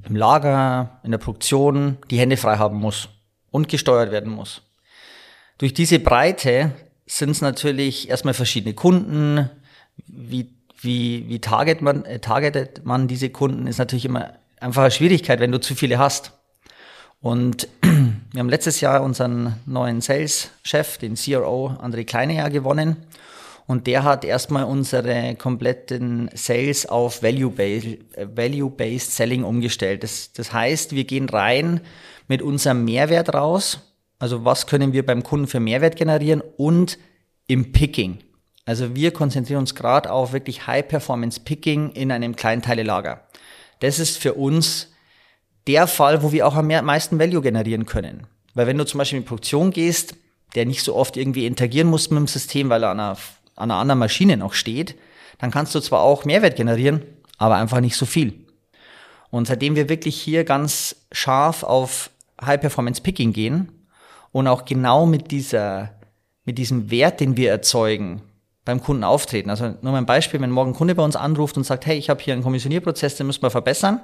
im 0.05 0.17
Lager, 0.17 0.99
in 1.03 1.11
der 1.11 1.19
Produktion 1.19 1.99
die 2.11 2.19
Hände 2.19 2.39
frei 2.39 2.57
haben 2.57 2.79
muss 2.79 3.11
und 3.51 3.69
gesteuert 3.69 4.11
werden 4.11 4.33
muss. 4.33 4.63
Durch 5.59 5.75
diese 5.75 5.99
Breite 5.99 6.73
sind 7.05 7.31
es 7.31 7.43
natürlich 7.43 8.09
erstmal 8.09 8.35
verschiedene 8.35 8.75
Kunden. 8.75 9.51
Wie, 10.07 10.55
wie, 10.81 11.29
wie 11.29 11.41
target 11.41 11.83
man, 11.83 12.07
äh, 12.07 12.19
targetet 12.19 12.85
man 12.85 13.09
diese 13.09 13.29
Kunden, 13.29 13.67
ist 13.67 13.79
natürlich 13.79 14.07
immer 14.07 14.35
einfach 14.59 14.83
eine 14.83 14.91
Schwierigkeit, 14.91 15.41
wenn 15.41 15.53
du 15.53 15.61
zu 15.61 15.75
viele 15.75 15.99
hast. 15.99 16.33
Und 17.20 17.68
wir 17.83 18.38
haben 18.38 18.48
letztes 18.48 18.81
Jahr 18.81 19.02
unseren 19.02 19.57
neuen 19.66 20.00
Sales-Chef, 20.00 20.98
den 20.98 21.14
CRO 21.14 21.76
André 21.81 22.04
Kleine, 22.04 22.37
ja 22.37 22.48
gewonnen. 22.48 22.96
Und 23.66 23.87
der 23.87 24.02
hat 24.02 24.24
erstmal 24.24 24.64
unsere 24.64 25.35
kompletten 25.35 26.31
Sales 26.33 26.87
auf 26.87 27.22
Value-Based 27.22 27.98
Value 28.35 28.98
Selling 28.98 29.44
umgestellt. 29.44 30.02
Das, 30.02 30.33
das 30.33 30.54
heißt, 30.54 30.92
wir 30.92 31.04
gehen 31.04 31.28
rein 31.28 31.83
mit 32.28 32.40
unserem 32.40 32.85
Mehrwert 32.87 33.35
raus. 33.35 33.81
Also 34.18 34.44
was 34.44 34.66
können 34.66 34.94
wir 34.94 35.04
beim 35.04 35.22
Kunden 35.22 35.48
für 35.48 35.61
Mehrwert 35.61 35.96
generieren 35.96 36.42
und 36.57 36.98
im 37.46 37.72
Picking. 37.72 38.18
Also 38.64 38.94
wir 38.94 39.12
konzentrieren 39.12 39.61
uns 39.61 39.74
gerade 39.74 40.11
auf 40.11 40.33
wirklich 40.33 40.66
High-Performance-Picking 40.66 41.90
in 41.90 42.11
einem 42.11 42.37
Kleinteilelager. 42.37 43.26
Das 43.81 43.98
ist 43.98 44.18
für 44.18 44.35
uns 44.35 44.88
der 45.68 45.87
Fall, 45.87 46.22
wo 46.22 46.33
wir 46.33 46.46
auch 46.46 46.57
am 46.57 46.66
meisten 46.66 47.18
Value 47.18 47.42
generieren 47.42 47.87
können. 47.87 48.26
Weil 48.54 48.66
wenn 48.66 48.78
du 48.78 48.87
zum 48.87 48.98
Beispiel 48.98 49.18
in 49.18 49.22
die 49.22 49.28
Produktion 49.28 49.70
gehst, 49.70 50.16
der 50.54 50.66
nicht 50.66 50.83
so 50.83 50.96
oft 50.96 51.16
irgendwie 51.16 51.46
interagieren 51.46 51.88
muss 51.88 52.11
mit 52.11 52.18
dem 52.18 52.26
System, 52.26 52.70
weil 52.70 52.83
er 52.83 52.90
an 52.90 53.00
einer, 53.00 53.16
an 53.54 53.70
einer 53.70 53.81
anderen 53.81 53.98
Maschine 53.98 54.37
noch 54.37 54.54
steht, 54.54 54.96
dann 55.38 55.50
kannst 55.50 55.74
du 55.74 55.81
zwar 55.81 56.00
auch 56.00 56.24
Mehrwert 56.24 56.57
generieren, 56.57 57.02
aber 57.37 57.57
einfach 57.57 57.81
nicht 57.81 57.96
so 57.96 58.07
viel. 58.07 58.46
Und 59.31 59.46
seitdem 59.46 59.76
wir 59.76 59.88
wirklich 59.88 60.20
hier 60.20 60.44
ganz 60.44 60.96
scharf 61.12 61.62
auf 61.62 62.11
High-Performance-Picking 62.44 63.33
gehen 63.33 63.70
und 64.33 64.46
auch 64.46 64.64
genau 64.64 65.07
mit 65.07 65.31
dieser, 65.31 65.90
mit 66.44 66.59
diesem 66.59 66.90
Wert, 66.90 67.20
den 67.20 67.37
wir 67.37 67.50
erzeugen, 67.50 68.22
beim 68.64 68.83
Kunden 68.83 69.04
auftreten. 69.04 69.50
Also 69.50 69.74
nur 69.83 69.92
mal 69.92 69.98
ein 69.98 70.07
Beispiel, 70.07 70.40
wenn 70.40 70.50
morgen 70.50 70.72
ein 70.72 70.74
Kunde 70.74 70.94
bei 70.94 71.02
uns 71.02 71.16
anruft 71.16 71.57
und 71.57 71.64
sagt, 71.64 71.87
hey, 71.87 71.96
ich 71.96 72.11
habe 72.11 72.22
hier 72.22 72.35
einen 72.35 72.42
Kommissionierprozess, 72.42 73.16
den 73.16 73.26
müssen 73.26 73.42
wir 73.42 73.50
verbessern, 73.50 74.00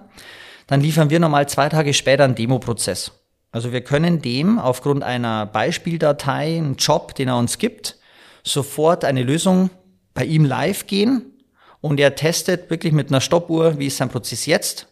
dann 0.66 0.81
liefern 0.81 1.11
wir 1.11 1.20
nochmal 1.20 1.48
zwei 1.48 1.68
Tage 1.68 1.94
später 1.94 2.24
einen 2.24 2.35
Demo-Prozess. 2.35 3.12
Also 3.53 3.72
wir 3.72 3.83
können 3.83 4.20
dem 4.20 4.59
aufgrund 4.59 5.03
einer 5.03 5.46
Beispieldatei, 5.46 6.57
einen 6.57 6.77
Job, 6.77 7.14
den 7.14 7.29
er 7.29 7.37
uns 7.37 7.59
gibt, 7.59 7.96
sofort 8.42 9.05
eine 9.05 9.22
Lösung 9.22 9.70
bei 10.12 10.24
ihm 10.24 10.44
live 10.44 10.87
gehen 10.87 11.33
und 11.81 12.00
er 12.00 12.14
testet 12.14 12.70
wirklich 12.70 12.92
mit 12.92 13.11
einer 13.11 13.20
Stoppuhr, 13.20 13.79
wie 13.79 13.87
ist 13.87 13.98
sein 13.98 14.09
Prozess 14.09 14.46
jetzt 14.46 14.88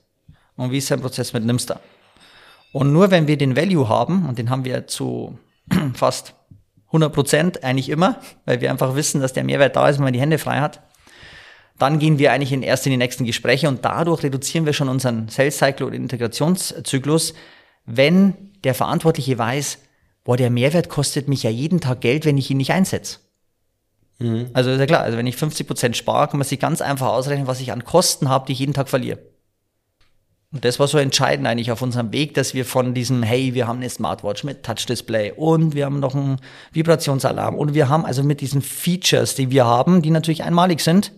und 0.57 0.71
wie 0.71 0.79
ist 0.79 0.89
sein 0.89 1.01
Prozess 1.01 1.33
mit 1.33 1.45
Nimster. 1.45 1.81
Und 2.73 2.93
nur 2.93 3.11
wenn 3.11 3.27
wir 3.27 3.37
den 3.37 3.57
Value 3.57 3.89
haben, 3.89 4.27
und 4.29 4.39
den 4.39 4.51
haben 4.51 4.65
wir 4.65 4.87
zu 4.87 5.39
fast 5.95 6.35
100 6.89 7.13
Prozent 7.13 7.65
eigentlich 7.65 7.89
immer, 7.89 8.21
weil 8.45 8.61
wir 8.61 8.71
einfach 8.71 8.95
wissen, 8.95 9.21
dass 9.21 9.33
der 9.33 9.45
Mehrwert 9.45 9.77
da 9.77 9.89
ist, 9.89 9.97
wenn 9.97 10.05
man 10.05 10.13
die 10.13 10.21
Hände 10.21 10.39
frei 10.39 10.61
hat, 10.61 10.83
dann 11.83 11.99
gehen 11.99 12.19
wir 12.19 12.33
eigentlich 12.33 12.53
in 12.53 12.63
erst 12.63 12.87
in 12.87 12.93
die 12.93 12.97
nächsten 12.97 13.25
Gespräche 13.25 13.67
und 13.67 13.85
dadurch 13.85 14.23
reduzieren 14.23 14.67
wir 14.67 14.73
schon 14.73 14.89
unseren 14.89 15.29
Sales 15.29 15.59
Cycle 15.59 15.87
oder 15.87 15.97
Integrationszyklus, 15.97 17.35
wenn 17.85 18.53
der 18.63 18.75
Verantwortliche 18.75 19.37
weiß, 19.37 19.79
boah, 20.23 20.37
der 20.37 20.51
Mehrwert 20.51 20.89
kostet 20.89 21.27
mich 21.27 21.43
ja 21.43 21.51
jeden 21.51 21.81
Tag 21.81 22.01
Geld, 22.01 22.25
wenn 22.25 22.39
ich 22.39 22.49
ihn 22.51 22.59
nicht 22.59 22.73
einsetze. 22.73 23.19
Mhm. 24.21 24.51
Also 24.53 24.71
ist 24.71 24.79
ja 24.79 24.87
klar, 24.87 25.01
also 25.03 25.19
wenn 25.19 25.27
ich 25.27 25.37
50 25.37 25.67
Prozent 25.67 25.97
spare, 25.97 26.29
kann 26.29 26.39
man 26.39 26.47
sich 26.47 26.61
ganz 26.61 26.81
einfach 26.81 27.09
ausrechnen, 27.09 27.49
was 27.49 27.61
ich 27.61 27.73
an 27.73 27.83
Kosten 27.83 28.29
habe, 28.29 28.47
die 28.47 28.53
ich 28.53 28.61
jeden 28.61 28.75
Tag 28.75 28.89
verliere. 28.89 29.19
Und 30.53 30.65
das 30.65 30.79
war 30.79 30.87
so 30.87 30.99
entscheidend 30.99 31.49
eigentlich 31.49 31.73
auf 31.73 31.83
unserem 31.83 32.13
Weg, 32.13 32.35
dass 32.35 32.55
wir 32.55 32.65
von 32.65 32.95
diesem, 32.95 33.25
hey, 33.25 33.55
wir 33.55 33.67
haben 33.67 33.79
eine 33.79 33.91
Smartwatch 33.91 34.45
mit 34.45 34.63
Touch-Display 34.63 35.33
und 35.33 35.75
wir 35.75 35.87
haben 35.87 35.99
noch 35.99 36.15
einen 36.15 36.39
Vibrationsalarm 36.73 37.57
und 37.57 37.75
wir 37.75 37.89
haben 37.89 38.05
also 38.05 38.23
mit 38.23 38.41
diesen 38.41 38.63
Features, 38.63 39.35
die 39.35 39.51
wir 39.51 39.65
haben, 39.65 40.01
die 40.01 40.11
natürlich 40.11 40.45
einmalig 40.45 40.81
sind, 40.81 41.11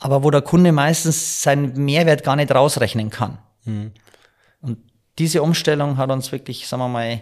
aber 0.00 0.24
wo 0.24 0.30
der 0.30 0.42
Kunde 0.42 0.72
meistens 0.72 1.42
seinen 1.42 1.84
Mehrwert 1.84 2.24
gar 2.24 2.34
nicht 2.36 2.52
rausrechnen 2.52 3.10
kann. 3.10 3.38
Mhm. 3.64 3.92
Und 4.62 4.78
diese 5.18 5.42
Umstellung 5.42 5.98
hat 5.98 6.10
uns 6.10 6.32
wirklich, 6.32 6.66
sagen 6.66 6.82
wir 6.82 6.88
mal, 6.88 7.20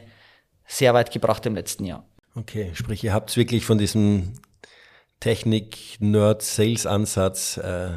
sehr 0.66 0.94
weit 0.94 1.10
gebracht 1.10 1.44
im 1.46 1.56
letzten 1.56 1.84
Jahr. 1.84 2.04
Okay, 2.34 2.70
sprich, 2.74 3.02
ihr 3.02 3.12
habt 3.12 3.36
wirklich 3.36 3.66
von 3.66 3.78
diesem 3.78 4.34
Technik-Nerd-Sales-Ansatz, 5.20 7.56
äh, 7.56 7.88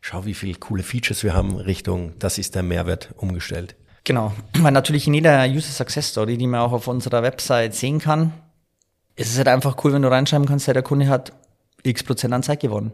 schau, 0.00 0.24
wie 0.24 0.34
viele 0.34 0.58
coole 0.58 0.82
Features 0.82 1.22
wir 1.22 1.34
haben, 1.34 1.54
Richtung, 1.56 2.18
das 2.18 2.38
ist 2.38 2.56
der 2.56 2.64
Mehrwert 2.64 3.10
umgestellt. 3.16 3.76
Genau, 4.02 4.32
weil 4.58 4.72
natürlich 4.72 5.06
in 5.06 5.14
jeder 5.14 5.44
User 5.44 5.70
Success 5.70 6.08
Story, 6.08 6.36
die 6.36 6.48
man 6.48 6.58
auch 6.60 6.72
auf 6.72 6.88
unserer 6.88 7.22
Website 7.22 7.74
sehen 7.74 8.00
kann, 8.00 8.32
ist 9.14 9.30
es 9.30 9.38
halt 9.38 9.46
einfach 9.46 9.76
cool, 9.84 9.92
wenn 9.92 10.02
du 10.02 10.10
reinschreiben 10.10 10.48
kannst, 10.48 10.66
der 10.66 10.82
Kunde 10.82 11.06
hat 11.06 11.32
x 11.84 12.02
Prozent 12.02 12.34
an 12.34 12.42
Zeit 12.42 12.58
gewonnen. 12.60 12.90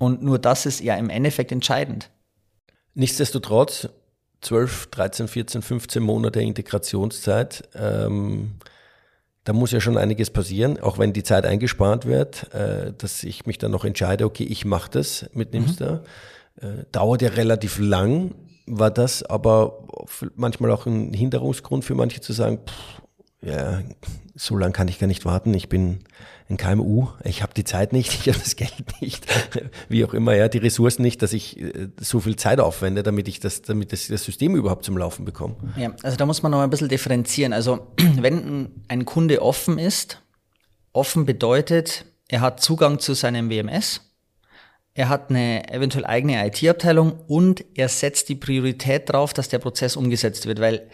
Und 0.00 0.22
nur 0.22 0.38
das 0.38 0.64
ist 0.64 0.80
ja 0.80 0.96
im 0.96 1.10
Endeffekt 1.10 1.52
entscheidend. 1.52 2.08
Nichtsdestotrotz, 2.94 3.90
12, 4.40 4.86
13, 4.86 5.28
14, 5.28 5.60
15 5.60 6.02
Monate 6.02 6.40
Integrationszeit, 6.40 7.68
ähm, 7.74 8.52
da 9.44 9.52
muss 9.52 9.72
ja 9.72 9.80
schon 9.80 9.98
einiges 9.98 10.30
passieren, 10.30 10.80
auch 10.80 10.96
wenn 10.96 11.12
die 11.12 11.22
Zeit 11.22 11.44
eingespart 11.44 12.06
wird, 12.06 12.52
äh, 12.54 12.94
dass 12.96 13.22
ich 13.24 13.44
mich 13.44 13.58
dann 13.58 13.72
noch 13.72 13.84
entscheide, 13.84 14.24
okay, 14.24 14.44
ich 14.44 14.64
mache 14.64 14.90
das 14.90 15.28
mit 15.34 15.52
Nimster. 15.52 16.02
Mhm. 16.62 16.66
Äh, 16.66 16.84
dauert 16.92 17.20
ja 17.20 17.28
relativ 17.28 17.78
lang, 17.78 18.34
war 18.66 18.90
das 18.90 19.22
aber 19.22 19.86
manchmal 20.34 20.70
auch 20.70 20.86
ein 20.86 21.12
Hinderungsgrund 21.12 21.84
für 21.84 21.94
manche 21.94 22.22
zu 22.22 22.32
sagen, 22.32 22.60
pff, 22.66 23.02
ja, 23.42 23.82
so 24.34 24.56
lange 24.56 24.72
kann 24.72 24.88
ich 24.88 24.98
gar 24.98 25.08
nicht 25.08 25.26
warten. 25.26 25.52
Ich 25.52 25.68
bin 25.68 26.04
ein 26.50 26.56
KMU, 26.56 27.08
ich 27.24 27.42
habe 27.42 27.54
die 27.54 27.64
Zeit 27.64 27.92
nicht, 27.92 28.12
ich 28.26 28.28
habe 28.28 28.38
das 28.38 28.56
Geld 28.56 29.00
nicht, 29.00 29.26
wie 29.88 30.04
auch 30.04 30.14
immer, 30.14 30.34
ja, 30.34 30.48
die 30.48 30.58
Ressourcen 30.58 31.02
nicht, 31.02 31.22
dass 31.22 31.32
ich 31.32 31.60
äh, 31.60 31.88
so 32.00 32.20
viel 32.20 32.36
Zeit 32.36 32.60
aufwende, 32.60 33.02
damit 33.02 33.28
ich 33.28 33.40
das, 33.40 33.62
damit 33.62 33.92
das, 33.92 34.08
das 34.08 34.24
System 34.24 34.56
überhaupt 34.56 34.84
zum 34.84 34.98
Laufen 34.98 35.24
bekomme. 35.24 35.56
Ja, 35.76 35.92
also 36.02 36.16
da 36.16 36.26
muss 36.26 36.42
man 36.42 36.52
noch 36.52 36.60
ein 36.60 36.70
bisschen 36.70 36.88
differenzieren. 36.88 37.52
Also 37.52 37.86
wenn 37.96 38.82
ein 38.88 39.04
Kunde 39.04 39.42
offen 39.42 39.78
ist, 39.78 40.20
offen 40.92 41.24
bedeutet, 41.24 42.04
er 42.28 42.40
hat 42.40 42.60
Zugang 42.60 42.98
zu 42.98 43.14
seinem 43.14 43.50
WMS, 43.50 44.00
er 44.94 45.08
hat 45.08 45.30
eine 45.30 45.72
eventuell 45.72 46.04
eigene 46.04 46.46
IT-Abteilung 46.46 47.12
und 47.28 47.64
er 47.74 47.88
setzt 47.88 48.28
die 48.28 48.34
Priorität 48.34 49.08
darauf, 49.08 49.32
dass 49.32 49.48
der 49.48 49.60
Prozess 49.60 49.96
umgesetzt 49.96 50.46
wird, 50.46 50.60
weil 50.60 50.88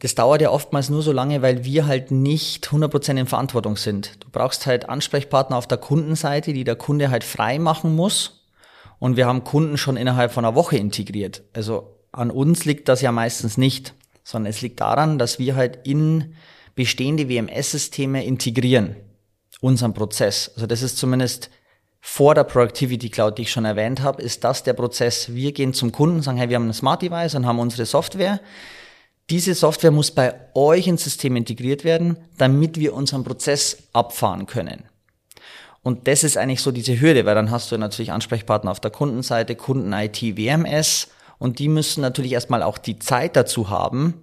das 0.00 0.14
dauert 0.14 0.40
ja 0.40 0.50
oftmals 0.50 0.88
nur 0.88 1.02
so 1.02 1.12
lange, 1.12 1.42
weil 1.42 1.64
wir 1.64 1.86
halt 1.86 2.10
nicht 2.10 2.68
100% 2.68 3.18
in 3.18 3.26
Verantwortung 3.26 3.76
sind. 3.76 4.12
Du 4.20 4.28
brauchst 4.32 4.66
halt 4.66 4.88
Ansprechpartner 4.88 5.56
auf 5.56 5.66
der 5.66 5.78
Kundenseite, 5.78 6.54
die 6.54 6.64
der 6.64 6.76
Kunde 6.76 7.10
halt 7.10 7.22
frei 7.22 7.58
machen 7.58 7.94
muss. 7.94 8.46
Und 8.98 9.16
wir 9.16 9.26
haben 9.26 9.44
Kunden 9.44 9.76
schon 9.76 9.96
innerhalb 9.96 10.32
von 10.32 10.44
einer 10.44 10.54
Woche 10.54 10.78
integriert. 10.78 11.42
Also 11.52 11.96
an 12.12 12.30
uns 12.30 12.64
liegt 12.64 12.88
das 12.88 13.02
ja 13.02 13.12
meistens 13.12 13.58
nicht, 13.58 13.94
sondern 14.24 14.50
es 14.50 14.62
liegt 14.62 14.80
daran, 14.80 15.18
dass 15.18 15.38
wir 15.38 15.54
halt 15.54 15.86
in 15.86 16.34
bestehende 16.74 17.28
WMS-Systeme 17.28 18.24
integrieren, 18.24 18.96
unseren 19.60 19.92
Prozess. 19.92 20.50
Also 20.54 20.66
das 20.66 20.80
ist 20.80 20.96
zumindest 20.96 21.50
vor 22.00 22.34
der 22.34 22.44
Productivity 22.44 23.10
Cloud, 23.10 23.36
die 23.36 23.42
ich 23.42 23.52
schon 23.52 23.66
erwähnt 23.66 24.00
habe, 24.00 24.22
ist 24.22 24.44
das 24.44 24.62
der 24.62 24.72
Prozess. 24.72 25.34
Wir 25.34 25.52
gehen 25.52 25.74
zum 25.74 25.92
Kunden, 25.92 26.22
sagen, 26.22 26.38
hey, 26.38 26.48
wir 26.48 26.56
haben 26.56 26.68
ein 26.68 26.72
Smart 26.72 27.02
Device 27.02 27.34
und 27.34 27.44
haben 27.44 27.58
unsere 27.58 27.84
Software 27.84 28.40
diese 29.30 29.54
Software 29.54 29.90
muss 29.92 30.10
bei 30.10 30.34
euch 30.54 30.86
ins 30.86 31.04
System 31.04 31.36
integriert 31.36 31.84
werden, 31.84 32.16
damit 32.36 32.78
wir 32.78 32.94
unseren 32.94 33.24
Prozess 33.24 33.84
abfahren 33.92 34.46
können. 34.46 34.84
Und 35.82 36.08
das 36.08 36.24
ist 36.24 36.36
eigentlich 36.36 36.60
so 36.60 36.72
diese 36.72 37.00
Hürde, 37.00 37.24
weil 37.24 37.34
dann 37.34 37.50
hast 37.50 37.72
du 37.72 37.78
natürlich 37.78 38.12
Ansprechpartner 38.12 38.70
auf 38.70 38.80
der 38.80 38.90
Kundenseite, 38.90 39.54
Kunden-IT, 39.54 40.36
WMS 40.36 41.08
und 41.38 41.58
die 41.58 41.68
müssen 41.68 42.02
natürlich 42.02 42.32
erstmal 42.32 42.62
auch 42.62 42.76
die 42.76 42.98
Zeit 42.98 43.36
dazu 43.36 43.70
haben, 43.70 44.22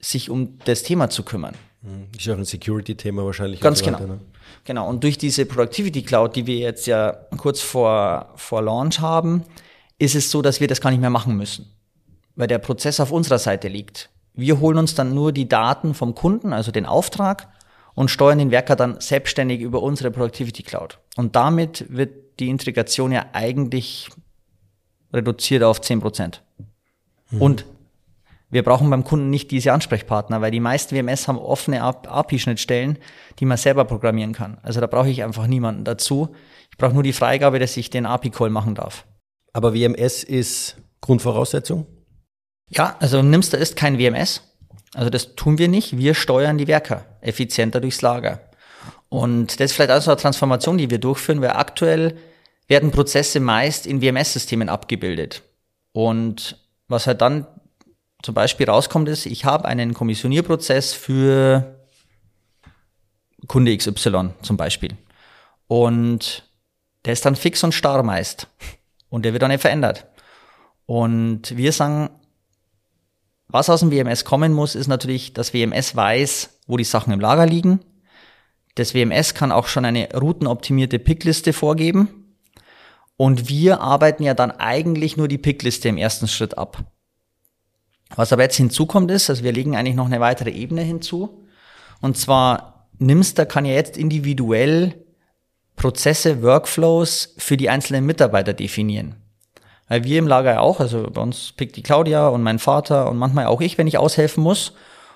sich 0.00 0.30
um 0.30 0.58
das 0.64 0.82
Thema 0.82 1.08
zu 1.10 1.22
kümmern. 1.22 1.54
Hm, 1.82 2.08
ist 2.16 2.26
ja 2.26 2.34
auch 2.34 2.38
ein 2.38 2.44
Security-Thema 2.44 3.24
wahrscheinlich. 3.24 3.60
Ganz 3.60 3.78
so 3.78 3.84
genau. 3.84 4.00
ne? 4.00 4.20
Genau. 4.64 4.88
Und 4.88 5.04
durch 5.04 5.18
diese 5.18 5.46
Productivity 5.46 6.02
Cloud, 6.02 6.34
die 6.34 6.46
wir 6.46 6.56
jetzt 6.56 6.86
ja 6.86 7.12
kurz 7.36 7.60
vor, 7.60 8.32
vor 8.34 8.62
Launch 8.62 8.98
haben, 8.98 9.44
ist 9.98 10.14
es 10.14 10.30
so, 10.30 10.42
dass 10.42 10.60
wir 10.60 10.66
das 10.66 10.80
gar 10.80 10.90
nicht 10.90 11.00
mehr 11.00 11.10
machen 11.10 11.36
müssen. 11.36 11.72
Weil 12.34 12.48
der 12.48 12.58
Prozess 12.58 12.98
auf 12.98 13.12
unserer 13.12 13.38
Seite 13.38 13.68
liegt. 13.68 14.10
Wir 14.38 14.60
holen 14.60 14.78
uns 14.78 14.94
dann 14.94 15.14
nur 15.14 15.32
die 15.32 15.48
Daten 15.48 15.94
vom 15.94 16.14
Kunden, 16.14 16.52
also 16.52 16.70
den 16.70 16.86
Auftrag, 16.86 17.48
und 17.94 18.08
steuern 18.08 18.38
den 18.38 18.52
Werker 18.52 18.76
dann 18.76 19.00
selbstständig 19.00 19.60
über 19.60 19.82
unsere 19.82 20.12
Productivity 20.12 20.62
Cloud. 20.62 21.00
Und 21.16 21.34
damit 21.34 21.84
wird 21.88 22.38
die 22.38 22.48
Integration 22.48 23.10
ja 23.10 23.26
eigentlich 23.32 24.08
reduziert 25.12 25.64
auf 25.64 25.80
10 25.80 25.98
Prozent. 25.98 26.44
Mhm. 27.30 27.42
Und 27.42 27.64
wir 28.48 28.62
brauchen 28.62 28.88
beim 28.90 29.02
Kunden 29.02 29.28
nicht 29.28 29.50
diese 29.50 29.72
Ansprechpartner, 29.72 30.40
weil 30.40 30.52
die 30.52 30.60
meisten 30.60 30.94
WMS 30.94 31.26
haben 31.26 31.36
offene 31.36 31.82
API-Schnittstellen, 31.82 32.98
die 33.40 33.44
man 33.44 33.56
selber 33.56 33.84
programmieren 33.86 34.34
kann. 34.34 34.58
Also 34.62 34.80
da 34.80 34.86
brauche 34.86 35.10
ich 35.10 35.24
einfach 35.24 35.48
niemanden 35.48 35.82
dazu. 35.82 36.28
Ich 36.70 36.78
brauche 36.78 36.94
nur 36.94 37.02
die 37.02 37.12
Freigabe, 37.12 37.58
dass 37.58 37.76
ich 37.76 37.90
den 37.90 38.06
API-Call 38.06 38.50
machen 38.50 38.76
darf. 38.76 39.04
Aber 39.52 39.74
WMS 39.74 40.22
ist 40.22 40.76
Grundvoraussetzung? 41.00 41.86
Ja, 42.68 42.96
also 43.00 43.22
Nimster 43.22 43.58
ist 43.58 43.76
kein 43.76 43.98
WMS. 43.98 44.42
Also 44.94 45.10
das 45.10 45.34
tun 45.34 45.58
wir 45.58 45.68
nicht. 45.68 45.96
Wir 45.96 46.14
steuern 46.14 46.58
die 46.58 46.66
Werker 46.66 47.04
effizienter 47.20 47.80
durchs 47.80 48.02
Lager. 48.02 48.40
Und 49.08 49.60
das 49.60 49.70
ist 49.70 49.72
vielleicht 49.72 49.90
also 49.90 50.10
eine 50.10 50.20
Transformation, 50.20 50.78
die 50.78 50.90
wir 50.90 50.98
durchführen, 50.98 51.40
weil 51.40 51.50
aktuell 51.50 52.18
werden 52.66 52.90
Prozesse 52.90 53.40
meist 53.40 53.86
in 53.86 54.02
WMS-Systemen 54.02 54.68
abgebildet. 54.68 55.42
Und 55.92 56.58
was 56.88 57.06
halt 57.06 57.22
dann 57.22 57.46
zum 58.22 58.34
Beispiel 58.34 58.68
rauskommt, 58.68 59.08
ist, 59.08 59.26
ich 59.26 59.44
habe 59.44 59.64
einen 59.64 59.94
Kommissionierprozess 59.94 60.92
für 60.92 61.78
Kunde 63.46 63.76
XY 63.76 64.30
zum 64.42 64.56
Beispiel. 64.56 64.96
Und 65.66 66.44
der 67.04 67.12
ist 67.12 67.24
dann 67.24 67.36
fix 67.36 67.62
und 67.64 67.72
starr 67.72 68.02
meist. 68.02 68.48
Und 69.08 69.24
der 69.24 69.32
wird 69.32 69.42
dann 69.42 69.50
nicht 69.50 69.62
verändert. 69.62 70.06
Und 70.84 71.56
wir 71.56 71.72
sagen, 71.72 72.10
was 73.48 73.70
aus 73.70 73.80
dem 73.80 73.90
WMS 73.90 74.24
kommen 74.24 74.52
muss, 74.52 74.74
ist 74.74 74.88
natürlich, 74.88 75.32
dass 75.32 75.54
WMS 75.54 75.96
weiß, 75.96 76.60
wo 76.66 76.76
die 76.76 76.84
Sachen 76.84 77.12
im 77.12 77.20
Lager 77.20 77.46
liegen. 77.46 77.80
Das 78.74 78.94
WMS 78.94 79.34
kann 79.34 79.52
auch 79.52 79.66
schon 79.66 79.84
eine 79.84 80.08
routenoptimierte 80.14 80.98
Pickliste 80.98 81.52
vorgeben. 81.52 82.36
Und 83.16 83.48
wir 83.48 83.80
arbeiten 83.80 84.22
ja 84.22 84.34
dann 84.34 84.52
eigentlich 84.52 85.16
nur 85.16 85.26
die 85.26 85.38
Pickliste 85.38 85.88
im 85.88 85.96
ersten 85.96 86.28
Schritt 86.28 86.56
ab. 86.56 86.84
Was 88.14 88.32
aber 88.32 88.42
jetzt 88.42 88.56
hinzukommt 88.56 89.10
ist, 89.10 89.28
also 89.28 89.42
wir 89.42 89.52
legen 89.52 89.76
eigentlich 89.76 89.96
noch 89.96 90.06
eine 90.06 90.20
weitere 90.20 90.50
Ebene 90.50 90.82
hinzu. 90.82 91.44
Und 92.00 92.16
zwar 92.16 92.88
Nimster 92.98 93.46
kann 93.46 93.64
ja 93.64 93.74
jetzt 93.74 93.96
individuell 93.96 95.04
Prozesse, 95.76 96.42
Workflows 96.42 97.34
für 97.38 97.56
die 97.56 97.70
einzelnen 97.70 98.06
Mitarbeiter 98.06 98.52
definieren. 98.52 99.16
Weil 99.88 100.04
wir 100.04 100.18
im 100.18 100.26
Lager 100.26 100.52
ja 100.52 100.60
auch, 100.60 100.80
also 100.80 101.08
bei 101.10 101.20
uns 101.20 101.52
pickt 101.52 101.76
die 101.76 101.82
Claudia 101.82 102.28
und 102.28 102.42
mein 102.42 102.58
Vater 102.58 103.10
und 103.10 103.16
manchmal 103.16 103.46
auch 103.46 103.60
ich, 103.60 103.78
wenn 103.78 103.86
ich 103.86 103.98
aushelfen 103.98 104.42
muss. 104.42 104.74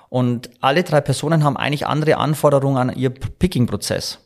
Und 0.09 0.51
alle 0.61 0.83
drei 0.83 1.01
Personen 1.01 1.45
haben 1.45 1.57
eigentlich 1.57 1.87
andere 1.87 2.17
Anforderungen 2.17 2.91
an 2.91 2.97
ihr 2.97 3.11
Picking-Prozess. 3.11 4.19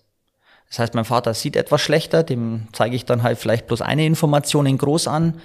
Das 0.68 0.78
heißt, 0.80 0.94
mein 0.94 1.04
Vater 1.04 1.32
sieht 1.34 1.56
etwas 1.56 1.80
schlechter, 1.80 2.22
dem 2.22 2.68
zeige 2.72 2.96
ich 2.96 3.04
dann 3.04 3.22
halt 3.22 3.38
vielleicht 3.38 3.66
bloß 3.66 3.82
eine 3.82 4.04
Information 4.04 4.66
in 4.66 4.78
groß 4.78 5.06
an. 5.08 5.40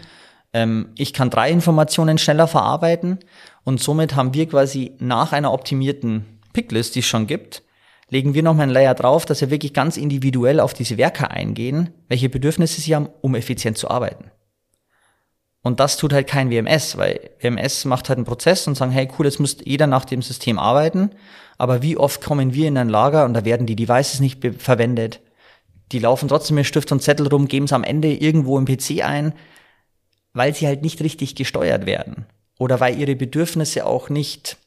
Ähm, 0.54 0.90
ich 0.98 1.14
kann 1.14 1.30
drei 1.30 1.52
Informationen 1.52 2.18
schneller 2.18 2.48
verarbeiten 2.48 3.20
und 3.64 3.80
somit 3.80 4.16
haben 4.16 4.34
wir 4.34 4.48
quasi 4.48 4.96
nach 5.00 5.32
einer 5.32 5.54
optimierten 5.54 6.40
Picklist, 6.54 6.96
die 6.96 7.00
es 7.00 7.06
schon 7.06 7.28
gibt, 7.28 7.64
legen 8.10 8.34
wir 8.34 8.44
noch 8.44 8.56
mal 8.56 8.64
einen 8.64 8.72
Layer 8.72 8.96
drauf, 8.96 9.26
dass 9.26 9.42
wir 9.42 9.52
wirklich 9.52 9.74
ganz 9.74 9.96
individuell 9.96 10.60
auf 10.60 10.74
diese 10.74 10.98
Werke 10.98 11.32
eingehen, 11.32 11.92
welche 12.10 12.30
Bedürfnisse 12.30 12.82
sie 12.82 12.96
haben, 12.96 13.10
um 13.22 13.36
effizient 13.36 13.78
zu 13.78 13.90
arbeiten. 13.90 14.32
Und 15.63 15.80
das 15.80 15.97
tut 15.97 16.12
halt 16.12 16.28
kein 16.28 16.50
WMS, 16.50 16.97
weil 16.97 17.32
WMS 17.39 17.86
macht 17.86 18.10
halt 18.10 18.17
einen 18.17 18.26
Prozess 18.26 18.67
und 18.67 18.76
sagen, 18.76 18.91
hey 18.91 19.08
cool, 19.17 19.26
jetzt 19.26 19.39
muss 19.39 19.58
jeder 19.63 19.88
nach 19.88 20.06
dem 20.06 20.21
System 20.21 20.58
arbeiten. 20.58 21.12
Aber 21.58 21.84
wie 21.84 21.97
oft 21.97 22.21
kommen 22.21 22.54
wir 22.54 22.67
in 22.67 22.78
ein 22.78 22.89
Lager 22.89 23.26
und 23.26 23.36
da 23.36 23.45
werden 23.45 23.67
die 23.67 23.76
Devices 23.76 24.19
nicht 24.19 24.43
verwendet. 24.58 25.19
Die 25.91 26.00
laufen 26.00 26.30
trotzdem 26.30 26.56
mit 26.56 26.65
Stift 26.65 26.91
und 26.91 27.04
Zettel 27.04 27.28
rum, 27.28 27.47
geben 27.47 27.65
es 27.65 27.74
am 27.74 27.84
Ende 27.84 28.12
irgendwo 28.12 28.58
im 28.58 28.65
PC 28.65 29.04
ein, 29.04 29.34
weil 30.34 30.56
sie 30.56 30.65
halt 30.65 30.82
nicht 30.82 31.02
richtig 31.02 31.36
gesteuert 31.36 31.86
werden. 31.86 32.26
Oder 32.58 32.80
weil 32.80 32.97
ihre 32.97 33.15
Bedürfnisse 33.15 33.86
auch 33.86 34.10
nicht 34.10 34.58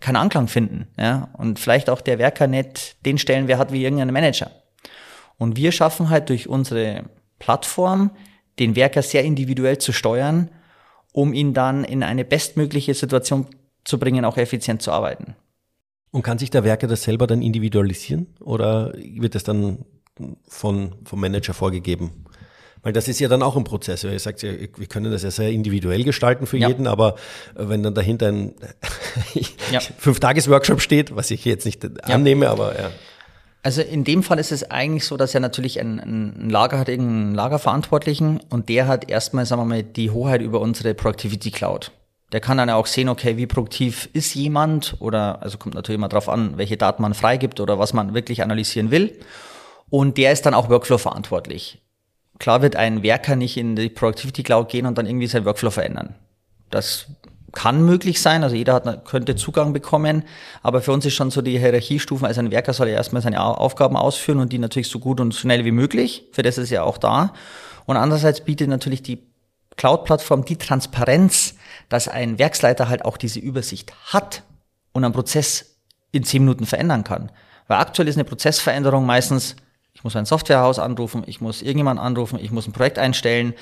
keinen 0.00 0.16
Anklang 0.16 0.48
finden. 0.48 0.88
Ja? 0.98 1.30
Und 1.38 1.58
vielleicht 1.58 1.88
auch 1.88 2.00
der 2.00 2.18
Werker 2.18 2.46
nicht 2.46 2.96
den 3.06 3.18
Stellenwert 3.18 3.58
hat 3.58 3.72
wie 3.72 3.84
irgendein 3.84 4.12
Manager. 4.12 4.50
Und 5.38 5.56
wir 5.56 5.72
schaffen 5.72 6.10
halt 6.10 6.28
durch 6.28 6.48
unsere 6.48 7.04
Plattform 7.38 8.10
den 8.58 8.76
Werker 8.76 9.02
sehr 9.02 9.24
individuell 9.24 9.78
zu 9.78 9.92
steuern, 9.92 10.50
um 11.12 11.32
ihn 11.32 11.54
dann 11.54 11.84
in 11.84 12.02
eine 12.02 12.24
bestmögliche 12.24 12.94
Situation 12.94 13.46
zu 13.84 13.98
bringen, 13.98 14.24
auch 14.24 14.36
effizient 14.36 14.82
zu 14.82 14.92
arbeiten. 14.92 15.36
Und 16.10 16.22
kann 16.22 16.38
sich 16.38 16.50
der 16.50 16.64
Werker 16.64 16.86
das 16.86 17.02
selber 17.02 17.26
dann 17.26 17.42
individualisieren 17.42 18.26
oder 18.40 18.92
wird 18.96 19.34
das 19.34 19.44
dann 19.44 19.84
von, 20.48 20.94
vom 21.04 21.20
Manager 21.20 21.52
vorgegeben? 21.52 22.24
Weil 22.82 22.92
das 22.92 23.08
ist 23.08 23.18
ja 23.18 23.28
dann 23.28 23.42
auch 23.42 23.56
ein 23.56 23.64
Prozess. 23.64 24.04
Ihr 24.04 24.18
sagt 24.20 24.42
ja, 24.42 24.52
wir 24.52 24.86
können 24.86 25.10
das 25.10 25.24
ja 25.24 25.30
sehr 25.30 25.50
individuell 25.50 26.04
gestalten 26.04 26.46
für 26.46 26.56
ja. 26.56 26.68
jeden, 26.68 26.86
aber 26.86 27.16
wenn 27.54 27.82
dann 27.82 27.94
dahinter 27.94 28.28
ein 28.28 28.54
ja. 29.72 29.80
Fünf-Tages-Workshop 29.98 30.80
steht, 30.80 31.14
was 31.16 31.30
ich 31.30 31.44
jetzt 31.44 31.64
nicht 31.64 31.84
annehme, 32.08 32.48
aber 32.48 32.78
ja. 32.78 32.90
Also 33.66 33.82
in 33.82 34.04
dem 34.04 34.22
Fall 34.22 34.38
ist 34.38 34.52
es 34.52 34.70
eigentlich 34.70 35.04
so, 35.04 35.16
dass 35.16 35.34
er 35.34 35.40
natürlich 35.40 35.80
ein, 35.80 35.98
ein 35.98 36.50
Lager 36.50 36.78
hat, 36.78 36.88
irgendeinen 36.88 37.34
Lagerverantwortlichen 37.34 38.38
und 38.48 38.68
der 38.68 38.86
hat 38.86 39.10
erstmal, 39.10 39.44
sagen 39.44 39.60
wir 39.60 39.66
mal, 39.66 39.82
die 39.82 40.12
Hoheit 40.12 40.40
über 40.40 40.60
unsere 40.60 40.94
Productivity 40.94 41.50
Cloud. 41.50 41.90
Der 42.30 42.38
kann 42.38 42.58
dann 42.58 42.70
auch 42.70 42.86
sehen, 42.86 43.08
okay, 43.08 43.36
wie 43.36 43.48
produktiv 43.48 44.08
ist 44.12 44.36
jemand 44.36 44.94
oder, 45.00 45.42
also 45.42 45.58
kommt 45.58 45.74
natürlich 45.74 45.98
immer 45.98 46.08
drauf 46.08 46.28
an, 46.28 46.56
welche 46.58 46.76
Daten 46.76 47.02
man 47.02 47.12
freigibt 47.12 47.58
oder 47.58 47.76
was 47.76 47.92
man 47.92 48.14
wirklich 48.14 48.40
analysieren 48.40 48.92
will. 48.92 49.18
Und 49.90 50.16
der 50.16 50.30
ist 50.30 50.46
dann 50.46 50.54
auch 50.54 50.70
Workflow 50.70 50.98
verantwortlich. 50.98 51.82
Klar 52.38 52.62
wird 52.62 52.76
ein 52.76 53.02
Werker 53.02 53.34
nicht 53.34 53.56
in 53.56 53.74
die 53.74 53.88
Productivity 53.88 54.44
Cloud 54.44 54.68
gehen 54.68 54.86
und 54.86 54.96
dann 54.96 55.06
irgendwie 55.06 55.26
sein 55.26 55.44
Workflow 55.44 55.72
verändern. 55.72 56.14
Das 56.70 57.06
kann 57.56 57.86
möglich 57.86 58.20
sein, 58.20 58.44
also 58.44 58.54
jeder 58.54 58.74
hat, 58.74 59.06
könnte 59.06 59.34
Zugang 59.34 59.72
bekommen, 59.72 60.24
aber 60.62 60.82
für 60.82 60.92
uns 60.92 61.06
ist 61.06 61.14
schon 61.14 61.30
so 61.30 61.40
die 61.40 61.58
Hierarchiestufen, 61.58 62.26
also 62.26 62.40
ein 62.40 62.50
Werker 62.50 62.74
soll 62.74 62.88
ja 62.88 62.94
erstmal 62.94 63.22
seine 63.22 63.42
Aufgaben 63.42 63.96
ausführen 63.96 64.40
und 64.40 64.52
die 64.52 64.58
natürlich 64.58 64.88
so 64.88 64.98
gut 64.98 65.20
und 65.20 65.34
schnell 65.34 65.64
wie 65.64 65.72
möglich, 65.72 66.28
für 66.32 66.42
das 66.42 66.58
ist 66.58 66.68
ja 66.68 66.82
auch 66.82 66.98
da. 66.98 67.32
Und 67.86 67.96
andererseits 67.96 68.42
bietet 68.42 68.68
natürlich 68.68 69.02
die 69.02 69.22
Cloud-Plattform 69.76 70.44
die 70.44 70.58
Transparenz, 70.58 71.54
dass 71.88 72.08
ein 72.08 72.38
Werksleiter 72.38 72.90
halt 72.90 73.06
auch 73.06 73.16
diese 73.16 73.40
Übersicht 73.40 73.94
hat 74.12 74.42
und 74.92 75.04
einen 75.04 75.14
Prozess 75.14 75.78
in 76.12 76.24
zehn 76.24 76.42
Minuten 76.42 76.66
verändern 76.66 77.04
kann. 77.04 77.32
Weil 77.68 77.78
aktuell 77.78 78.08
ist 78.08 78.16
eine 78.16 78.24
Prozessveränderung 78.24 79.06
meistens, 79.06 79.56
ich 79.96 80.04
muss 80.04 80.14
ein 80.14 80.26
Softwarehaus 80.26 80.78
anrufen, 80.78 81.24
ich 81.26 81.40
muss 81.40 81.62
irgendjemand 81.62 81.98
anrufen, 81.98 82.38
ich 82.38 82.50
muss 82.50 82.68
ein 82.68 82.72
Projekt 82.72 82.98
einstellen 82.98 83.54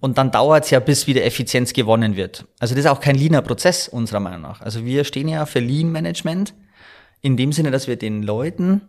und 0.00 0.16
dann 0.16 0.30
dauert 0.30 0.64
es 0.64 0.70
ja, 0.70 0.80
bis 0.80 1.06
wieder 1.06 1.22
Effizienz 1.22 1.74
gewonnen 1.74 2.16
wird. 2.16 2.46
Also 2.58 2.74
das 2.74 2.86
ist 2.86 2.90
auch 2.90 3.00
kein 3.00 3.14
leaner 3.14 3.42
Prozess 3.42 3.88
unserer 3.88 4.18
Meinung 4.18 4.40
nach. 4.40 4.62
Also 4.62 4.86
wir 4.86 5.04
stehen 5.04 5.28
ja 5.28 5.44
für 5.44 5.58
Lean 5.58 5.92
Management 5.92 6.54
in 7.20 7.36
dem 7.36 7.52
Sinne, 7.52 7.70
dass 7.70 7.88
wir 7.88 7.96
den 7.96 8.22
Leuten, 8.22 8.80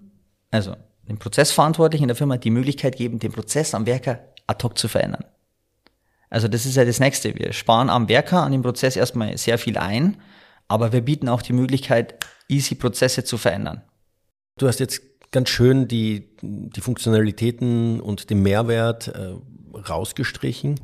also 0.49 0.77
den 1.09 1.17
Prozessverantwortlichen 1.17 2.05
in 2.05 2.07
der 2.07 2.15
Firma, 2.15 2.37
die 2.37 2.51
Möglichkeit 2.51 2.95
geben, 2.95 3.19
den 3.19 3.33
Prozess 3.33 3.75
am 3.75 3.85
Werker 3.85 4.19
ad 4.47 4.63
hoc 4.63 4.77
zu 4.77 4.87
verändern. 4.87 5.25
Also 6.29 6.47
das 6.47 6.65
ist 6.65 6.77
ja 6.77 6.85
das 6.85 7.01
Nächste. 7.01 7.35
Wir 7.35 7.51
sparen 7.51 7.89
am 7.89 8.07
Werker, 8.07 8.43
an 8.43 8.53
dem 8.53 8.61
Prozess 8.61 8.95
erstmal 8.95 9.37
sehr 9.37 9.57
viel 9.57 9.77
ein, 9.77 10.21
aber 10.69 10.93
wir 10.93 11.01
bieten 11.01 11.27
auch 11.27 11.41
die 11.41 11.51
Möglichkeit, 11.51 12.25
easy 12.47 12.75
Prozesse 12.75 13.25
zu 13.25 13.37
verändern. 13.37 13.81
Du 14.57 14.67
hast 14.67 14.79
jetzt 14.79 15.12
ganz 15.33 15.49
schön 15.49 15.89
die, 15.89 16.29
die 16.41 16.79
Funktionalitäten 16.79 17.99
und 17.99 18.29
den 18.29 18.41
Mehrwert 18.41 19.09
äh, 19.09 19.33
rausgestrichen. 19.77 20.79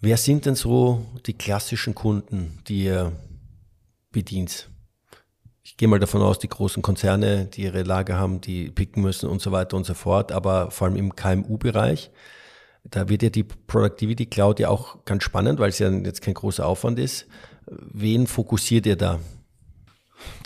Wer 0.00 0.18
sind 0.18 0.46
denn 0.46 0.54
so 0.54 1.04
die 1.26 1.32
klassischen 1.32 1.94
Kunden, 1.94 2.60
die 2.68 2.84
ihr 2.84 3.12
bedient? 4.12 4.68
Ich 5.62 5.78
gehe 5.78 5.88
mal 5.88 5.98
davon 5.98 6.20
aus, 6.20 6.38
die 6.38 6.48
großen 6.48 6.82
Konzerne, 6.82 7.46
die 7.46 7.62
ihre 7.62 7.82
Lager 7.82 8.18
haben, 8.18 8.42
die 8.42 8.70
picken 8.70 9.02
müssen 9.02 9.30
und 9.30 9.40
so 9.40 9.50
weiter 9.50 9.78
und 9.78 9.86
so 9.86 9.94
fort, 9.94 10.30
aber 10.30 10.70
vor 10.70 10.86
allem 10.86 10.96
im 10.96 11.16
KMU-Bereich. 11.16 12.10
Da 12.84 13.08
wird 13.08 13.22
ja 13.22 13.30
die 13.30 13.44
Productivity 13.44 14.26
Cloud 14.26 14.60
ja 14.60 14.68
auch 14.68 15.06
ganz 15.06 15.24
spannend, 15.24 15.58
weil 15.58 15.70
es 15.70 15.78
ja 15.78 15.90
jetzt 15.90 16.20
kein 16.20 16.34
großer 16.34 16.66
Aufwand 16.66 16.98
ist. 16.98 17.26
Wen 17.66 18.26
fokussiert 18.26 18.84
ihr 18.84 18.96
da? 18.96 19.20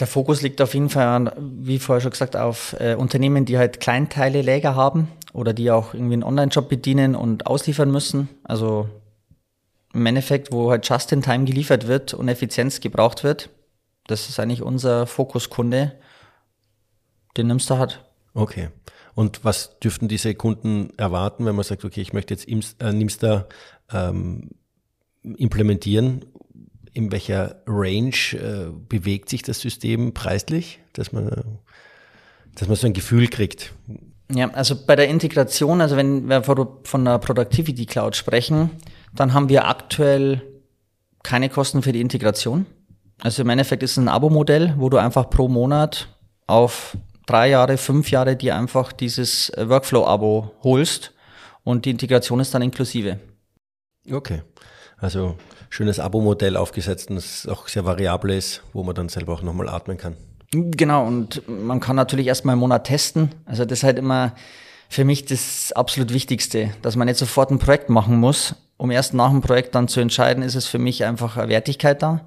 Der 0.01 0.07
Fokus 0.07 0.43
liegt 0.43 0.61
auf 0.61 0.75
jeden 0.75 0.91
Fall, 0.91 1.33
wie 1.39 1.79
vorher 1.79 2.01
schon 2.01 2.13
gesagt, 2.13 2.37
auf 2.37 2.77
äh, 2.79 2.95
Unternehmen, 2.95 3.45
die 3.45 3.59
halt 3.59 3.81
Kleinteile 3.81 4.43
Läger 4.43 4.75
haben 4.75 5.09
oder 5.33 5.53
die 5.53 5.71
auch 5.71 5.95
irgendwie 5.95 6.15
einen 6.15 6.23
Online-Shop 6.23 6.69
bedienen 6.69 7.15
und 7.15 7.47
ausliefern 7.47 7.91
müssen. 7.91 8.29
Also 8.45 8.89
im 9.93 10.07
Endeffekt, 10.07 10.53
wo 10.53 10.71
halt 10.71 10.89
just 10.89 11.13
in 11.13 11.23
time 11.23 11.45
geliefert 11.45 11.89
wird 11.89 12.15
und 12.15 12.29
Effizienz 12.29 12.81
gebraucht 12.81 13.25
wird. 13.25 13.51
Das 14.07 14.29
ist 14.29 14.39
eigentlich 14.39 14.63
unser 14.63 15.07
Fokuskunde, 15.07 15.95
den 17.37 17.49
Nimster 17.49 17.79
hat. 17.79 18.05
Okay. 18.35 18.69
Und 19.15 19.45
was 19.45 19.81
dürften 19.81 20.07
diese 20.07 20.35
Kunden 20.35 20.91
erwarten, 20.97 21.45
wenn 21.45 21.57
man 21.57 21.65
sagt, 21.65 21.85
okay, 21.85 22.01
ich 22.01 22.13
möchte 22.13 22.35
jetzt 22.35 22.49
äh, 22.81 22.93
Nimster 22.93 23.49
ähm, 23.93 24.51
implementieren? 25.23 26.25
In 26.99 27.13
welcher 27.13 27.63
Range 27.65 28.11
äh, 28.33 28.73
bewegt 28.89 29.29
sich 29.29 29.43
das 29.43 29.61
System 29.61 30.15
preislich, 30.15 30.81
dass 30.95 31.13
man, 31.13 31.61
dass 32.57 32.67
man 32.67 32.77
so 32.77 32.89
ein 32.89 32.93
Gefühl 32.93 33.29
kriegt? 33.29 33.73
Ja, 34.35 34.51
also 34.51 34.75
bei 34.85 34.97
der 34.97 35.07
Integration, 35.07 35.81
also 35.81 35.97
wenn 35.97 36.29
wir 36.29 36.43
von 36.43 37.05
der 37.05 37.19
Productivity 37.19 37.87
Cloud 37.87 38.17
sprechen, 38.17 38.71
dann 39.15 39.33
haben 39.33 39.49
wir 39.49 39.69
aktuell 39.69 40.43
keine 41.23 41.49
Kosten 41.49 41.83
für 41.83 41.93
die 41.93 42.01
Integration. 42.01 42.67
Also 43.21 43.43
im 43.43 43.49
Endeffekt 43.49 43.85
ist 43.85 43.93
es 43.93 43.99
ein 43.99 44.09
Abo-Modell, 44.09 44.75
wo 44.77 44.89
du 44.89 44.97
einfach 44.97 45.31
pro 45.31 45.47
Monat 45.47 46.09
auf 46.49 46.97
drei 47.27 47.51
Jahre, 47.51 47.77
fünf 47.77 48.11
Jahre 48.11 48.35
dir 48.35 48.57
einfach 48.57 48.91
dieses 48.91 49.53
Workflow-Abo 49.57 50.51
holst 50.65 51.15
und 51.63 51.85
die 51.85 51.91
Integration 51.91 52.41
ist 52.41 52.53
dann 52.53 52.63
inklusive. 52.63 53.21
Okay. 54.11 54.43
Also 54.97 55.37
schönes 55.71 56.01
Abo-Modell 56.01 56.57
aufgesetzt 56.57 57.11
und 57.11 57.17
das 57.17 57.47
auch 57.47 57.69
sehr 57.69 57.85
variabel 57.85 58.31
ist, 58.31 58.63
wo 58.73 58.83
man 58.83 58.95
dann 58.95 59.09
selber 59.09 59.33
auch 59.35 59.43
nochmal 59.43 59.69
atmen 59.69 59.97
kann. 59.97 60.17
Genau, 60.51 61.07
und 61.07 61.43
man 61.47 61.81
kann 61.81 61.97
natürlich 61.97 62.27
erstmal 62.27 62.55
einen 62.55 62.61
Monat 62.61 62.85
testen. 62.85 63.31
Also 63.45 63.65
das 63.65 63.81
ist 63.81 63.85
halt 63.85 63.99
immer 63.99 64.33
für 64.89 65.05
mich 65.05 65.27
das 65.27 65.73
absolut 65.73 66.13
Wichtigste, 66.13 66.71
dass 66.81 66.97
man 66.97 67.07
nicht 67.07 67.19
sofort 67.19 67.51
ein 67.51 67.59
Projekt 67.59 67.91
machen 67.91 68.17
muss, 68.17 68.55
um 68.79 68.91
erst 68.91 69.13
nach 69.13 69.31
dem 69.31 69.43
Projekt 69.43 69.75
dann 69.75 69.89
zu 69.89 70.01
entscheiden, 70.01 70.43
ist 70.43 70.55
es 70.55 70.67
für 70.67 70.79
mich 70.79 71.05
einfach 71.05 71.37
eine 71.37 71.49
Wertigkeit 71.49 72.03
da. 72.03 72.25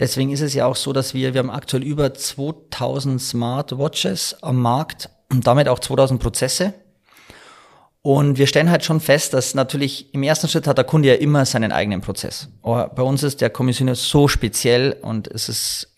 Deswegen 0.00 0.32
ist 0.32 0.40
es 0.40 0.54
ja 0.54 0.66
auch 0.66 0.76
so, 0.76 0.92
dass 0.92 1.14
wir, 1.14 1.34
wir 1.34 1.38
haben 1.38 1.50
aktuell 1.50 1.84
über 1.84 2.12
2000 2.12 3.22
Smartwatches 3.22 4.42
am 4.42 4.60
Markt 4.60 5.08
und 5.30 5.46
damit 5.46 5.68
auch 5.68 5.78
2000 5.78 6.20
Prozesse. 6.20 6.74
Und 8.06 8.36
wir 8.36 8.46
stellen 8.46 8.70
halt 8.70 8.84
schon 8.84 9.00
fest, 9.00 9.32
dass 9.32 9.54
natürlich 9.54 10.12
im 10.12 10.22
ersten 10.22 10.46
Schritt 10.46 10.66
hat 10.66 10.76
der 10.76 10.84
Kunde 10.84 11.08
ja 11.08 11.14
immer 11.14 11.46
seinen 11.46 11.72
eigenen 11.72 12.02
Prozess. 12.02 12.48
Aber 12.62 12.88
bei 12.88 13.02
uns 13.02 13.22
ist 13.22 13.40
der 13.40 13.48
Kommissioner 13.48 13.94
so 13.94 14.28
speziell 14.28 14.94
und 15.00 15.26
es 15.26 15.48
ist 15.48 15.88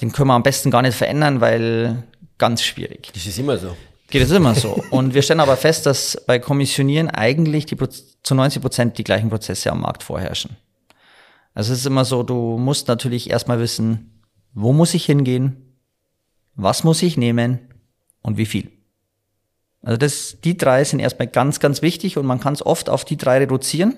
den 0.00 0.10
können 0.10 0.28
wir 0.28 0.34
am 0.34 0.42
besten 0.42 0.72
gar 0.72 0.82
nicht 0.82 0.96
verändern, 0.96 1.40
weil 1.40 2.02
ganz 2.36 2.64
schwierig. 2.64 3.10
Das 3.14 3.24
ist 3.24 3.38
immer 3.38 3.56
so. 3.56 3.76
Geht 4.10 4.22
es 4.22 4.32
immer 4.32 4.56
so. 4.56 4.82
Und 4.90 5.14
wir 5.14 5.22
stellen 5.22 5.38
aber 5.38 5.56
fest, 5.56 5.86
dass 5.86 6.20
bei 6.26 6.40
Kommissionieren 6.40 7.08
eigentlich 7.08 7.64
die, 7.64 7.78
zu 8.24 8.34
90 8.34 8.60
Prozent 8.60 8.98
die 8.98 9.04
gleichen 9.04 9.30
Prozesse 9.30 9.70
am 9.70 9.82
Markt 9.82 10.02
vorherrschen. 10.02 10.56
Also 11.54 11.72
es 11.72 11.78
ist 11.78 11.86
immer 11.86 12.04
so, 12.04 12.24
du 12.24 12.58
musst 12.58 12.88
natürlich 12.88 13.30
erstmal 13.30 13.60
wissen, 13.60 14.20
wo 14.52 14.72
muss 14.72 14.94
ich 14.94 15.04
hingehen, 15.04 15.78
was 16.56 16.82
muss 16.82 17.02
ich 17.02 17.16
nehmen 17.16 17.60
und 18.22 18.36
wie 18.36 18.46
viel. 18.46 18.72
Also 19.82 19.96
das, 19.96 20.36
die 20.42 20.56
drei 20.56 20.84
sind 20.84 21.00
erstmal 21.00 21.28
ganz, 21.28 21.60
ganz 21.60 21.82
wichtig 21.82 22.16
und 22.16 22.26
man 22.26 22.40
kann 22.40 22.54
es 22.54 22.64
oft 22.64 22.88
auf 22.88 23.04
die 23.04 23.16
drei 23.16 23.38
reduzieren. 23.38 23.96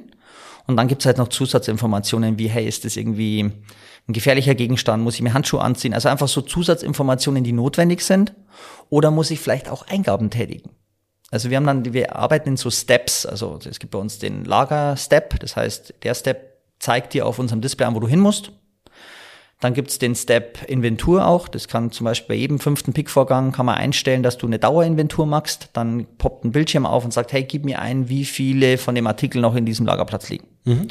Und 0.66 0.76
dann 0.76 0.88
gibt 0.88 1.02
es 1.02 1.06
halt 1.06 1.18
noch 1.18 1.28
Zusatzinformationen 1.28 2.38
wie, 2.38 2.48
hey, 2.48 2.66
ist 2.66 2.86
das 2.86 2.96
irgendwie 2.96 3.52
ein 4.08 4.12
gefährlicher 4.12 4.54
Gegenstand, 4.54 5.02
muss 5.02 5.14
ich 5.14 5.22
mir 5.22 5.34
Handschuhe 5.34 5.60
anziehen, 5.60 5.94
also 5.94 6.08
einfach 6.08 6.28
so 6.28 6.40
Zusatzinformationen, 6.42 7.44
die 7.44 7.52
notwendig 7.52 8.02
sind, 8.02 8.34
oder 8.90 9.10
muss 9.10 9.30
ich 9.30 9.40
vielleicht 9.40 9.68
auch 9.68 9.86
Eingaben 9.86 10.30
tätigen? 10.30 10.70
Also 11.30 11.50
wir 11.50 11.56
haben 11.56 11.66
dann, 11.66 11.92
wir 11.92 12.14
arbeiten 12.14 12.50
in 12.50 12.56
so 12.56 12.70
Steps, 12.70 13.26
also 13.26 13.58
es 13.68 13.78
gibt 13.78 13.92
bei 13.92 13.98
uns 13.98 14.18
den 14.18 14.44
Lager-Step, 14.44 15.40
das 15.40 15.56
heißt, 15.56 15.94
der 16.02 16.14
Step 16.14 16.58
zeigt 16.78 17.14
dir 17.14 17.26
auf 17.26 17.38
unserem 17.38 17.60
Display 17.60 17.86
an, 17.86 17.94
wo 17.94 18.00
du 18.00 18.08
hin 18.08 18.20
musst. 18.20 18.52
Dann 19.60 19.72
gibt's 19.72 19.98
den 19.98 20.14
Step 20.14 20.62
Inventur 20.68 21.26
auch. 21.26 21.48
Das 21.48 21.68
kann 21.68 21.90
zum 21.90 22.04
Beispiel 22.04 22.36
bei 22.36 22.40
jedem 22.40 22.58
fünften 22.58 22.92
Pick-Vorgang 22.92 23.52
kann 23.52 23.66
man 23.66 23.76
einstellen, 23.76 24.22
dass 24.22 24.36
du 24.36 24.46
eine 24.46 24.58
Dauerinventur 24.58 25.26
machst. 25.26 25.70
Dann 25.72 26.06
poppt 26.18 26.44
ein 26.44 26.52
Bildschirm 26.52 26.86
auf 26.86 27.04
und 27.04 27.12
sagt, 27.12 27.32
hey, 27.32 27.44
gib 27.44 27.64
mir 27.64 27.78
ein, 27.78 28.08
wie 28.08 28.24
viele 28.24 28.78
von 28.78 28.94
dem 28.94 29.06
Artikel 29.06 29.40
noch 29.40 29.54
in 29.54 29.64
diesem 29.64 29.86
Lagerplatz 29.86 30.28
liegen. 30.28 30.48
Mhm. 30.64 30.88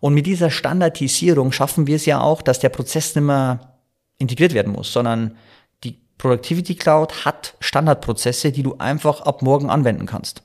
Und 0.00 0.14
mit 0.14 0.26
dieser 0.26 0.50
Standardisierung 0.50 1.52
schaffen 1.52 1.86
wir 1.86 1.96
es 1.96 2.06
ja 2.06 2.20
auch, 2.20 2.42
dass 2.42 2.58
der 2.58 2.70
Prozess 2.70 3.14
nicht 3.14 3.24
mehr 3.24 3.76
integriert 4.18 4.54
werden 4.54 4.72
muss, 4.72 4.92
sondern 4.92 5.36
die 5.84 5.98
Productivity 6.18 6.74
Cloud 6.74 7.24
hat 7.24 7.54
Standardprozesse, 7.60 8.50
die 8.50 8.62
du 8.62 8.76
einfach 8.78 9.20
ab 9.20 9.42
morgen 9.42 9.68
anwenden 9.70 10.06
kannst. 10.06 10.42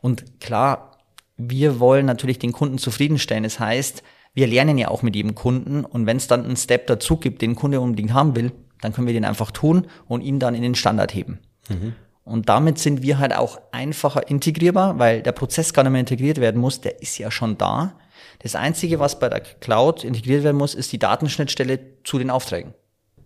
Und 0.00 0.40
klar, 0.40 0.98
wir 1.36 1.80
wollen 1.80 2.06
natürlich 2.06 2.38
den 2.38 2.52
Kunden 2.52 2.78
zufriedenstellen. 2.78 3.44
Das 3.44 3.58
heißt, 3.58 4.02
wir 4.34 4.46
lernen 4.46 4.78
ja 4.78 4.88
auch 4.88 5.02
mit 5.02 5.16
jedem 5.16 5.34
Kunden 5.34 5.84
und 5.84 6.06
wenn 6.06 6.16
es 6.16 6.26
dann 6.26 6.44
einen 6.44 6.56
Step 6.56 6.86
dazu 6.88 7.16
gibt, 7.16 7.40
den 7.40 7.54
Kunde 7.54 7.80
unbedingt 7.80 8.12
haben 8.12 8.36
will, 8.36 8.52
dann 8.80 8.92
können 8.92 9.06
wir 9.06 9.14
den 9.14 9.24
einfach 9.24 9.50
tun 9.50 9.86
und 10.08 10.20
ihn 10.20 10.40
dann 10.40 10.54
in 10.54 10.62
den 10.62 10.74
Standard 10.74 11.14
heben. 11.14 11.38
Mhm. 11.68 11.94
Und 12.24 12.48
damit 12.48 12.78
sind 12.78 13.02
wir 13.02 13.18
halt 13.18 13.36
auch 13.36 13.60
einfacher 13.70 14.28
integrierbar, 14.28 14.98
weil 14.98 15.22
der 15.22 15.32
Prozess 15.32 15.72
gar 15.72 15.82
nicht 15.82 15.92
mehr 15.92 16.00
integriert 16.00 16.40
werden 16.40 16.60
muss, 16.60 16.80
der 16.80 17.00
ist 17.02 17.18
ja 17.18 17.30
schon 17.30 17.58
da. 17.58 17.98
Das 18.40 18.54
Einzige, 18.54 18.98
was 18.98 19.18
bei 19.18 19.28
der 19.28 19.40
Cloud 19.40 20.04
integriert 20.04 20.42
werden 20.42 20.56
muss, 20.56 20.74
ist 20.74 20.92
die 20.92 20.98
Datenschnittstelle 20.98 21.78
zu 22.02 22.18
den 22.18 22.30
Aufträgen. 22.30 22.74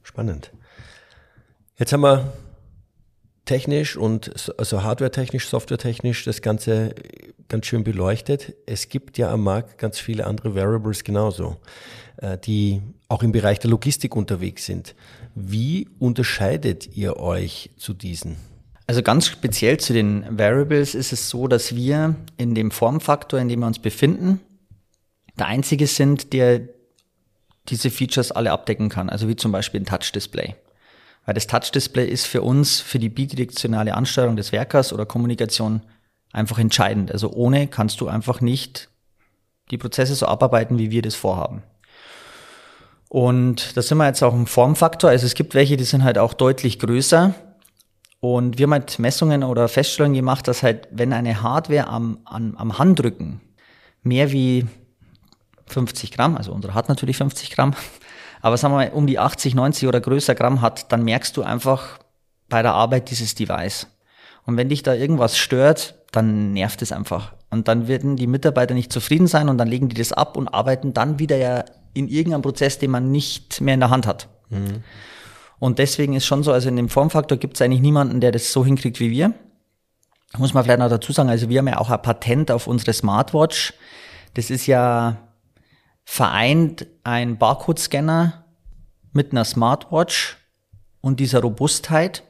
Spannend. 0.03 0.53
Jetzt 1.77 1.93
haben 1.93 2.03
wir 2.03 2.33
technisch 3.49 3.97
und 3.97 4.31
also 4.59 4.83
hardware-technisch, 4.83 5.49
software-technisch 5.49 6.25
das 6.25 6.43
Ganze 6.43 6.95
ganz 7.49 7.67
schön 7.67 7.83
beleuchtet. 7.83 8.55
Es 8.67 8.89
gibt 8.89 9.19
ja 9.19 9.33
am 9.33 9.43
Markt 9.43 9.79
ganz 9.79 9.99
viele 9.99 10.27
andere 10.27 10.55
Variables 10.55 11.03
genauso, 11.03 11.57
äh, 12.19 12.39
die 12.39 12.83
auch 13.09 13.23
im 13.23 13.33
Bereich 13.33 13.59
der 13.59 13.71
Logistik 13.71 14.15
unterwegs 14.15 14.67
sind. 14.67 14.95
Wie 15.35 15.89
unterscheidet 15.99 16.97
ihr 16.97 17.17
euch 17.17 17.71
zu 17.77 17.95
diesen? 17.95 18.37
Also 18.87 19.03
ganz 19.03 19.27
speziell 19.27 19.79
zu 19.79 19.93
den 19.93 20.25
Variables 20.31 20.95
ist 20.95 21.13
es 21.13 21.29
so, 21.29 21.49
dass 21.49 21.75
wir 21.75 22.17
in 22.37 22.55
dem 22.55 22.71
Formfaktor, 22.71 23.41
in 23.41 23.49
dem 23.49 23.61
wir 23.61 23.67
uns 23.67 23.79
befinden, 23.79 24.41
der 25.39 25.47
einzige 25.47 25.87
sind, 25.87 26.33
der 26.33 26.61
diese 27.69 27.91
Features 27.91 28.33
alle 28.33 28.51
abdecken 28.51 28.89
kann. 28.89 29.09
Also 29.11 29.29
wie 29.29 29.37
zum 29.37 29.53
Beispiel 29.53 29.81
ein 29.81 29.87
Touch-Display. 29.87 30.55
Weil 31.29 31.35
das 31.35 31.47
Touch-Display 31.47 32.07
ist 32.07 32.27
für 32.27 32.41
uns, 32.41 32.81
für 32.81 32.99
die 32.99 33.11
bidirektionale 33.11 33.93
Ansteuerung 33.93 34.37
des 34.37 34.51
Werkers 34.51 34.95
oder 34.95 35.05
Kommunikation 35.05 35.83
einfach 36.33 36.59
entscheidend. 36.59 37.13
Also 37.13 37.31
ohne 37.31 37.67
kannst 37.67 38.01
du 38.01 38.09
einfach 38.09 38.41
nicht 38.41 38.89
die 39.71 39.77
Prozesse 39.77 40.15
so 40.15 40.25
abarbeiten, 40.25 40.79
wie 40.79 40.91
wir 40.91 41.03
das 41.03 41.15
vorhaben. 41.15 41.65
Und 43.11 43.77
da 43.77 43.83
sind 43.83 43.99
wir 43.99 44.07
jetzt 44.07 44.23
auch 44.23 44.33
im 44.33 44.47
Formfaktor. 44.47 45.11
Also 45.11 45.27
es 45.27 45.35
gibt 45.35 45.55
welche, 45.55 45.77
die 45.77 45.85
sind 45.85 46.03
halt 46.03 46.17
auch 46.17 46.33
deutlich 46.33 46.79
größer. 46.79 47.35
Und 48.21 48.57
wir 48.57 48.63
haben 48.63 48.73
halt 48.73 48.99
Messungen 48.99 49.43
oder 49.43 49.69
Feststellungen 49.69 50.17
gemacht, 50.17 50.49
dass 50.49 50.63
halt, 50.63 50.89
wenn 50.93 51.13
eine 51.13 51.43
Hardware 51.43 51.89
am, 51.89 52.21
am, 52.25 52.57
am 52.57 52.79
Handrücken 52.79 53.43
mehr 54.03 54.33
wie 54.33 54.67
50 55.67 56.11
Gramm, 56.11 56.39
also 56.39 56.53
unsere 56.53 56.73
hat 56.73 56.89
natürlich 56.89 57.19
50 57.19 57.51
Gramm, 57.51 57.75
aber 58.41 58.57
sagen 58.57 58.75
wir 58.75 58.79
mal 58.79 58.91
um 58.91 59.07
die 59.07 59.19
80, 59.19 59.55
90 59.55 59.89
oder 59.89 60.01
größer 60.01 60.35
Gramm 60.35 60.61
hat, 60.61 60.93
dann 60.93 61.05
merkst 61.05 61.37
du 61.37 61.43
einfach 61.43 61.99
bei 62.49 62.63
der 62.63 62.75
Arbeit 62.75 63.11
dieses 63.11 63.35
Device. 63.35 63.87
Und 64.45 64.57
wenn 64.57 64.69
dich 64.69 64.83
da 64.83 64.95
irgendwas 64.95 65.37
stört, 65.37 65.95
dann 66.13 66.53
nervt 66.53 66.81
es 66.83 66.93
einfach. 66.93 67.35
Und 67.51 67.69
dann 67.69 67.89
werden 67.89 68.17
die 68.17 68.27
Mitarbeiter 68.27 68.75
nicht 68.75 68.93
zufrieden 68.93 69.27
sein 69.27 69.49
und 69.49 69.59
dann 69.59 69.69
legen 69.69 69.89
die 69.89 69.97
das 69.97 70.13
ab 70.13 70.37
und 70.37 70.49
arbeiten 70.49 70.95
dann 70.95 71.19
wieder 71.19 71.37
ja 71.37 71.65
in 71.95 72.09
irgendeinem 72.09 72.43
Prozess, 72.43 72.79
den 72.79 72.91
man 72.91 73.11
nicht 73.11 73.61
mehr 73.61 73.75
in 73.75 73.81
der 73.81 73.91
Hand 73.91 74.07
hat. 74.07 74.29
Mhm. 74.51 74.83
Und 75.59 75.79
deswegen 75.79 76.15
ist 76.15 76.27
schon 76.27 76.43
so, 76.43 76.53
also 76.53 76.69
in 76.69 76.77
dem 76.77 76.89
Formfaktor 76.89 77.37
gibt 77.37 77.57
es 77.57 77.63
eigentlich 77.63 77.81
niemanden, 77.81 78.21
der 78.21 78.33
das 78.33 78.53
so 78.53 78.65
hinkriegt 78.65 79.01
wie 79.01 79.11
wir. 79.11 79.35
Muss 80.37 80.55
man 80.55 80.63
vielleicht 80.63 80.79
noch 80.79 80.91
dazu 80.91 81.13
sagen, 81.13 81.31
also 81.31 81.49
wir 81.49 81.59
haben 81.59 81.69
ja 81.69 81.79
auch 81.79 81.91
ein 81.91 82.03
Patent 82.03 82.51
auf 82.51 82.67
unsere 82.67 82.93
Smartwatch. 82.93 83.75
Das 84.35 84.51
ist 84.51 84.67
ja 84.67 85.17
vereint 86.11 86.87
ein 87.05 87.37
Barcode-Scanner 87.37 88.47
mit 89.13 89.33
einer 89.33 89.45
Smartwatch 89.45 90.39
und 91.03 91.21
dieser 91.21 91.43
Robustheit. 91.43 92.25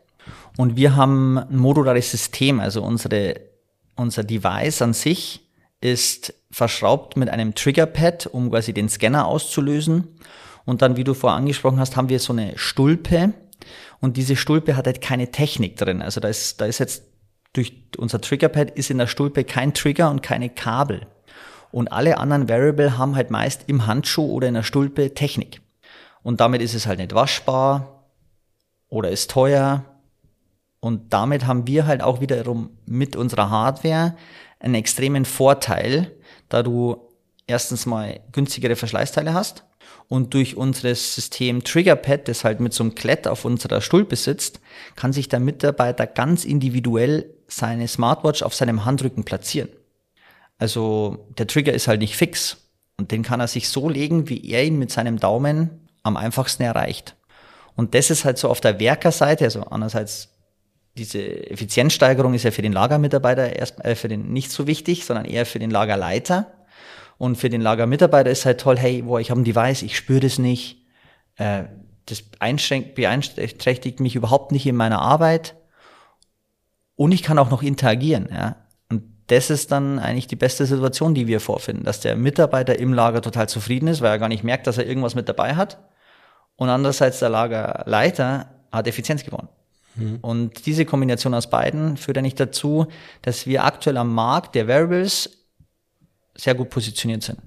Und 0.56 0.76
wir 0.76 0.96
haben 0.96 1.38
ein 1.38 1.56
modulares 1.56 2.10
System, 2.10 2.58
also 2.58 2.82
unsere, 2.82 3.40
unser 3.94 4.24
Device 4.24 4.82
an 4.82 4.94
sich 4.94 5.48
ist 5.80 6.34
verschraubt 6.50 7.16
mit 7.16 7.28
einem 7.28 7.54
Triggerpad, 7.54 8.26
um 8.26 8.50
quasi 8.50 8.74
den 8.74 8.88
Scanner 8.88 9.26
auszulösen. 9.26 10.08
Und 10.64 10.82
dann, 10.82 10.96
wie 10.96 11.04
du 11.04 11.14
vorher 11.14 11.38
angesprochen 11.38 11.78
hast, 11.78 11.96
haben 11.96 12.08
wir 12.08 12.18
so 12.18 12.32
eine 12.32 12.58
Stulpe. 12.58 13.32
Und 14.00 14.16
diese 14.16 14.34
Stulpe 14.34 14.76
hat 14.76 14.86
halt 14.86 15.00
keine 15.00 15.30
Technik 15.30 15.76
drin. 15.76 16.02
Also 16.02 16.20
da 16.20 16.26
ist, 16.26 16.60
da 16.60 16.66
ist 16.66 16.80
jetzt 16.80 17.04
durch 17.52 17.72
unser 17.96 18.20
Triggerpad 18.20 18.72
ist 18.72 18.90
in 18.90 18.98
der 18.98 19.06
Stulpe 19.06 19.44
kein 19.44 19.72
Trigger 19.72 20.10
und 20.10 20.20
keine 20.20 20.50
Kabel. 20.50 21.06
Und 21.70 21.92
alle 21.92 22.18
anderen 22.18 22.48
Variable 22.48 22.96
haben 22.98 23.16
halt 23.16 23.30
meist 23.30 23.64
im 23.66 23.86
Handschuh 23.86 24.30
oder 24.30 24.48
in 24.48 24.54
der 24.54 24.62
Stulpe 24.62 25.14
Technik. 25.14 25.60
Und 26.22 26.40
damit 26.40 26.62
ist 26.62 26.74
es 26.74 26.86
halt 26.86 26.98
nicht 26.98 27.14
waschbar 27.14 28.04
oder 28.88 29.10
ist 29.10 29.30
teuer. 29.30 29.84
Und 30.80 31.12
damit 31.12 31.46
haben 31.46 31.66
wir 31.66 31.86
halt 31.86 32.02
auch 32.02 32.20
wiederum 32.20 32.70
mit 32.86 33.16
unserer 33.16 33.50
Hardware 33.50 34.16
einen 34.60 34.74
extremen 34.74 35.24
Vorteil, 35.24 36.12
da 36.48 36.62
du 36.62 36.96
erstens 37.46 37.86
mal 37.86 38.20
günstigere 38.32 38.76
Verschleißteile 38.76 39.34
hast 39.34 39.64
und 40.08 40.34
durch 40.34 40.56
unser 40.56 40.94
System 40.94 41.64
Triggerpad, 41.64 42.28
das 42.28 42.44
halt 42.44 42.60
mit 42.60 42.72
so 42.72 42.82
einem 42.82 42.94
Klett 42.94 43.28
auf 43.28 43.44
unserer 43.44 43.80
Stulpe 43.80 44.16
sitzt, 44.16 44.60
kann 44.96 45.12
sich 45.12 45.28
der 45.28 45.40
Mitarbeiter 45.40 46.06
ganz 46.06 46.44
individuell 46.44 47.34
seine 47.46 47.88
Smartwatch 47.88 48.42
auf 48.42 48.54
seinem 48.54 48.84
Handrücken 48.84 49.24
platzieren. 49.24 49.68
Also 50.58 51.28
der 51.38 51.46
Trigger 51.46 51.72
ist 51.72 51.88
halt 51.88 52.00
nicht 52.00 52.16
fix 52.16 52.68
und 52.98 53.12
den 53.12 53.22
kann 53.22 53.40
er 53.40 53.48
sich 53.48 53.68
so 53.68 53.88
legen, 53.88 54.28
wie 54.28 54.50
er 54.50 54.64
ihn 54.64 54.78
mit 54.78 54.90
seinem 54.90 55.18
Daumen 55.18 55.88
am 56.02 56.16
einfachsten 56.16 56.64
erreicht. 56.64 57.16
Und 57.76 57.94
das 57.94 58.10
ist 58.10 58.24
halt 58.24 58.38
so 58.38 58.48
auf 58.48 58.60
der 58.60 58.80
Werkerseite, 58.80 59.44
also 59.44 59.64
einerseits 59.64 60.30
diese 60.96 61.48
Effizienzsteigerung 61.50 62.34
ist 62.34 62.42
ja 62.42 62.50
für 62.50 62.62
den 62.62 62.72
Lagermitarbeiter 62.72 63.56
erst 63.56 63.84
äh, 63.84 63.94
für 63.94 64.08
den 64.08 64.32
nicht 64.32 64.50
so 64.50 64.66
wichtig, 64.66 65.04
sondern 65.04 65.24
eher 65.24 65.46
für 65.46 65.60
den 65.60 65.70
Lagerleiter. 65.70 66.52
Und 67.18 67.36
für 67.36 67.48
den 67.48 67.60
Lagermitarbeiter 67.60 68.30
ist 68.30 68.44
halt 68.44 68.60
toll, 68.60 68.76
hey, 68.78 69.02
boah, 69.02 69.20
ich 69.20 69.30
habe 69.30 69.40
ein 69.40 69.44
Device, 69.44 69.82
ich 69.82 69.96
spüre 69.96 70.20
das 70.20 70.38
nicht. 70.38 70.84
Äh, 71.36 71.64
das 72.06 72.22
beeinträchtigt 72.22 74.00
mich 74.00 74.16
überhaupt 74.16 74.50
nicht 74.50 74.66
in 74.66 74.76
meiner 74.76 75.00
Arbeit. 75.00 75.56
Und 76.96 77.12
ich 77.12 77.22
kann 77.22 77.38
auch 77.38 77.50
noch 77.50 77.62
interagieren. 77.62 78.28
Ja. 78.32 78.56
Das 79.28 79.50
ist 79.50 79.70
dann 79.72 79.98
eigentlich 79.98 80.26
die 80.26 80.36
beste 80.36 80.66
Situation, 80.66 81.14
die 81.14 81.26
wir 81.26 81.40
vorfinden, 81.40 81.84
dass 81.84 82.00
der 82.00 82.16
Mitarbeiter 82.16 82.78
im 82.78 82.92
Lager 82.92 83.22
total 83.22 83.48
zufrieden 83.48 83.88
ist, 83.88 84.00
weil 84.00 84.10
er 84.10 84.18
gar 84.18 84.28
nicht 84.28 84.42
merkt, 84.42 84.66
dass 84.66 84.78
er 84.78 84.86
irgendwas 84.86 85.14
mit 85.14 85.28
dabei 85.28 85.54
hat. 85.54 85.78
Und 86.56 86.70
andererseits 86.70 87.20
der 87.20 87.28
Lagerleiter 87.28 88.50
hat 88.72 88.86
Effizienz 88.86 89.24
gewonnen. 89.24 89.48
Mhm. 89.94 90.18
Und 90.22 90.66
diese 90.66 90.84
Kombination 90.84 91.34
aus 91.34 91.50
beiden 91.50 91.96
führt 91.96 92.18
eigentlich 92.18 92.34
dazu, 92.34 92.86
dass 93.22 93.46
wir 93.46 93.64
aktuell 93.64 93.98
am 93.98 94.12
Markt 94.14 94.54
der 94.54 94.66
Variables 94.66 95.30
sehr 96.34 96.54
gut 96.54 96.70
positioniert 96.70 97.22
sind. 97.22 97.38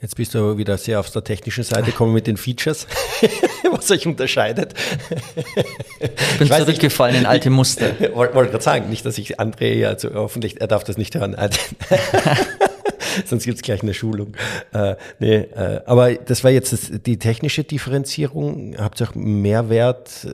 Jetzt 0.00 0.14
bist 0.14 0.32
du 0.32 0.38
aber 0.38 0.58
wieder 0.58 0.78
sehr 0.78 1.00
auf 1.00 1.10
der 1.10 1.24
technischen 1.24 1.64
Seite, 1.64 1.90
kommen 1.90 2.12
mit 2.12 2.28
den 2.28 2.36
Features, 2.36 2.86
was 3.72 3.90
euch 3.90 4.06
unterscheidet. 4.06 4.74
Ich 5.10 6.38
bin 6.38 6.46
ich 6.46 6.54
zurückgefallen 6.54 7.14
nicht, 7.14 7.22
in 7.22 7.26
alte 7.26 7.50
Muster. 7.50 7.98
Wollte 8.14 8.34
wollt 8.34 8.50
gerade 8.52 8.62
sagen, 8.62 8.90
nicht, 8.90 9.04
dass 9.04 9.18
ich 9.18 9.40
André 9.40 9.86
also 9.86 10.14
hoffentlich, 10.14 10.60
er 10.60 10.68
darf 10.68 10.84
das 10.84 10.98
nicht 10.98 11.16
hören. 11.16 11.36
Sonst 13.26 13.44
gibt 13.44 13.56
es 13.56 13.62
gleich 13.62 13.82
eine 13.82 13.94
Schulung. 13.94 14.36
Äh, 14.72 14.94
nee, 15.18 15.36
äh, 15.36 15.80
aber 15.86 16.14
das 16.14 16.44
war 16.44 16.52
jetzt 16.52 16.72
das, 16.72 16.92
die 17.04 17.18
technische 17.18 17.64
Differenzierung. 17.64 18.76
Habt 18.78 19.00
ihr 19.00 19.08
auch 19.08 19.14
Mehrwert, 19.16 20.24
äh, 20.24 20.30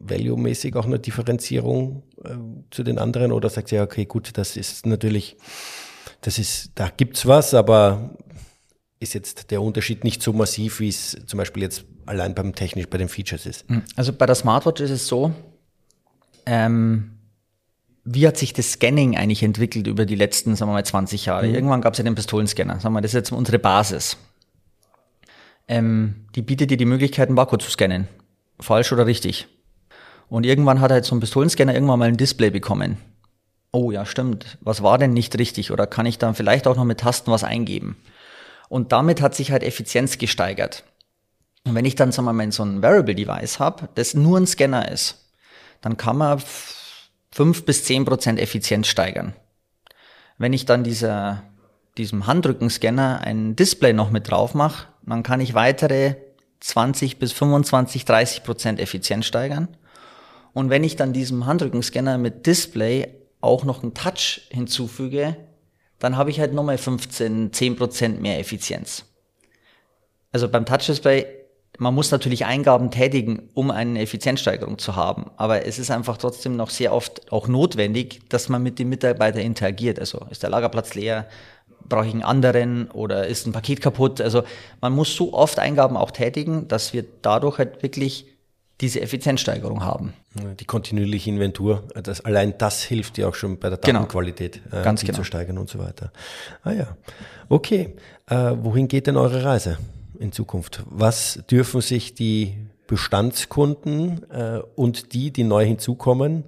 value-mäßig 0.00 0.74
auch 0.76 0.86
eine 0.86 0.98
Differenzierung 0.98 2.04
äh, 2.24 2.30
zu 2.70 2.84
den 2.84 2.98
anderen? 2.98 3.32
Oder 3.32 3.50
sagt 3.50 3.70
ihr, 3.72 3.82
okay, 3.82 4.06
gut, 4.06 4.38
das 4.38 4.56
ist 4.56 4.86
natürlich, 4.86 5.36
das 6.22 6.38
ist, 6.38 6.70
da 6.76 6.88
gibt's 6.96 7.26
was, 7.26 7.52
aber 7.52 8.10
ist 9.00 9.14
jetzt 9.14 9.50
der 9.50 9.62
Unterschied 9.62 10.04
nicht 10.04 10.22
so 10.22 10.32
massiv, 10.32 10.80
wie 10.80 10.88
es 10.88 11.16
zum 11.26 11.38
Beispiel 11.38 11.62
jetzt 11.62 11.84
allein 12.06 12.34
beim 12.34 12.54
technisch 12.54 12.86
bei 12.86 12.98
den 12.98 13.08
Features 13.08 13.46
ist? 13.46 13.68
Hm, 13.68 13.82
also 13.96 14.12
bei 14.12 14.26
der 14.26 14.34
Smartwatch 14.34 14.80
ist 14.80 14.90
es 14.90 15.06
so, 15.06 15.32
ähm, 16.46 17.18
wie 18.04 18.26
hat 18.26 18.36
sich 18.36 18.52
das 18.52 18.72
Scanning 18.72 19.16
eigentlich 19.16 19.42
entwickelt 19.42 19.86
über 19.86 20.06
die 20.06 20.14
letzten, 20.14 20.56
sagen 20.56 20.70
wir 20.70 20.74
mal, 20.74 20.84
20 20.84 21.26
Jahre? 21.26 21.46
Mhm. 21.46 21.54
Irgendwann 21.54 21.80
gab 21.80 21.92
es 21.92 21.98
ja 21.98 22.04
den 22.04 22.14
Pistolenscanner. 22.14 22.80
Sagen 22.80 22.94
wir, 22.94 23.02
das 23.02 23.10
ist 23.10 23.16
jetzt 23.16 23.32
unsere 23.32 23.58
Basis. 23.58 24.16
Ähm, 25.68 26.26
die 26.34 26.42
bietet 26.42 26.70
dir 26.70 26.78
die 26.78 26.86
Möglichkeit, 26.86 27.28
einen 27.28 27.36
Barcode 27.36 27.62
zu 27.62 27.70
scannen. 27.70 28.08
Falsch 28.58 28.92
oder 28.92 29.06
richtig. 29.06 29.46
Und 30.28 30.46
irgendwann 30.46 30.80
hat 30.80 30.90
halt 30.90 31.04
so 31.04 31.14
ein 31.14 31.20
Pistolenscanner 31.20 31.74
irgendwann 31.74 31.98
mal 31.98 32.08
ein 32.08 32.16
Display 32.16 32.50
bekommen. 32.50 32.96
Oh 33.72 33.90
ja, 33.90 34.06
stimmt. 34.06 34.56
Was 34.62 34.82
war 34.82 34.96
denn 34.96 35.12
nicht 35.12 35.38
richtig? 35.38 35.70
Oder 35.70 35.86
kann 35.86 36.06
ich 36.06 36.18
dann 36.18 36.34
vielleicht 36.34 36.66
auch 36.66 36.76
noch 36.76 36.84
mit 36.84 37.00
Tasten 37.00 37.30
was 37.30 37.44
eingeben? 37.44 37.96
Und 38.68 38.92
damit 38.92 39.22
hat 39.22 39.34
sich 39.34 39.50
halt 39.50 39.62
Effizienz 39.62 40.18
gesteigert. 40.18 40.84
Und 41.64 41.74
wenn 41.74 41.84
ich 41.84 41.94
dann, 41.94 42.12
sagen 42.12 42.26
wir 42.26 42.32
mal, 42.32 42.52
so 42.52 42.62
ein 42.62 42.82
Variable 42.82 43.14
Device 43.14 43.58
habe, 43.58 43.88
das 43.94 44.14
nur 44.14 44.38
ein 44.38 44.46
Scanner 44.46 44.90
ist, 44.90 45.30
dann 45.80 45.96
kann 45.96 46.18
man 46.18 46.42
fünf 47.30 47.64
bis 47.64 47.84
zehn 47.84 48.04
Prozent 48.04 48.38
Effizienz 48.40 48.86
steigern. 48.86 49.34
Wenn 50.38 50.52
ich 50.52 50.66
dann 50.66 50.84
dieser, 50.84 51.42
diesem 51.96 52.26
Handrückenscanner 52.26 53.20
ein 53.22 53.56
Display 53.56 53.92
noch 53.92 54.10
mit 54.10 54.30
drauf 54.30 54.54
mache, 54.54 54.88
dann 55.04 55.22
kann 55.22 55.40
ich 55.40 55.54
weitere 55.54 56.14
20 56.60 57.18
bis 57.18 57.32
25, 57.32 58.04
30 58.04 58.42
Prozent 58.44 58.80
Effizienz 58.80 59.26
steigern. 59.26 59.68
Und 60.52 60.70
wenn 60.70 60.84
ich 60.84 60.96
dann 60.96 61.12
diesem 61.12 61.46
Handrückenscanner 61.46 62.18
mit 62.18 62.46
Display 62.46 63.14
auch 63.40 63.64
noch 63.64 63.82
einen 63.82 63.94
Touch 63.94 64.42
hinzufüge, 64.50 65.36
dann 65.98 66.16
habe 66.16 66.30
ich 66.30 66.40
halt 66.40 66.54
nochmal 66.54 66.78
15, 66.78 67.52
10 67.52 67.76
Prozent 67.76 68.20
mehr 68.20 68.38
Effizienz. 68.38 69.04
Also 70.32 70.48
beim 70.48 70.66
Touch-Display 70.66 71.38
man 71.78 71.94
muss 71.94 72.10
natürlich 72.10 72.44
Eingaben 72.44 72.90
tätigen, 72.90 73.48
um 73.54 73.70
eine 73.70 74.00
Effizienzsteigerung 74.00 74.78
zu 74.78 74.96
haben. 74.96 75.30
Aber 75.36 75.64
es 75.64 75.78
ist 75.78 75.90
einfach 75.90 76.16
trotzdem 76.16 76.56
noch 76.56 76.70
sehr 76.70 76.92
oft 76.92 77.30
auch 77.32 77.46
notwendig, 77.46 78.20
dass 78.28 78.48
man 78.48 78.62
mit 78.62 78.78
dem 78.80 78.88
Mitarbeiter 78.88 79.40
interagiert. 79.40 80.00
Also 80.00 80.26
ist 80.30 80.42
der 80.42 80.50
Lagerplatz 80.50 80.94
leer? 80.94 81.28
Brauche 81.88 82.06
ich 82.06 82.12
einen 82.12 82.24
anderen 82.24 82.90
oder 82.90 83.28
ist 83.28 83.46
ein 83.46 83.52
Paket 83.52 83.80
kaputt? 83.80 84.20
Also 84.20 84.42
man 84.80 84.92
muss 84.92 85.14
so 85.14 85.32
oft 85.32 85.60
Eingaben 85.60 85.96
auch 85.96 86.10
tätigen, 86.10 86.66
dass 86.66 86.92
wir 86.92 87.04
dadurch 87.22 87.58
halt 87.58 87.82
wirklich 87.82 88.26
diese 88.80 89.00
Effizienzsteigerung 89.00 89.84
haben. 89.84 90.14
Die 90.60 90.64
kontinuierliche 90.64 91.30
Inventur, 91.30 91.84
das, 92.02 92.20
allein 92.24 92.54
das 92.58 92.82
hilft 92.82 93.16
dir 93.16 93.28
auch 93.28 93.34
schon 93.34 93.58
bei 93.58 93.70
der 93.70 93.78
genau. 93.78 94.00
Datenqualität 94.00 94.62
genau. 94.64 94.80
äh, 94.80 94.84
Ganz 94.84 95.00
genau. 95.00 95.14
zu 95.14 95.24
steigern 95.24 95.58
und 95.58 95.68
so 95.68 95.78
weiter. 95.78 96.12
Ah 96.62 96.72
ja, 96.72 96.96
okay. 97.48 97.96
Äh, 98.26 98.54
wohin 98.60 98.86
geht 98.86 99.06
denn 99.06 99.16
eure 99.16 99.42
Reise? 99.42 99.78
in 100.18 100.32
Zukunft? 100.32 100.82
Was 100.86 101.42
dürfen 101.50 101.80
sich 101.80 102.14
die 102.14 102.54
Bestandskunden 102.86 104.30
äh, 104.30 104.60
und 104.74 105.12
die, 105.12 105.32
die 105.32 105.44
neu 105.44 105.64
hinzukommen, 105.64 106.44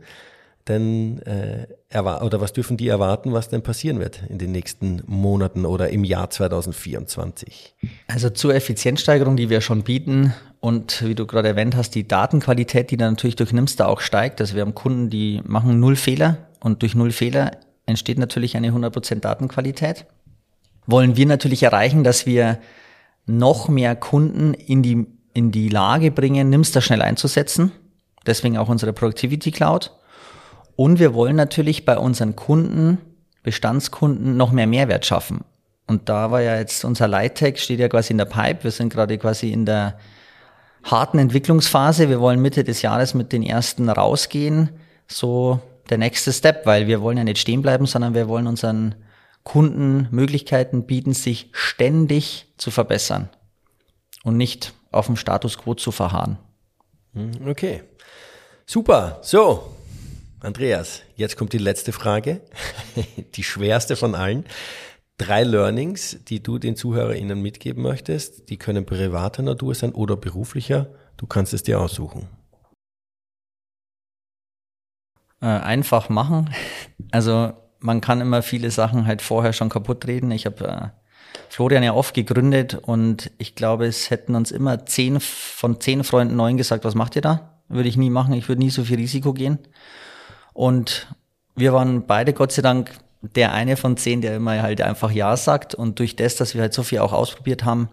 denn 0.68 1.20
äh, 1.22 1.66
oder 1.93 2.41
was 2.41 2.53
dürfen 2.53 2.76
die 2.76 2.89
erwarten, 2.89 3.33
was 3.33 3.49
denn 3.49 3.62
passieren 3.62 3.99
wird 3.99 4.22
in 4.28 4.39
den 4.39 4.53
nächsten 4.53 5.03
Monaten 5.07 5.64
oder 5.64 5.89
im 5.89 6.05
Jahr 6.05 6.31
2024? 6.31 7.74
Also 8.07 8.31
zur 8.31 8.55
Effizienzsteigerung, 8.55 9.37
die 9.37 9.51
wir 9.51 9.61
schon 9.61 9.83
bieten 9.83 10.33
Und 10.61 11.02
wie 11.02 11.14
du 11.14 11.26
gerade 11.26 11.48
erwähnt 11.48 11.74
hast, 11.74 11.94
die 11.94 12.06
Datenqualität, 12.06 12.90
die 12.90 12.98
dann 12.98 13.14
natürlich 13.14 13.36
durch 13.36 13.52
Nimster 13.52 13.88
auch 13.88 14.00
steigt. 14.00 14.40
Also 14.40 14.54
wir 14.54 14.62
haben 14.62 14.74
Kunden, 14.74 15.08
die 15.08 15.40
machen 15.44 15.80
null 15.80 15.96
Fehler 15.96 16.48
und 16.61 16.82
durch 16.82 16.94
null 16.94 17.12
Fehler 17.12 17.52
entsteht 17.86 18.18
natürlich 18.18 18.56
eine 18.56 18.70
100% 18.70 19.20
Datenqualität. 19.20 20.04
Wollen 20.86 21.16
wir 21.16 21.26
natürlich 21.26 21.62
erreichen, 21.62 22.04
dass 22.04 22.26
wir 22.26 22.58
noch 23.26 23.68
mehr 23.68 23.96
Kunden 23.96 24.54
in 24.54 24.82
die, 24.82 25.06
in 25.32 25.50
die 25.50 25.68
Lage 25.68 26.11
bringen, 26.11 26.50
Nimster 26.50 26.82
schnell 26.82 27.00
einzusetzen. 27.02 27.72
Deswegen 28.26 28.58
auch 28.58 28.68
unsere 28.68 28.92
Productivity 28.92 29.50
Cloud. 29.50 29.92
Und 30.76 30.98
wir 30.98 31.14
wollen 31.14 31.36
natürlich 31.36 31.84
bei 31.84 31.96
unseren 31.96 32.36
Kunden, 32.36 32.98
Bestandskunden, 33.42 34.36
noch 34.36 34.52
mehr 34.52 34.66
Mehrwert 34.66 35.06
schaffen. 35.06 35.40
Und 35.86 36.08
da 36.08 36.30
war 36.30 36.42
ja 36.42 36.56
jetzt 36.56 36.84
unser 36.84 37.08
Lighttech, 37.08 37.58
steht 37.58 37.80
ja 37.80 37.88
quasi 37.88 38.12
in 38.12 38.18
der 38.18 38.26
Pipe. 38.26 38.64
Wir 38.64 38.70
sind 38.70 38.92
gerade 38.92 39.16
quasi 39.18 39.50
in 39.50 39.66
der 39.66 39.98
harten 40.83 41.18
Entwicklungsphase. 41.18 42.09
Wir 42.09 42.20
wollen 42.20 42.41
Mitte 42.41 42.64
des 42.64 42.83
Jahres 42.83 43.14
mit 43.14 43.33
den 43.33 43.43
ersten 43.43 43.89
rausgehen. 43.89 44.70
So 45.07 45.61
der 45.89 45.99
nächste 45.99 46.33
Step, 46.33 46.66
weil 46.66 46.87
wir 46.87 47.01
wollen 47.01 47.18
ja 47.18 47.24
nicht 47.24 47.39
stehen 47.39 47.62
bleiben, 47.62 47.87
sondern 47.87 48.14
wir 48.14 48.28
wollen 48.28 48.47
unseren 48.47 48.95
Kunden 49.43 50.09
Möglichkeiten 50.11 50.87
bieten, 50.87 51.12
sich 51.12 51.49
ständig 51.53 52.47
zu 52.57 52.70
verbessern 52.70 53.28
und 54.22 54.37
nicht 54.37 54.74
auf 54.93 55.07
dem 55.07 55.16
Status 55.16 55.59
quo 55.59 55.74
zu 55.74 55.93
verharren. 55.93 56.39
Hm, 57.14 57.49
okay. 57.49 57.83
Super. 58.66 59.18
So, 59.22 59.74
Andreas, 60.41 61.03
jetzt 61.16 61.37
kommt 61.37 61.53
die 61.53 61.59
letzte 61.59 61.93
Frage, 61.93 62.41
die 63.35 63.43
schwerste 63.43 63.97
von 63.97 64.14
allen. 64.14 64.45
Drei 65.21 65.45
Learnings, 65.45 66.16
die 66.29 66.43
du 66.43 66.59
den 66.59 66.77
ZuhörerInnen 66.77 67.43
mitgeben 67.43 67.83
möchtest, 67.83 68.49
die 68.49 68.57
können 68.57 68.87
privater 68.87 69.43
Natur 69.43 69.75
sein 69.75 69.93
oder 69.93 70.16
beruflicher. 70.16 70.87
Du 71.18 71.27
kannst 71.27 71.53
es 71.53 71.62
dir 71.62 71.79
aussuchen. 71.79 72.27
Äh, 75.43 75.49
einfach 75.49 76.09
machen. 76.09 76.49
Also 77.11 77.53
man 77.81 78.01
kann 78.01 78.23
immer 78.23 78.41
viele 78.41 78.71
Sachen 78.71 79.07
halt 79.07 79.21
vorher 79.21 79.53
schon 79.53 79.68
kaputt 79.68 80.07
reden. 80.07 80.31
Ich 80.31 80.47
habe 80.47 80.66
äh, 80.66 80.89
Florian 81.51 81.83
ja 81.83 81.93
oft 81.93 82.14
gegründet 82.14 82.77
und 82.77 83.31
ich 83.37 83.55
glaube, 83.55 83.85
es 83.85 84.09
hätten 84.09 84.35
uns 84.35 84.51
immer 84.51 84.87
zehn 84.87 85.21
von 85.21 85.83
zehn 85.83 86.03
Freunden 86.03 86.37
neun 86.37 86.57
gesagt, 86.57 86.87
was 86.87 86.95
macht 86.95 87.14
ihr 87.14 87.23
da? 87.23 87.61
Würde 87.68 87.91
ich 87.91 87.99
nie 87.99 88.09
machen. 88.09 88.33
Ich 88.33 88.49
würde 88.49 88.62
nie 88.62 88.71
so 88.71 88.85
viel 88.85 88.97
Risiko 88.97 89.35
gehen. 89.35 89.59
Und 90.55 91.14
wir 91.57 91.75
waren 91.75 92.07
beide 92.07 92.33
Gott 92.33 92.53
sei 92.53 92.62
Dank 92.62 92.93
der 93.23 93.53
eine 93.53 93.77
von 93.77 93.97
zehn, 93.97 94.21
der 94.21 94.37
immer 94.37 94.62
halt 94.62 94.81
einfach 94.81 95.11
Ja 95.11 95.37
sagt. 95.37 95.75
Und 95.75 95.99
durch 95.99 96.16
das, 96.16 96.37
dass 96.37 96.55
wir 96.55 96.62
halt 96.62 96.75
so 96.75 96.83
viel 96.83 97.01
auch 97.01 97.12
ausprobiert 97.12 97.64
haben, 97.64 97.89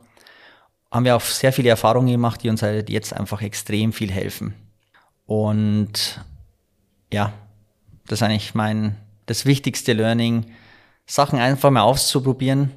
haben 0.91 1.05
wir 1.05 1.15
auch 1.15 1.21
sehr 1.21 1.53
viele 1.53 1.69
Erfahrungen 1.69 2.11
gemacht, 2.11 2.43
die 2.43 2.49
uns 2.49 2.61
halt 2.61 2.89
jetzt 2.89 3.13
einfach 3.13 3.41
extrem 3.41 3.91
viel 3.91 4.11
helfen. 4.11 4.53
Und 5.25 6.21
ja, 7.11 7.33
das 8.07 8.19
ist 8.19 8.23
eigentlich 8.23 8.55
mein, 8.55 8.95
das 9.25 9.45
wichtigste 9.45 9.93
Learning, 9.93 10.45
Sachen 11.05 11.39
einfach 11.39 11.71
mal 11.71 11.81
auszuprobieren 11.81 12.71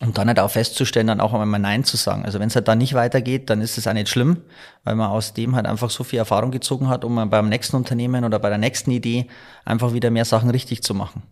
und 0.00 0.18
dann 0.18 0.28
halt 0.28 0.40
auch 0.40 0.50
festzustellen, 0.50 1.06
dann 1.06 1.20
auch 1.20 1.32
einmal 1.32 1.60
Nein 1.60 1.84
zu 1.84 1.96
sagen. 1.96 2.24
Also 2.24 2.40
wenn 2.40 2.48
es 2.48 2.56
halt 2.56 2.66
dann 2.66 2.78
nicht 2.78 2.94
weitergeht, 2.94 3.50
dann 3.50 3.60
ist 3.60 3.78
es 3.78 3.86
auch 3.86 3.92
nicht 3.92 4.08
schlimm, 4.08 4.42
weil 4.82 4.96
man 4.96 5.10
aus 5.10 5.32
dem 5.32 5.54
halt 5.54 5.66
einfach 5.66 5.90
so 5.90 6.02
viel 6.02 6.18
Erfahrung 6.18 6.50
gezogen 6.50 6.88
hat, 6.88 7.04
um 7.04 7.30
beim 7.30 7.48
nächsten 7.48 7.76
Unternehmen 7.76 8.24
oder 8.24 8.40
bei 8.40 8.48
der 8.48 8.58
nächsten 8.58 8.90
Idee 8.90 9.28
einfach 9.64 9.92
wieder 9.92 10.10
mehr 10.10 10.24
Sachen 10.24 10.50
richtig 10.50 10.82
zu 10.82 10.94
machen. 10.94 11.22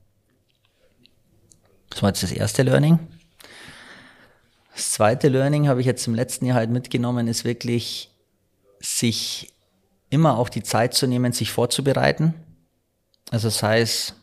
Das 1.90 2.02
war 2.02 2.10
jetzt 2.10 2.22
das 2.22 2.32
erste 2.32 2.62
Learning. 2.62 2.98
Das 4.74 4.92
zweite 4.92 5.28
Learning 5.28 5.68
habe 5.68 5.80
ich 5.80 5.86
jetzt 5.86 6.06
im 6.06 6.14
letzten 6.14 6.46
Jahr 6.46 6.56
halt 6.56 6.70
mitgenommen, 6.70 7.28
ist 7.28 7.44
wirklich, 7.44 8.10
sich 8.80 9.52
immer 10.08 10.38
auch 10.38 10.48
die 10.48 10.62
Zeit 10.62 10.94
zu 10.94 11.06
nehmen, 11.06 11.32
sich 11.32 11.52
vorzubereiten. 11.52 12.34
Also 13.30 13.50
sei 13.50 13.80
es 13.80 14.14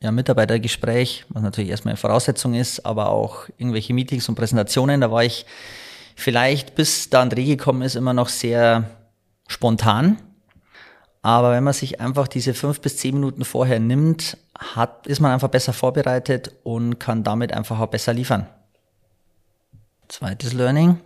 ja, 0.00 0.10
Mitarbeitergespräch, 0.10 1.24
was 1.28 1.42
natürlich 1.42 1.70
erstmal 1.70 1.92
eine 1.92 1.98
Voraussetzung 1.98 2.54
ist, 2.54 2.84
aber 2.84 3.10
auch 3.10 3.48
irgendwelche 3.56 3.94
Meetings 3.94 4.28
und 4.28 4.34
Präsentationen. 4.34 5.00
Da 5.00 5.10
war 5.10 5.24
ich 5.24 5.46
vielleicht, 6.14 6.74
bis 6.74 7.10
da 7.10 7.22
André 7.22 7.46
gekommen 7.46 7.82
ist, 7.82 7.96
immer 7.96 8.12
noch 8.12 8.28
sehr 8.28 8.90
spontan. 9.48 10.18
Aber 11.26 11.50
wenn 11.50 11.64
man 11.64 11.72
sich 11.72 12.00
einfach 12.00 12.28
diese 12.28 12.54
fünf 12.54 12.80
bis 12.80 12.98
zehn 12.98 13.14
Minuten 13.14 13.44
vorher 13.44 13.80
nimmt, 13.80 14.36
hat, 14.56 15.08
ist 15.08 15.18
man 15.18 15.32
einfach 15.32 15.48
besser 15.48 15.72
vorbereitet 15.72 16.52
und 16.62 17.00
kann 17.00 17.24
damit 17.24 17.52
einfach 17.52 17.80
auch 17.80 17.88
besser 17.88 18.14
liefern. 18.14 18.46
Zweites 20.06 20.52
Learning. 20.52 21.00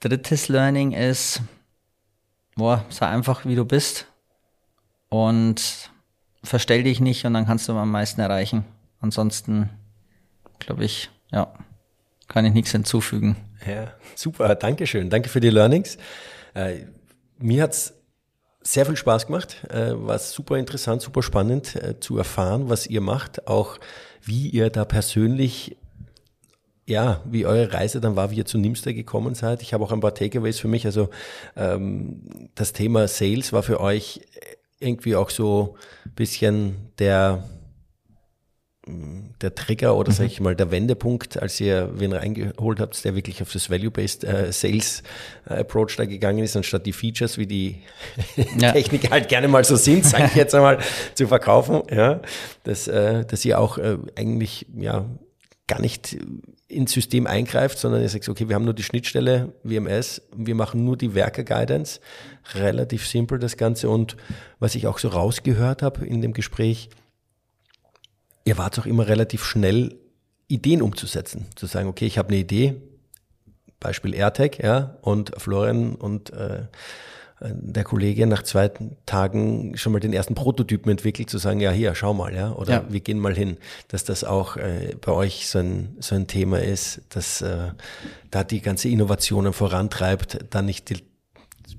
Drittes 0.00 0.48
Learning 0.48 0.90
ist, 0.90 1.42
boah, 2.56 2.84
sei 2.88 3.06
einfach 3.06 3.44
wie 3.44 3.54
du 3.54 3.64
bist 3.64 4.08
und 5.10 5.90
verstell 6.42 6.82
dich 6.82 6.98
nicht 6.98 7.24
und 7.24 7.34
dann 7.34 7.46
kannst 7.46 7.68
du 7.68 7.72
am 7.74 7.92
meisten 7.92 8.20
erreichen. 8.20 8.64
Ansonsten, 9.00 9.70
glaube 10.58 10.84
ich, 10.84 11.08
ja, 11.30 11.54
kann 12.26 12.44
ich 12.46 12.52
nichts 12.52 12.72
hinzufügen. 12.72 13.36
Ja, 13.64 13.92
super, 14.16 14.56
danke 14.56 14.88
schön. 14.88 15.08
Danke 15.08 15.28
für 15.28 15.38
die 15.38 15.50
Learnings. 15.50 15.98
Äh, 16.54 16.86
mir 17.38 17.62
hat's 17.62 17.94
sehr 18.66 18.86
viel 18.86 18.96
Spaß 18.96 19.26
gemacht, 19.26 19.64
äh, 19.68 19.92
war 19.94 20.18
super 20.18 20.56
interessant, 20.56 21.02
super 21.02 21.22
spannend 21.22 21.76
äh, 21.76 22.00
zu 22.00 22.16
erfahren, 22.18 22.68
was 22.68 22.86
ihr 22.86 23.00
macht, 23.00 23.46
auch 23.46 23.78
wie 24.22 24.48
ihr 24.48 24.70
da 24.70 24.84
persönlich 24.84 25.76
ja, 26.86 27.22
wie 27.24 27.46
eure 27.46 27.72
Reise 27.72 28.00
dann 28.00 28.14
war, 28.14 28.30
wie 28.30 28.36
ihr 28.36 28.44
zu 28.44 28.58
Nimster 28.58 28.92
gekommen 28.92 29.34
seid. 29.34 29.62
Ich 29.62 29.72
habe 29.72 29.82
auch 29.82 29.92
ein 29.92 30.00
paar 30.00 30.14
Takeaways 30.14 30.58
für 30.58 30.68
mich. 30.68 30.84
Also 30.84 31.08
ähm, 31.56 32.50
das 32.54 32.74
Thema 32.74 33.08
Sales 33.08 33.54
war 33.54 33.62
für 33.62 33.80
euch 33.80 34.20
irgendwie 34.80 35.16
auch 35.16 35.30
so 35.30 35.76
bisschen 36.14 36.76
der, 36.98 37.44
der 38.86 39.54
Trigger 39.54 39.96
oder 39.96 40.10
mhm. 40.10 40.16
sage 40.16 40.28
ich 40.28 40.40
mal 40.40 40.54
der 40.54 40.70
Wendepunkt, 40.70 41.40
als 41.40 41.60
ihr 41.60 41.90
wen 41.94 42.12
reingeholt 42.12 42.80
habt, 42.80 43.02
der 43.04 43.14
wirklich 43.14 43.40
auf 43.40 43.52
das 43.52 43.70
Value-Based 43.70 44.24
äh, 44.24 44.52
Sales 44.52 45.02
äh, 45.48 45.54
Approach 45.60 45.96
da 45.96 46.04
gegangen 46.04 46.44
ist, 46.44 46.56
anstatt 46.56 46.84
die 46.84 46.92
Features, 46.92 47.38
wie 47.38 47.46
die 47.46 47.76
ja. 48.58 48.72
Techniker 48.72 49.10
halt 49.10 49.28
gerne 49.28 49.48
mal 49.48 49.64
so 49.64 49.76
sind, 49.76 50.04
sage 50.04 50.26
ich 50.26 50.34
jetzt 50.34 50.54
einmal, 50.54 50.78
zu 51.14 51.26
verkaufen. 51.26 51.82
Ja, 51.90 52.20
dass, 52.64 52.86
äh, 52.88 53.24
dass 53.24 53.44
ihr 53.44 53.58
auch 53.58 53.78
äh, 53.78 53.96
eigentlich 54.16 54.66
ja 54.76 55.06
gar 55.66 55.80
nicht 55.80 56.18
ins 56.68 56.92
System 56.92 57.26
eingreift, 57.26 57.78
sondern 57.78 58.02
ihr 58.02 58.08
sagt, 58.08 58.28
okay, 58.28 58.48
wir 58.48 58.54
haben 58.54 58.64
nur 58.64 58.74
die 58.74 58.82
Schnittstelle 58.82 59.54
WMS, 59.62 60.20
wir 60.36 60.54
machen 60.54 60.84
nur 60.84 60.96
die 60.96 61.14
Werker-Guidance, 61.14 62.00
relativ 62.54 63.06
simpel 63.06 63.38
das 63.38 63.56
Ganze 63.56 63.88
und 63.88 64.16
was 64.58 64.74
ich 64.74 64.86
auch 64.86 64.98
so 64.98 65.08
rausgehört 65.08 65.82
habe 65.82 66.04
in 66.04 66.20
dem 66.20 66.34
Gespräch, 66.34 66.90
ihr 68.44 68.58
wart 68.58 68.78
auch 68.78 68.86
immer 68.86 69.06
relativ 69.06 69.44
schnell, 69.44 69.96
Ideen 70.46 70.82
umzusetzen, 70.82 71.46
zu 71.54 71.66
sagen, 71.66 71.88
okay, 71.88 72.06
ich 72.06 72.18
habe 72.18 72.28
eine 72.28 72.38
Idee, 72.38 72.76
Beispiel 73.80 74.14
AirTag, 74.14 74.62
ja, 74.62 74.96
und 75.00 75.32
Florian 75.38 75.94
und 75.94 76.32
äh, 76.32 76.64
der 77.40 77.84
Kollege 77.84 78.26
nach 78.26 78.42
zwei 78.42 78.70
Tagen 79.06 79.76
schon 79.76 79.92
mal 79.92 80.00
den 80.00 80.12
ersten 80.12 80.34
Prototypen 80.34 80.90
entwickelt, 80.90 81.28
zu 81.28 81.38
sagen, 81.38 81.60
ja, 81.60 81.70
hier, 81.70 81.94
schau 81.94 82.14
mal, 82.14 82.34
ja, 82.34 82.52
oder 82.52 82.72
ja. 82.72 82.84
wir 82.88 83.00
gehen 83.00 83.18
mal 83.18 83.34
hin, 83.34 83.58
dass 83.88 84.04
das 84.04 84.24
auch 84.24 84.56
äh, 84.56 84.94
bei 85.00 85.12
euch 85.12 85.48
so 85.48 85.58
ein, 85.58 85.96
so 86.00 86.14
ein 86.14 86.26
Thema 86.26 86.60
ist, 86.60 87.02
dass 87.10 87.42
äh, 87.42 87.72
da 88.30 88.44
die 88.44 88.60
ganze 88.60 88.88
Innovationen 88.88 89.52
vorantreibt, 89.52 90.46
dann 90.50 90.66
nicht 90.66 90.90
die, 90.90 91.02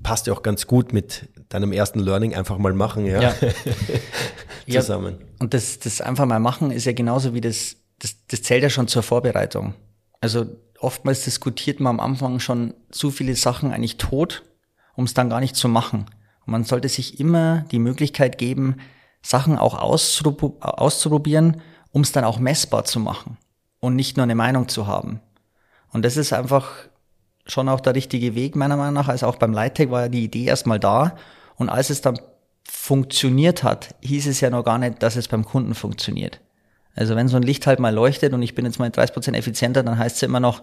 passt 0.02 0.26
ja 0.26 0.32
auch 0.32 0.42
ganz 0.42 0.66
gut 0.66 0.92
mit 0.92 1.28
deinem 1.48 1.72
ersten 1.72 2.00
Learning 2.00 2.34
einfach 2.34 2.58
mal 2.58 2.72
machen, 2.72 3.06
ja, 3.06 3.20
ja. 3.20 3.34
zusammen. 4.80 5.16
Ja, 5.20 5.26
und 5.40 5.54
das, 5.54 5.78
das 5.78 6.00
einfach 6.00 6.26
mal 6.26 6.40
machen 6.40 6.70
ist 6.70 6.84
ja 6.84 6.92
genauso 6.92 7.34
wie 7.34 7.40
das, 7.40 7.76
das, 7.98 8.16
das 8.28 8.42
zählt 8.42 8.62
ja 8.62 8.70
schon 8.70 8.88
zur 8.88 9.02
Vorbereitung. 9.02 9.74
Also 10.20 10.46
oftmals 10.80 11.24
diskutiert 11.24 11.80
man 11.80 11.98
am 11.98 12.00
Anfang 12.00 12.40
schon 12.40 12.74
zu 12.90 13.10
viele 13.10 13.36
Sachen 13.36 13.72
eigentlich 13.72 13.96
tot 13.96 14.42
um 14.96 15.04
es 15.04 15.14
dann 15.14 15.30
gar 15.30 15.40
nicht 15.40 15.54
zu 15.54 15.68
machen. 15.68 16.06
Und 16.44 16.52
man 16.52 16.64
sollte 16.64 16.88
sich 16.88 17.20
immer 17.20 17.64
die 17.70 17.78
Möglichkeit 17.78 18.38
geben, 18.38 18.78
Sachen 19.22 19.58
auch 19.58 19.74
auszuprobieren, 19.74 21.62
um 21.92 22.02
es 22.02 22.12
dann 22.12 22.24
auch 22.24 22.38
messbar 22.38 22.84
zu 22.84 22.98
machen 23.00 23.36
und 23.78 23.94
nicht 23.94 24.16
nur 24.16 24.24
eine 24.24 24.34
Meinung 24.34 24.68
zu 24.68 24.86
haben. 24.86 25.20
Und 25.92 26.04
das 26.04 26.16
ist 26.16 26.32
einfach 26.32 26.70
schon 27.46 27.68
auch 27.68 27.80
der 27.80 27.94
richtige 27.94 28.34
Weg, 28.34 28.56
meiner 28.56 28.76
Meinung 28.76 28.94
nach. 28.94 29.08
Also 29.08 29.26
auch 29.26 29.36
beim 29.36 29.52
Lighttech 29.52 29.90
war 29.90 30.02
ja 30.02 30.08
die 30.08 30.24
Idee 30.24 30.44
erstmal 30.44 30.80
da. 30.80 31.16
Und 31.56 31.68
als 31.68 31.90
es 31.90 32.00
dann 32.00 32.18
funktioniert 32.64 33.62
hat, 33.62 33.94
hieß 34.02 34.26
es 34.26 34.40
ja 34.40 34.50
noch 34.50 34.64
gar 34.64 34.78
nicht, 34.78 35.02
dass 35.02 35.16
es 35.16 35.28
beim 35.28 35.44
Kunden 35.44 35.74
funktioniert. 35.74 36.40
Also 36.94 37.14
wenn 37.14 37.28
so 37.28 37.36
ein 37.36 37.42
Licht 37.42 37.66
halt 37.66 37.78
mal 37.78 37.94
leuchtet 37.94 38.32
und 38.32 38.42
ich 38.42 38.54
bin 38.54 38.64
jetzt 38.64 38.78
mal 38.78 38.90
30 38.90 39.14
Prozent 39.14 39.36
effizienter, 39.36 39.82
dann 39.82 39.98
heißt 39.98 40.16
es 40.16 40.22
immer 40.22 40.40
noch, 40.40 40.62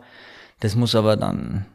das 0.59 0.75
muss 0.75 0.95
aber 0.95 1.15
dann 1.15 1.65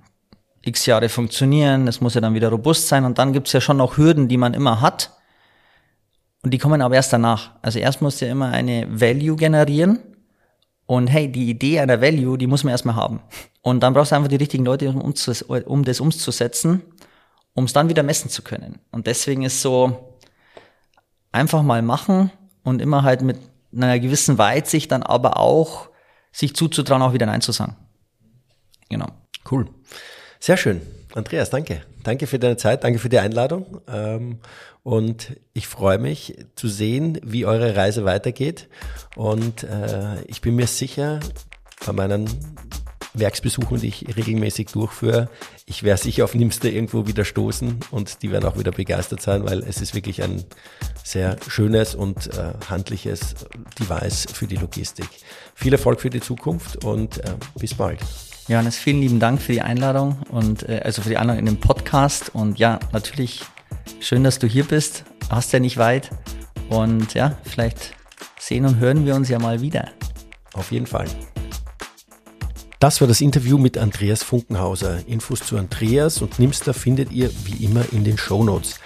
x 0.62 0.86
Jahre 0.86 1.08
funktionieren, 1.08 1.86
es 1.86 2.00
muss 2.00 2.14
ja 2.14 2.20
dann 2.20 2.34
wieder 2.34 2.48
robust 2.48 2.88
sein 2.88 3.04
und 3.04 3.18
dann 3.18 3.32
gibt's 3.32 3.52
ja 3.52 3.60
schon 3.60 3.76
noch 3.76 3.96
Hürden, 3.96 4.28
die 4.28 4.36
man 4.36 4.54
immer 4.54 4.80
hat. 4.80 5.12
Und 6.42 6.52
die 6.52 6.58
kommen 6.58 6.82
aber 6.82 6.96
erst 6.96 7.12
danach. 7.12 7.52
Also 7.62 7.78
erst 7.78 8.02
muss 8.02 8.20
ja 8.20 8.28
immer 8.28 8.50
eine 8.50 8.86
Value 8.90 9.36
generieren 9.36 10.00
Und 10.88 11.08
hey, 11.08 11.30
die 11.30 11.50
Idee 11.50 11.80
einer 11.80 12.00
Value, 12.00 12.38
die 12.38 12.46
muss 12.46 12.64
man 12.64 12.70
erstmal 12.70 12.96
haben. 12.96 13.20
Und 13.60 13.80
dann 13.80 13.92
brauchst 13.92 14.10
du 14.10 14.16
einfach 14.16 14.30
die 14.30 14.36
richtigen 14.36 14.64
Leute, 14.64 14.88
um, 14.88 15.14
um 15.66 15.84
das 15.84 16.00
umzusetzen, 16.00 16.80
um 17.52 17.64
es 17.64 17.74
dann 17.74 17.90
wieder 17.90 18.02
messen 18.02 18.30
zu 18.30 18.40
können. 18.40 18.78
Und 18.90 19.06
deswegen 19.06 19.42
ist 19.42 19.60
so 19.60 20.18
einfach 21.30 21.62
mal 21.62 21.82
machen 21.82 22.30
und 22.64 22.80
immer 22.80 23.02
halt 23.02 23.20
mit 23.20 23.36
einer 23.70 24.00
gewissen 24.00 24.38
Weitsicht 24.38 24.90
dann 24.90 25.02
aber 25.02 25.38
auch 25.38 25.90
sich 26.32 26.56
zuzutrauen, 26.56 27.02
auch 27.02 27.12
wieder 27.12 27.26
Nein 27.26 27.42
zu 27.42 27.52
sagen. 27.52 27.76
Genau. 28.88 29.08
Cool. 29.50 29.68
Sehr 30.40 30.56
schön. 30.56 30.80
Andreas, 31.14 31.50
danke. 31.50 31.82
Danke 32.02 32.26
für 32.26 32.38
deine 32.38 32.56
Zeit, 32.56 32.82
danke 32.82 32.98
für 32.98 33.10
die 33.10 33.18
Einladung. 33.18 33.82
Und 34.88 35.36
ich 35.52 35.66
freue 35.66 35.98
mich 35.98 36.46
zu 36.54 36.66
sehen, 36.66 37.20
wie 37.22 37.44
eure 37.44 37.76
Reise 37.76 38.06
weitergeht. 38.06 38.68
Und 39.16 39.64
äh, 39.64 40.22
ich 40.22 40.40
bin 40.40 40.56
mir 40.56 40.66
sicher, 40.66 41.20
bei 41.84 41.92
meinen 41.92 42.26
Werksbesuchen, 43.12 43.82
die 43.82 43.88
ich 43.88 44.16
regelmäßig 44.16 44.68
durchführe, 44.68 45.28
ich 45.66 45.82
werde 45.82 46.00
sicher 46.00 46.24
auf 46.24 46.34
Nimster 46.34 46.70
irgendwo 46.70 47.06
wieder 47.06 47.26
stoßen 47.26 47.80
und 47.90 48.22
die 48.22 48.30
werden 48.32 48.46
auch 48.46 48.58
wieder 48.58 48.72
begeistert 48.72 49.20
sein, 49.20 49.44
weil 49.44 49.58
es 49.58 49.82
ist 49.82 49.94
wirklich 49.94 50.22
ein 50.22 50.42
sehr 51.04 51.36
schönes 51.46 51.94
und 51.94 52.28
äh, 52.28 52.54
handliches 52.70 53.34
Device 53.78 54.26
für 54.32 54.46
die 54.46 54.56
Logistik. 54.56 55.10
Viel 55.54 55.74
Erfolg 55.74 56.00
für 56.00 56.08
die 56.08 56.20
Zukunft 56.20 56.82
und 56.82 57.18
äh, 57.18 57.34
bis 57.58 57.74
bald. 57.74 58.00
Johannes, 58.48 58.78
vielen 58.78 59.02
lieben 59.02 59.20
Dank 59.20 59.42
für 59.42 59.52
die 59.52 59.60
Einladung 59.60 60.22
und 60.30 60.66
äh, 60.66 60.80
also 60.82 61.02
für 61.02 61.10
die 61.10 61.18
Einladung 61.18 61.40
in 61.40 61.44
den 61.44 61.60
Podcast. 61.60 62.34
Und 62.34 62.58
ja, 62.58 62.80
natürlich 62.92 63.42
schön, 64.00 64.24
dass 64.24 64.38
du 64.38 64.46
hier 64.46 64.64
bist. 64.64 65.04
Hast 65.30 65.52
ja 65.52 65.60
nicht 65.60 65.76
weit. 65.76 66.10
Und 66.68 67.14
ja, 67.14 67.36
vielleicht 67.44 67.94
sehen 68.38 68.66
und 68.66 68.78
hören 68.78 69.06
wir 69.06 69.14
uns 69.14 69.28
ja 69.28 69.38
mal 69.38 69.60
wieder. 69.60 69.88
Auf 70.54 70.72
jeden 70.72 70.86
Fall. 70.86 71.06
Das 72.78 73.00
war 73.00 73.08
das 73.08 73.20
Interview 73.20 73.58
mit 73.58 73.76
Andreas 73.76 74.22
Funkenhauser. 74.22 75.00
Infos 75.08 75.40
zu 75.40 75.56
Andreas 75.56 76.22
und 76.22 76.38
Nimster 76.38 76.72
findet 76.72 77.10
ihr 77.10 77.28
wie 77.44 77.64
immer 77.64 77.84
in 77.90 78.04
den 78.04 78.16
Show 78.16 78.44
Notes. 78.44 78.78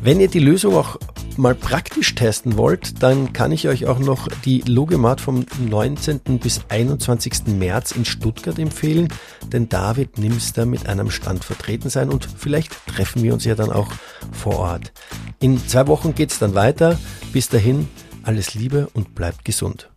Wenn 0.00 0.18
ihr 0.18 0.28
die 0.28 0.38
Lösung 0.38 0.74
auch 0.74 0.98
mal 1.36 1.54
praktisch 1.54 2.14
testen 2.14 2.56
wollt, 2.56 3.02
dann 3.02 3.34
kann 3.34 3.52
ich 3.52 3.68
euch 3.68 3.84
auch 3.84 3.98
noch 3.98 4.28
die 4.46 4.62
Logemat 4.62 5.20
vom 5.20 5.44
19. 5.58 6.38
bis 6.38 6.62
21. 6.70 7.48
März 7.48 7.92
in 7.92 8.06
Stuttgart 8.06 8.58
empfehlen, 8.58 9.08
denn 9.52 9.68
da 9.68 9.96
wird 9.96 10.16
Nimster 10.16 10.64
mit 10.64 10.88
einem 10.88 11.10
Stand 11.10 11.44
vertreten 11.44 11.90
sein 11.90 12.08
und 12.08 12.26
vielleicht 12.34 12.86
treffen 12.86 13.22
wir 13.22 13.34
uns 13.34 13.44
ja 13.44 13.54
dann 13.54 13.70
auch 13.70 13.92
vor 14.32 14.58
Ort. 14.58 14.92
In 15.38 15.58
zwei 15.68 15.86
Wochen 15.86 16.14
geht's 16.14 16.38
dann 16.38 16.54
weiter. 16.54 16.98
Bis 17.34 17.50
dahin, 17.50 17.88
alles 18.22 18.54
Liebe 18.54 18.88
und 18.94 19.14
bleibt 19.14 19.44
gesund. 19.44 19.90